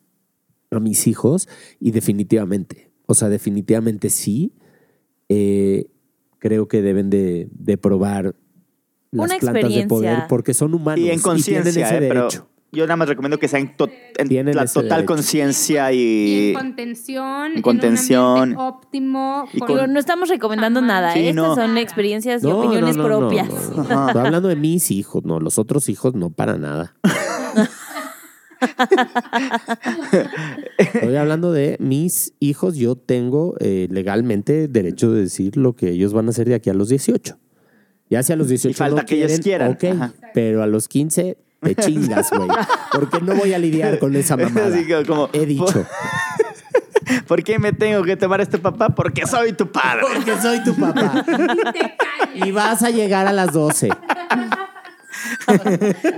[0.73, 1.49] A mis hijos
[1.81, 4.53] y definitivamente, o sea, definitivamente sí.
[5.29, 5.87] Eh,
[6.39, 8.35] creo que deben de, de probar
[9.13, 12.21] las Una plantas de poder porque son humanos Y en tienen conciencia, ese eh, pero
[12.23, 12.49] derecho.
[12.73, 13.89] yo nada más recomiendo que sea en, to-
[14.19, 16.49] en Tienen la total conciencia Y y...
[16.49, 18.21] en contención, en contención.
[18.21, 19.45] en un ambiente óptimo.
[19.53, 20.95] Y con- con- Digo, no estamos recomendando Jamás.
[21.03, 21.13] nada.
[21.15, 21.29] Sí, ¿eh?
[21.31, 21.55] Estas no.
[21.55, 23.49] son experiencias y No, opiniones no, no, no, propias.
[23.49, 24.07] no, no.
[24.09, 26.95] Estoy hablando de mis hijos, no, los otros hijos no para nada.
[30.79, 32.77] Estoy hablando de mis hijos.
[32.77, 36.71] Yo tengo eh, legalmente derecho de decir lo que ellos van a hacer de aquí
[36.71, 37.39] a los 18.
[38.11, 39.73] Ya si a los 18 Y falta no que ellos quieran.
[39.73, 40.13] ok, Ajá.
[40.35, 42.49] pero a los 15 te chingas, güey.
[42.93, 44.67] Porque no voy a lidiar con esa mamada.
[44.75, 45.87] Así que como- He dicho.
[47.27, 48.91] ¿Por qué me tengo que tomar este papá?
[48.91, 50.03] Porque soy tu padre.
[50.15, 51.25] Porque soy tu papá.
[52.35, 53.91] Y vas a llegar a las 12.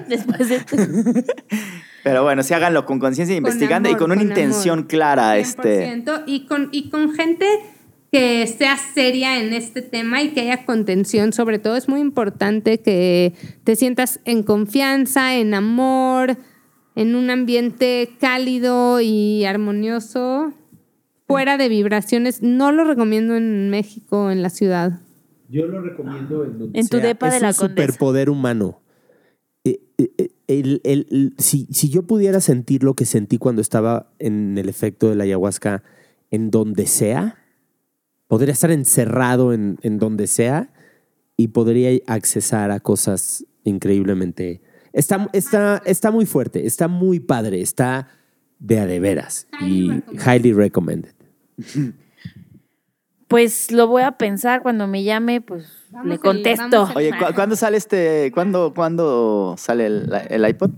[0.09, 1.25] Después de
[2.05, 4.89] Pero bueno, sí háganlo con conciencia, Con investigando y con una con intención amor.
[4.89, 5.39] clara.
[5.39, 7.47] Este, 100%, y con, y con gente
[8.13, 12.79] que sea seria en este tema y que haya contención, sobre todo es muy importante
[12.79, 16.37] que te sientas en confianza, en amor,
[16.95, 20.53] en un ambiente cálido y armonioso,
[21.27, 22.41] fuera de vibraciones.
[22.43, 25.01] No lo recomiendo en México, en la ciudad.
[25.49, 27.07] Yo lo recomiendo en donde En tu sea.
[27.07, 27.69] depa es de la un Condesa.
[27.69, 28.81] superpoder humano.
[29.65, 33.63] Eh, eh, eh, el- el- el- si, si yo pudiera sentir lo que sentí cuando
[33.63, 35.83] estaba en el efecto de la ayahuasca
[36.31, 37.39] en donde sea,
[38.29, 40.73] podría estar encerrado en, en donde sea
[41.37, 44.61] y podría accesar a cosas increíblemente...
[44.93, 48.09] Está, está, está muy fuerte, está muy padre, está
[48.61, 49.91] de a de veras y
[50.25, 51.13] highly recommended.
[53.27, 56.89] Pues lo voy a pensar cuando me llame, pues Vamos le contesto.
[56.91, 58.31] el- Oye, ¿cu- ¿cuándo sale este?
[58.35, 60.71] ¿Cuándo, cuándo sale el, el iPod?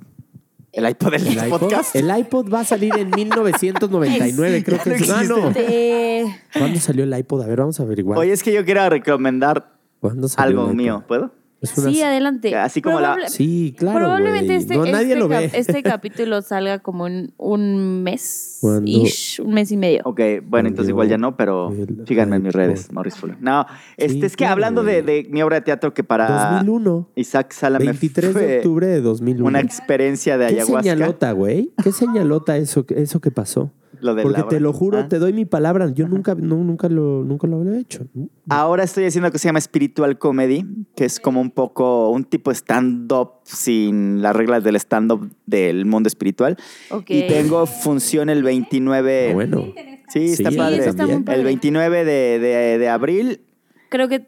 [0.73, 1.97] El iPod del El iPod, podcast.
[1.97, 5.11] el iPod va a salir en 1999, creo que es.
[5.11, 5.51] Ah, no.
[5.51, 7.43] De- ¿Cuándo salió el iPod?
[7.43, 8.19] A ver, vamos a averiguar.
[8.19, 10.77] Oye, es que yo quiero recomendar ¿Cuándo salió el algo iPod?
[10.77, 11.31] mío, ¿puedo?
[11.63, 12.55] Sí, adelante.
[12.55, 13.99] Así como la- Probable- Sí, claro.
[13.99, 15.51] Probablemente este, No, nadie este lo cap- ve.
[15.55, 18.61] este capítulo salga como en un mes.
[18.85, 20.03] Ish, un mes y medio.
[20.05, 21.73] Ok, bueno, entonces igual ya no, pero
[22.07, 23.37] síganme en mis redes, Maurice Fuller.
[23.41, 23.65] No,
[23.97, 26.29] este, Sí, es que claro, hablando de, de mi obra de teatro que para
[26.59, 27.09] 2001.
[27.17, 29.47] Isaac Salame 23 fue de octubre de 2001.
[29.47, 30.83] una experiencia de ¿Qué ayahuasca.
[30.83, 31.73] señalota, güey?
[31.83, 33.71] ¿Qué señalota eso, eso que pasó?
[34.01, 35.09] Lo de Porque te lo juro, Ah.
[35.09, 35.91] te doy mi palabra.
[35.93, 38.07] Yo nunca, no, nunca, lo, nunca lo había hecho.
[38.49, 40.65] Ahora estoy haciendo lo que se llama spiritual comedy,
[40.95, 45.87] que es como un poco un tipo de stand-up sin las reglas del stand-up del
[45.87, 46.57] mundo espiritual.
[46.91, 47.11] Ok.
[47.11, 49.31] Y tengo función el 29.
[49.31, 49.65] Ah, bueno.
[50.09, 50.87] Sí, está Sí, padre.
[50.87, 51.05] está.
[51.35, 53.41] El 29 de, de- de abril.
[53.89, 54.25] Creo que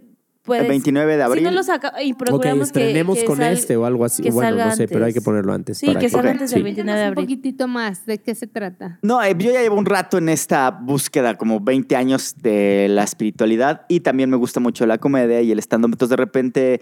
[0.48, 0.64] puedes.
[0.64, 1.44] El 29 de abril.
[1.44, 4.04] Si no lo saca y Ok, procuramos que- estrenemos que con sal- este o algo
[4.04, 4.22] así.
[4.24, 5.78] que Bueno, no sé, pero hay que ponerlo antes.
[5.78, 6.54] Sí, para que salga antes sí.
[6.56, 7.24] del 29 de un abril.
[7.24, 8.98] poquitito más de qué se trata.
[9.02, 13.04] No, eh, yo ya llevo un rato en esta búsqueda, como 20 años de la
[13.04, 15.90] espiritualidad y también me gusta mucho la comedia y el stand-up.
[15.92, 16.80] Entonces, de repente,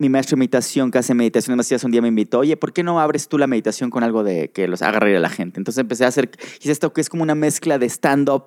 [0.00, 2.82] mi maestro de meditación, que hace meditaciones masivas, un día me invitó, oye, ¿por qué
[2.82, 5.60] no abres tú la meditación con algo de que los haga reír a la gente?
[5.60, 8.44] Entonces empecé a hacer, hice esto que es como una mezcla de stand-up,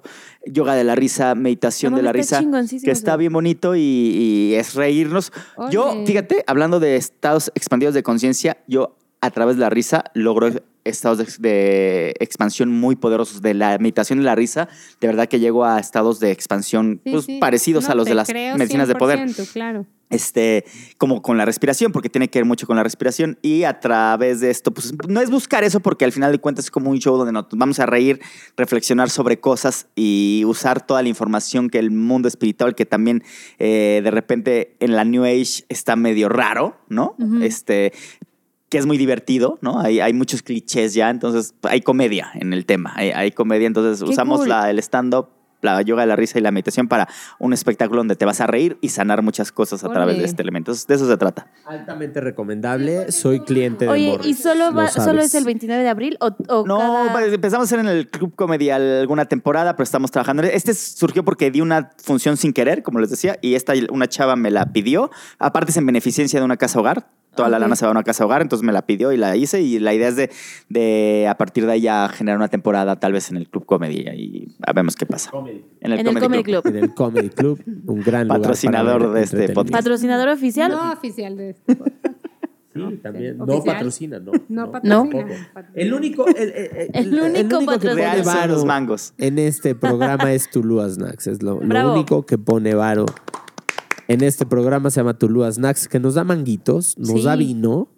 [0.48, 2.44] yoga de la risa, meditación No de la risa,
[2.84, 5.32] que está bien bonito y, y es reírnos.
[5.70, 10.50] Yo, fíjate, hablando de estados expandidos de conciencia, yo a través de la risa logro
[10.84, 14.68] estados de, de expansión muy poderosos de la meditación y la risa.
[15.00, 17.38] De verdad que llego a estados de expansión Sí, pues, sí.
[17.40, 19.86] parecidos No, a los de las medicinas de poder 100%, Claro.
[20.10, 20.66] este,
[20.98, 23.40] como con la respiración, porque tiene que ver mucho con la respiración.
[23.42, 26.66] Y a través de esto, pues no es buscar eso, porque al final de cuentas
[26.66, 28.20] es como un show donde nos vamos a reír,
[28.58, 33.24] reflexionar sobre cosas y usar toda la información que el mundo espiritual, que también
[33.58, 37.16] eh, de repente en la New Age está medio raro, ¿no?
[37.42, 37.94] Este
[38.74, 39.80] que es muy divertido, ¿no?
[39.80, 44.04] Hay, hay muchos clichés ya, entonces hay comedia en el tema, hay, hay comedia, entonces
[44.04, 44.50] Qué usamos cool.
[44.50, 45.28] la, el stand-up,
[45.62, 48.48] la yoga de la risa y la meditación para un espectáculo donde te vas a
[48.48, 50.72] reír y sanar muchas cosas a través de este elemento.
[50.72, 51.46] Entonces, de eso se trata.
[51.66, 53.12] Altamente recomendable.
[53.12, 56.18] Soy cliente de Oye, Morris, ¿y solo, va, solo es el 29 de abril?
[56.20, 59.84] ¿O, o No, cada- pues, empezamos a hacer en el Club Comedy alguna temporada, pero
[59.84, 60.42] estamos trabajando.
[60.44, 64.36] Este surgió porque di una función sin querer, como les decía, y esta una chava
[64.36, 65.12] me la pidió.
[65.40, 67.08] Aparte es en beneficencia de una casa hogar.
[67.36, 69.36] Toda la lana se va a una casa hogar, entonces me la pidió y la
[69.36, 69.62] hice.
[69.62, 70.30] Y la idea es de,
[70.70, 74.06] de a partir de ahí ya generar una temporada tal vez en el Club Comedy
[74.16, 75.32] y vemos qué pasa.
[75.82, 76.62] En en el Comedy Club?
[76.68, 79.74] En el Comedy Club, un gran lugar Patrocinador de este podcast.
[79.84, 80.72] ¿Patrocinador oficial?
[80.72, 82.06] No oficial de este podcast.
[82.76, 83.38] Sí, también.
[83.38, 84.32] No patrocina, no.
[84.50, 84.72] No No.
[84.72, 85.28] patrocina.
[85.76, 88.24] El único, el, el- El único que patrocinador.
[88.24, 89.14] pone varo los mangos.
[89.20, 91.28] En este programa es Tulúa Snacks.
[91.28, 93.06] Es lo, único que pone varo.
[94.08, 97.24] En este programa se llama Tulúa Snacks, que nos da manguitos, nos Sí.
[97.24, 97.90] da vino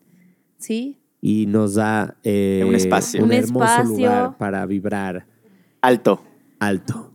[0.58, 1.00] Sí.
[1.22, 3.20] y nos da eh, Un espacio.
[3.22, 3.96] un Un hermoso espacio.
[3.98, 5.26] lugar para vibrar
[5.82, 6.22] Alto.
[6.60, 7.12] alto.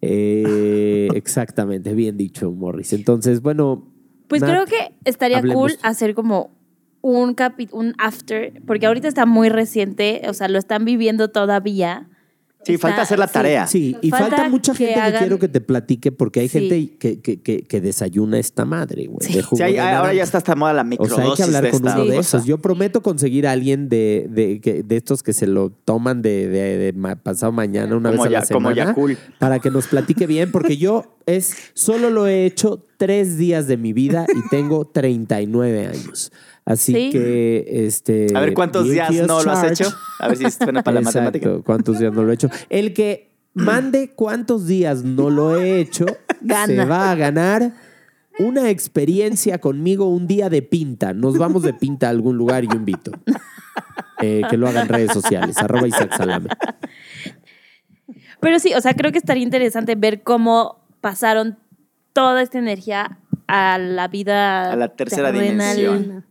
[0.00, 2.92] Eh, exactamente, bien dicho, Morris.
[2.92, 3.90] Entonces, bueno.
[4.28, 5.72] Pues Nat, creo que estaría hablemos.
[5.72, 6.50] cool hacer como
[7.02, 12.08] un capi un after, porque ahorita está muy reciente, o sea, lo están viviendo todavía.
[12.64, 13.66] Sí, Está- falta hacer la tarea.
[13.66, 16.60] Sí, y falta, Falta mucha gente que hagan- quiero que te platique porque hay Sí.
[16.60, 19.32] gente que, que, que, que desayuna esta madre, güey.
[19.32, 21.36] de jugo Sí, hay- de ahora ya está hasta moda la O microdosis sea, hay
[21.36, 22.44] que hablar con uno de esos.
[22.44, 26.48] Yo prometo conseguir a alguien de, de, que- de estos que se lo toman de,
[26.48, 29.18] de- de ma- pasado mañana, una Como vez a la ya- como semana, Yakult.
[29.38, 33.76] para que nos platique bien, porque yo es solo lo he hecho tres días de
[33.76, 36.32] mi vida y tengo 39 años.
[36.66, 37.10] Así Sí.
[37.10, 38.26] que, este...
[38.34, 39.92] A ver cuántos días no lo has hecho.
[40.18, 41.62] A ver si suena para la Exacto, matemática.
[41.64, 42.48] ¿Cuántos días no lo he hecho?
[42.70, 46.06] El que mande cuántos días no lo he hecho,
[46.40, 46.66] Gana.
[46.66, 47.72] se va a ganar
[48.38, 51.12] una experiencia conmigo un día de pinta.
[51.12, 53.12] Nos vamos de pinta a algún lugar y yo invito.
[54.22, 56.48] eh, que lo hagan en redes sociales, arroba Isaac Salame.
[58.40, 61.58] Pero sí, o sea, creo que estaría interesante ver cómo pasaron
[62.12, 65.76] toda esta energía a la vida A la tercera terrenal.
[65.76, 66.24] dimensión.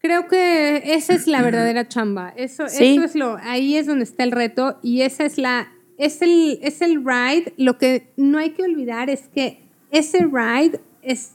[0.00, 2.32] Creo que esa es la verdadera chamba.
[2.36, 2.94] Eso, Sí.
[2.96, 6.58] eso es lo, ahí es donde está el reto y esa es la, es el,
[6.62, 7.52] es el ride.
[7.56, 9.60] Lo que no hay que olvidar es que
[9.90, 11.32] ese ride es,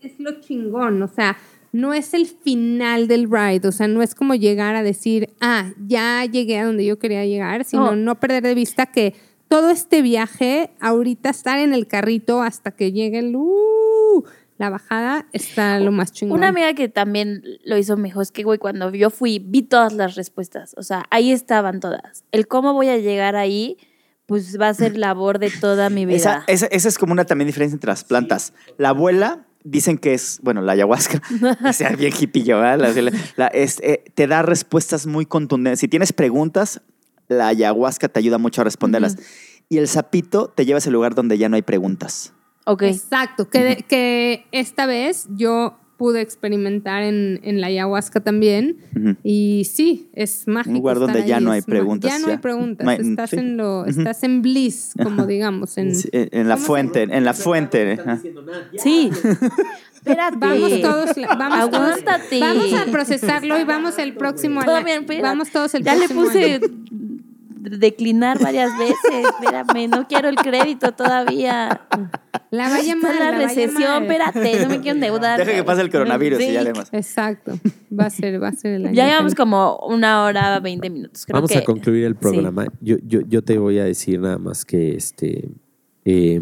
[0.00, 1.02] es lo chingón.
[1.02, 1.36] O sea,
[1.72, 3.68] no es el final del ride.
[3.68, 7.26] O sea, no es como llegar a decir, ah, ya llegué a donde yo quería
[7.26, 7.96] llegar, sino No.
[7.96, 9.14] no perder de vista que
[9.48, 14.24] todo este viaje, ahorita estar en el carrito hasta que llegue el, uh,
[14.60, 16.36] la bajada, está lo más chingón.
[16.38, 19.94] Una amiga que también lo hizo mejor es que, güey, cuando yo fui, vi todas
[19.94, 20.74] las respuestas.
[20.76, 22.24] O sea, ahí estaban todas.
[22.30, 23.78] El cómo voy a llegar ahí,
[24.26, 26.16] pues va a ser labor de toda mi vida.
[26.18, 28.52] Esa, esa, esa es como una también diferencia entre las plantas.
[28.76, 31.22] La abuela dicen que es, bueno, la ayahuasca,
[31.72, 32.94] sea, bien hippillo, ¿verdad?
[32.94, 35.80] La- la- es, eh, te da respuestas muy contundentes.
[35.80, 36.82] Si tienes preguntas,
[37.28, 39.16] la ayahuasca te ayuda mucho a responderlas.
[39.70, 42.34] Y el sapito te lleva a ese lugar donde ya no hay preguntas.
[42.64, 42.82] Ok.
[42.82, 48.78] Exacto, que, de- que esta vez yo pude experimentar en, en la ayahuasca también
[49.22, 50.70] y sí, es mágico.
[50.70, 52.32] Un lugar estar donde ya ahí, no hay es preguntas, Ya no ya.
[52.32, 53.36] hay preguntas, No hay- estás, sí.
[53.36, 55.76] en lo, estás en bliss, como digamos.
[55.76, 57.98] En, Sí, En, en la ¿Cómo se fuente, en la fuente.
[58.78, 59.10] Sí.
[59.94, 60.38] Espérate.
[60.38, 62.40] Vamos todos, vamos todos, Aguántate.
[62.40, 64.82] vamos a procesarlo y vamos el próximo a la-
[65.20, 66.66] vamos todos el Ya le próximo puse año.
[67.60, 69.26] Declinar varias veces.
[69.28, 71.82] Espérame, no quiero el crédito todavía.
[72.50, 74.02] La va a llamar, Está la recesión, llamar.
[74.02, 75.38] espérate, no me quiero endeudar.
[75.38, 76.88] Deja que pase el coronavirus y ya vemos.
[76.92, 77.52] Exacto,
[77.96, 78.94] va a ser, va a ser el año.
[78.94, 81.26] Ya llevamos como una hora, 20 minutos.
[81.26, 82.66] Creo Vamos que, a concluir el programa.
[82.80, 85.48] Yo, yo, yo te voy a decir nada más que este.
[86.04, 86.40] eh,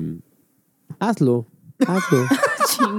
[0.98, 1.46] hazlo.
[1.86, 2.26] Hazlo.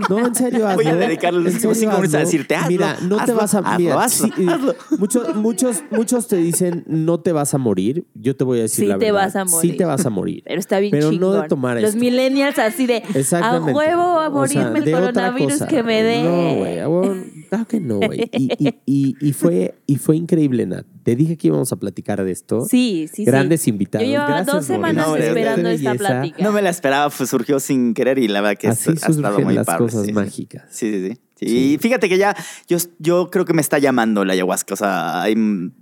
[0.10, 0.84] No, en serio, hazlo.
[0.84, 3.36] Voy a dedicar los En últimos cinco minutos a decirte, hazlo, Mira, no te hazlo,
[3.36, 3.60] vas a.
[3.60, 8.06] hazlo, mira, hazlo, sí, eh, Muchos, muchos, muchos te dicen, no te vas a morir.
[8.16, 9.26] Yo te voy a decir Sí la te verdad.
[9.26, 9.72] vas a morir.
[9.72, 10.42] Sí te vas a morir.
[10.46, 11.36] Pero está bien Pero chingón.
[11.36, 12.00] no de tomar Los esto.
[12.00, 13.04] millennials así de
[13.42, 16.24] a huevo a O sea, morirme el coronavirus que me dé.
[16.24, 16.56] No,
[17.00, 17.39] güey.
[17.50, 18.30] Claro que no, güey.
[18.32, 20.86] Y, y, y, y fue, y fue increíble, Nat.
[21.04, 22.62] Te dije que íbamos a platicar de esto.
[22.70, 23.26] Sí, sí, sí.
[23.26, 24.06] Grandes invitados.
[24.06, 25.30] Yo llevaba Gracias, dos semanas Mauricio.
[25.30, 26.08] esperando esta belleza.
[26.14, 26.44] plática.
[26.44, 29.08] No me la esperaba, pues surgió sin querer y la verdad que Así es- ha
[29.10, 29.80] estado muy las padre.
[29.80, 30.14] cosas sí, sí.
[30.14, 30.64] mágicas.
[30.70, 31.18] Sí, sí, sí.
[31.36, 32.36] Sí, Y fíjate que ya,
[32.68, 34.74] yo, yo creo que me está llamando la ayahuasca.
[34.74, 35.34] O sea, hay-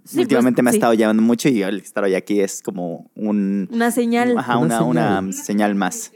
[0.05, 0.77] Sí, últimamente pues, me ha sí.
[0.77, 3.67] estado llamando mucho y el estar hoy aquí es como un.
[3.73, 4.37] Una señal.
[4.37, 6.11] Ajá, Una una, una señal más.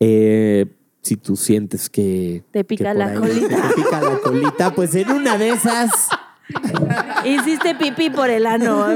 [0.00, 0.66] Eh,
[1.02, 3.68] si tú sientes que Te pica que la colita.
[3.68, 6.08] Te pica la colita, pues en una de esas,
[7.24, 8.86] Hiciste pipí por el ano.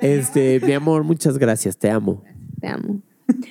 [0.00, 2.22] este, mi amor, muchas gracias, te amo.
[2.60, 3.00] Te amo.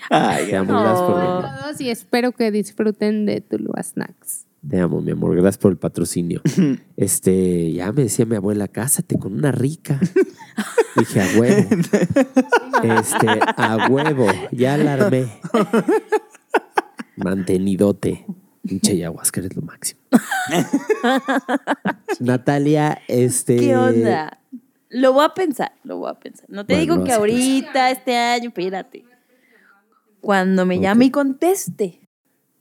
[0.09, 1.61] Ay, Te amo, gracias por.
[1.61, 4.45] Todos y espero que disfruten de Tulua Snacks.
[4.67, 6.41] Te amo, mi amor, gracias por el patrocinio.
[6.97, 9.99] Este, ya me decía mi abuela, cásate con una rica.
[10.95, 11.69] Dije, a huevo.
[12.83, 13.27] Este,
[13.57, 15.27] a huevo, ya la armé.
[17.23, 18.25] Mantenidote.
[18.67, 20.01] Pinche ayahuasca, eres lo máximo.
[22.19, 23.57] Natalia, este.
[23.57, 24.39] ¿Qué onda?
[24.89, 26.45] Lo voy a pensar, lo voy a pensar.
[26.49, 29.05] No te Bueno, digo que ahorita, este año, espérate.
[30.19, 32.01] Cuando me llame y conteste.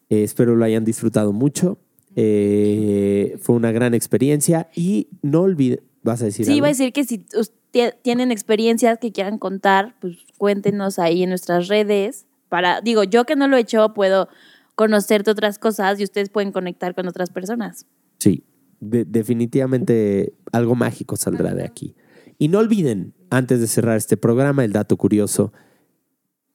[0.08, 1.78] Eh, espero lo hayan disfrutado mucho.
[2.16, 6.58] Eh, fue una gran experiencia y no olviden, vas a decir Sí, algo?
[6.58, 11.28] iba a decir que si usted- tienen experiencias que quieran contar, pues cuéntenos ahí en
[11.28, 12.26] nuestras redes.
[12.48, 14.28] Para, digo, yo que no lo he hecho, puedo
[14.80, 17.84] conocerte otras cosas y ustedes pueden conectar con otras personas.
[18.18, 18.44] Sí,
[18.80, 21.94] de- definitivamente algo mágico saldrá de aquí.
[22.38, 25.52] Y no olviden, antes de cerrar este programa, el dato curioso,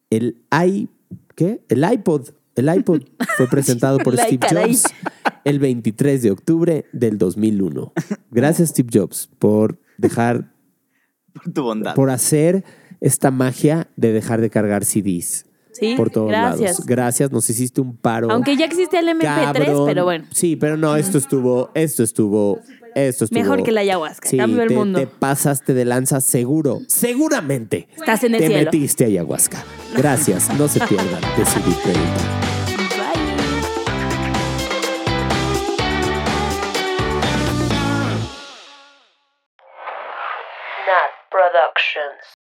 [0.10, 0.90] el i,
[1.36, 1.64] ¿qué?
[1.70, 3.04] El iPod, el iPod
[3.38, 4.48] fue presentado por Steve.
[4.50, 4.86] Jobs
[5.44, 7.94] el 23 de octubre del 2001.
[8.32, 10.52] Gracias Steve Jobs por dejar,
[11.32, 11.94] por tu bondad.
[11.94, 12.64] por hacer
[13.02, 15.46] esta magia de dejar de cargar CDs
[15.78, 16.62] Sí, por todos gracias.
[16.72, 16.86] lados.
[16.86, 18.32] Gracias, nos hiciste un paro.
[18.32, 19.86] Aunque ya existe el MP3, Cabrón.
[19.86, 22.60] pero bueno, Sí, pero no, esto estuvo, esto estuvo,
[22.96, 23.40] esto estuvo.
[23.40, 24.30] mejor que la ayahuasca.
[24.30, 25.00] Sí, Cambió el te, mundo.
[25.00, 27.90] te pasaste de lanza seguro, seguramente.
[27.98, 28.64] Estás en el te cielo.
[28.64, 29.64] metiste a ayahuasca.
[29.98, 32.22] Gracias, no se pierdan de subir pregunta.
[32.98, 34.26] Bye.
[40.88, 42.35] Nat Productions.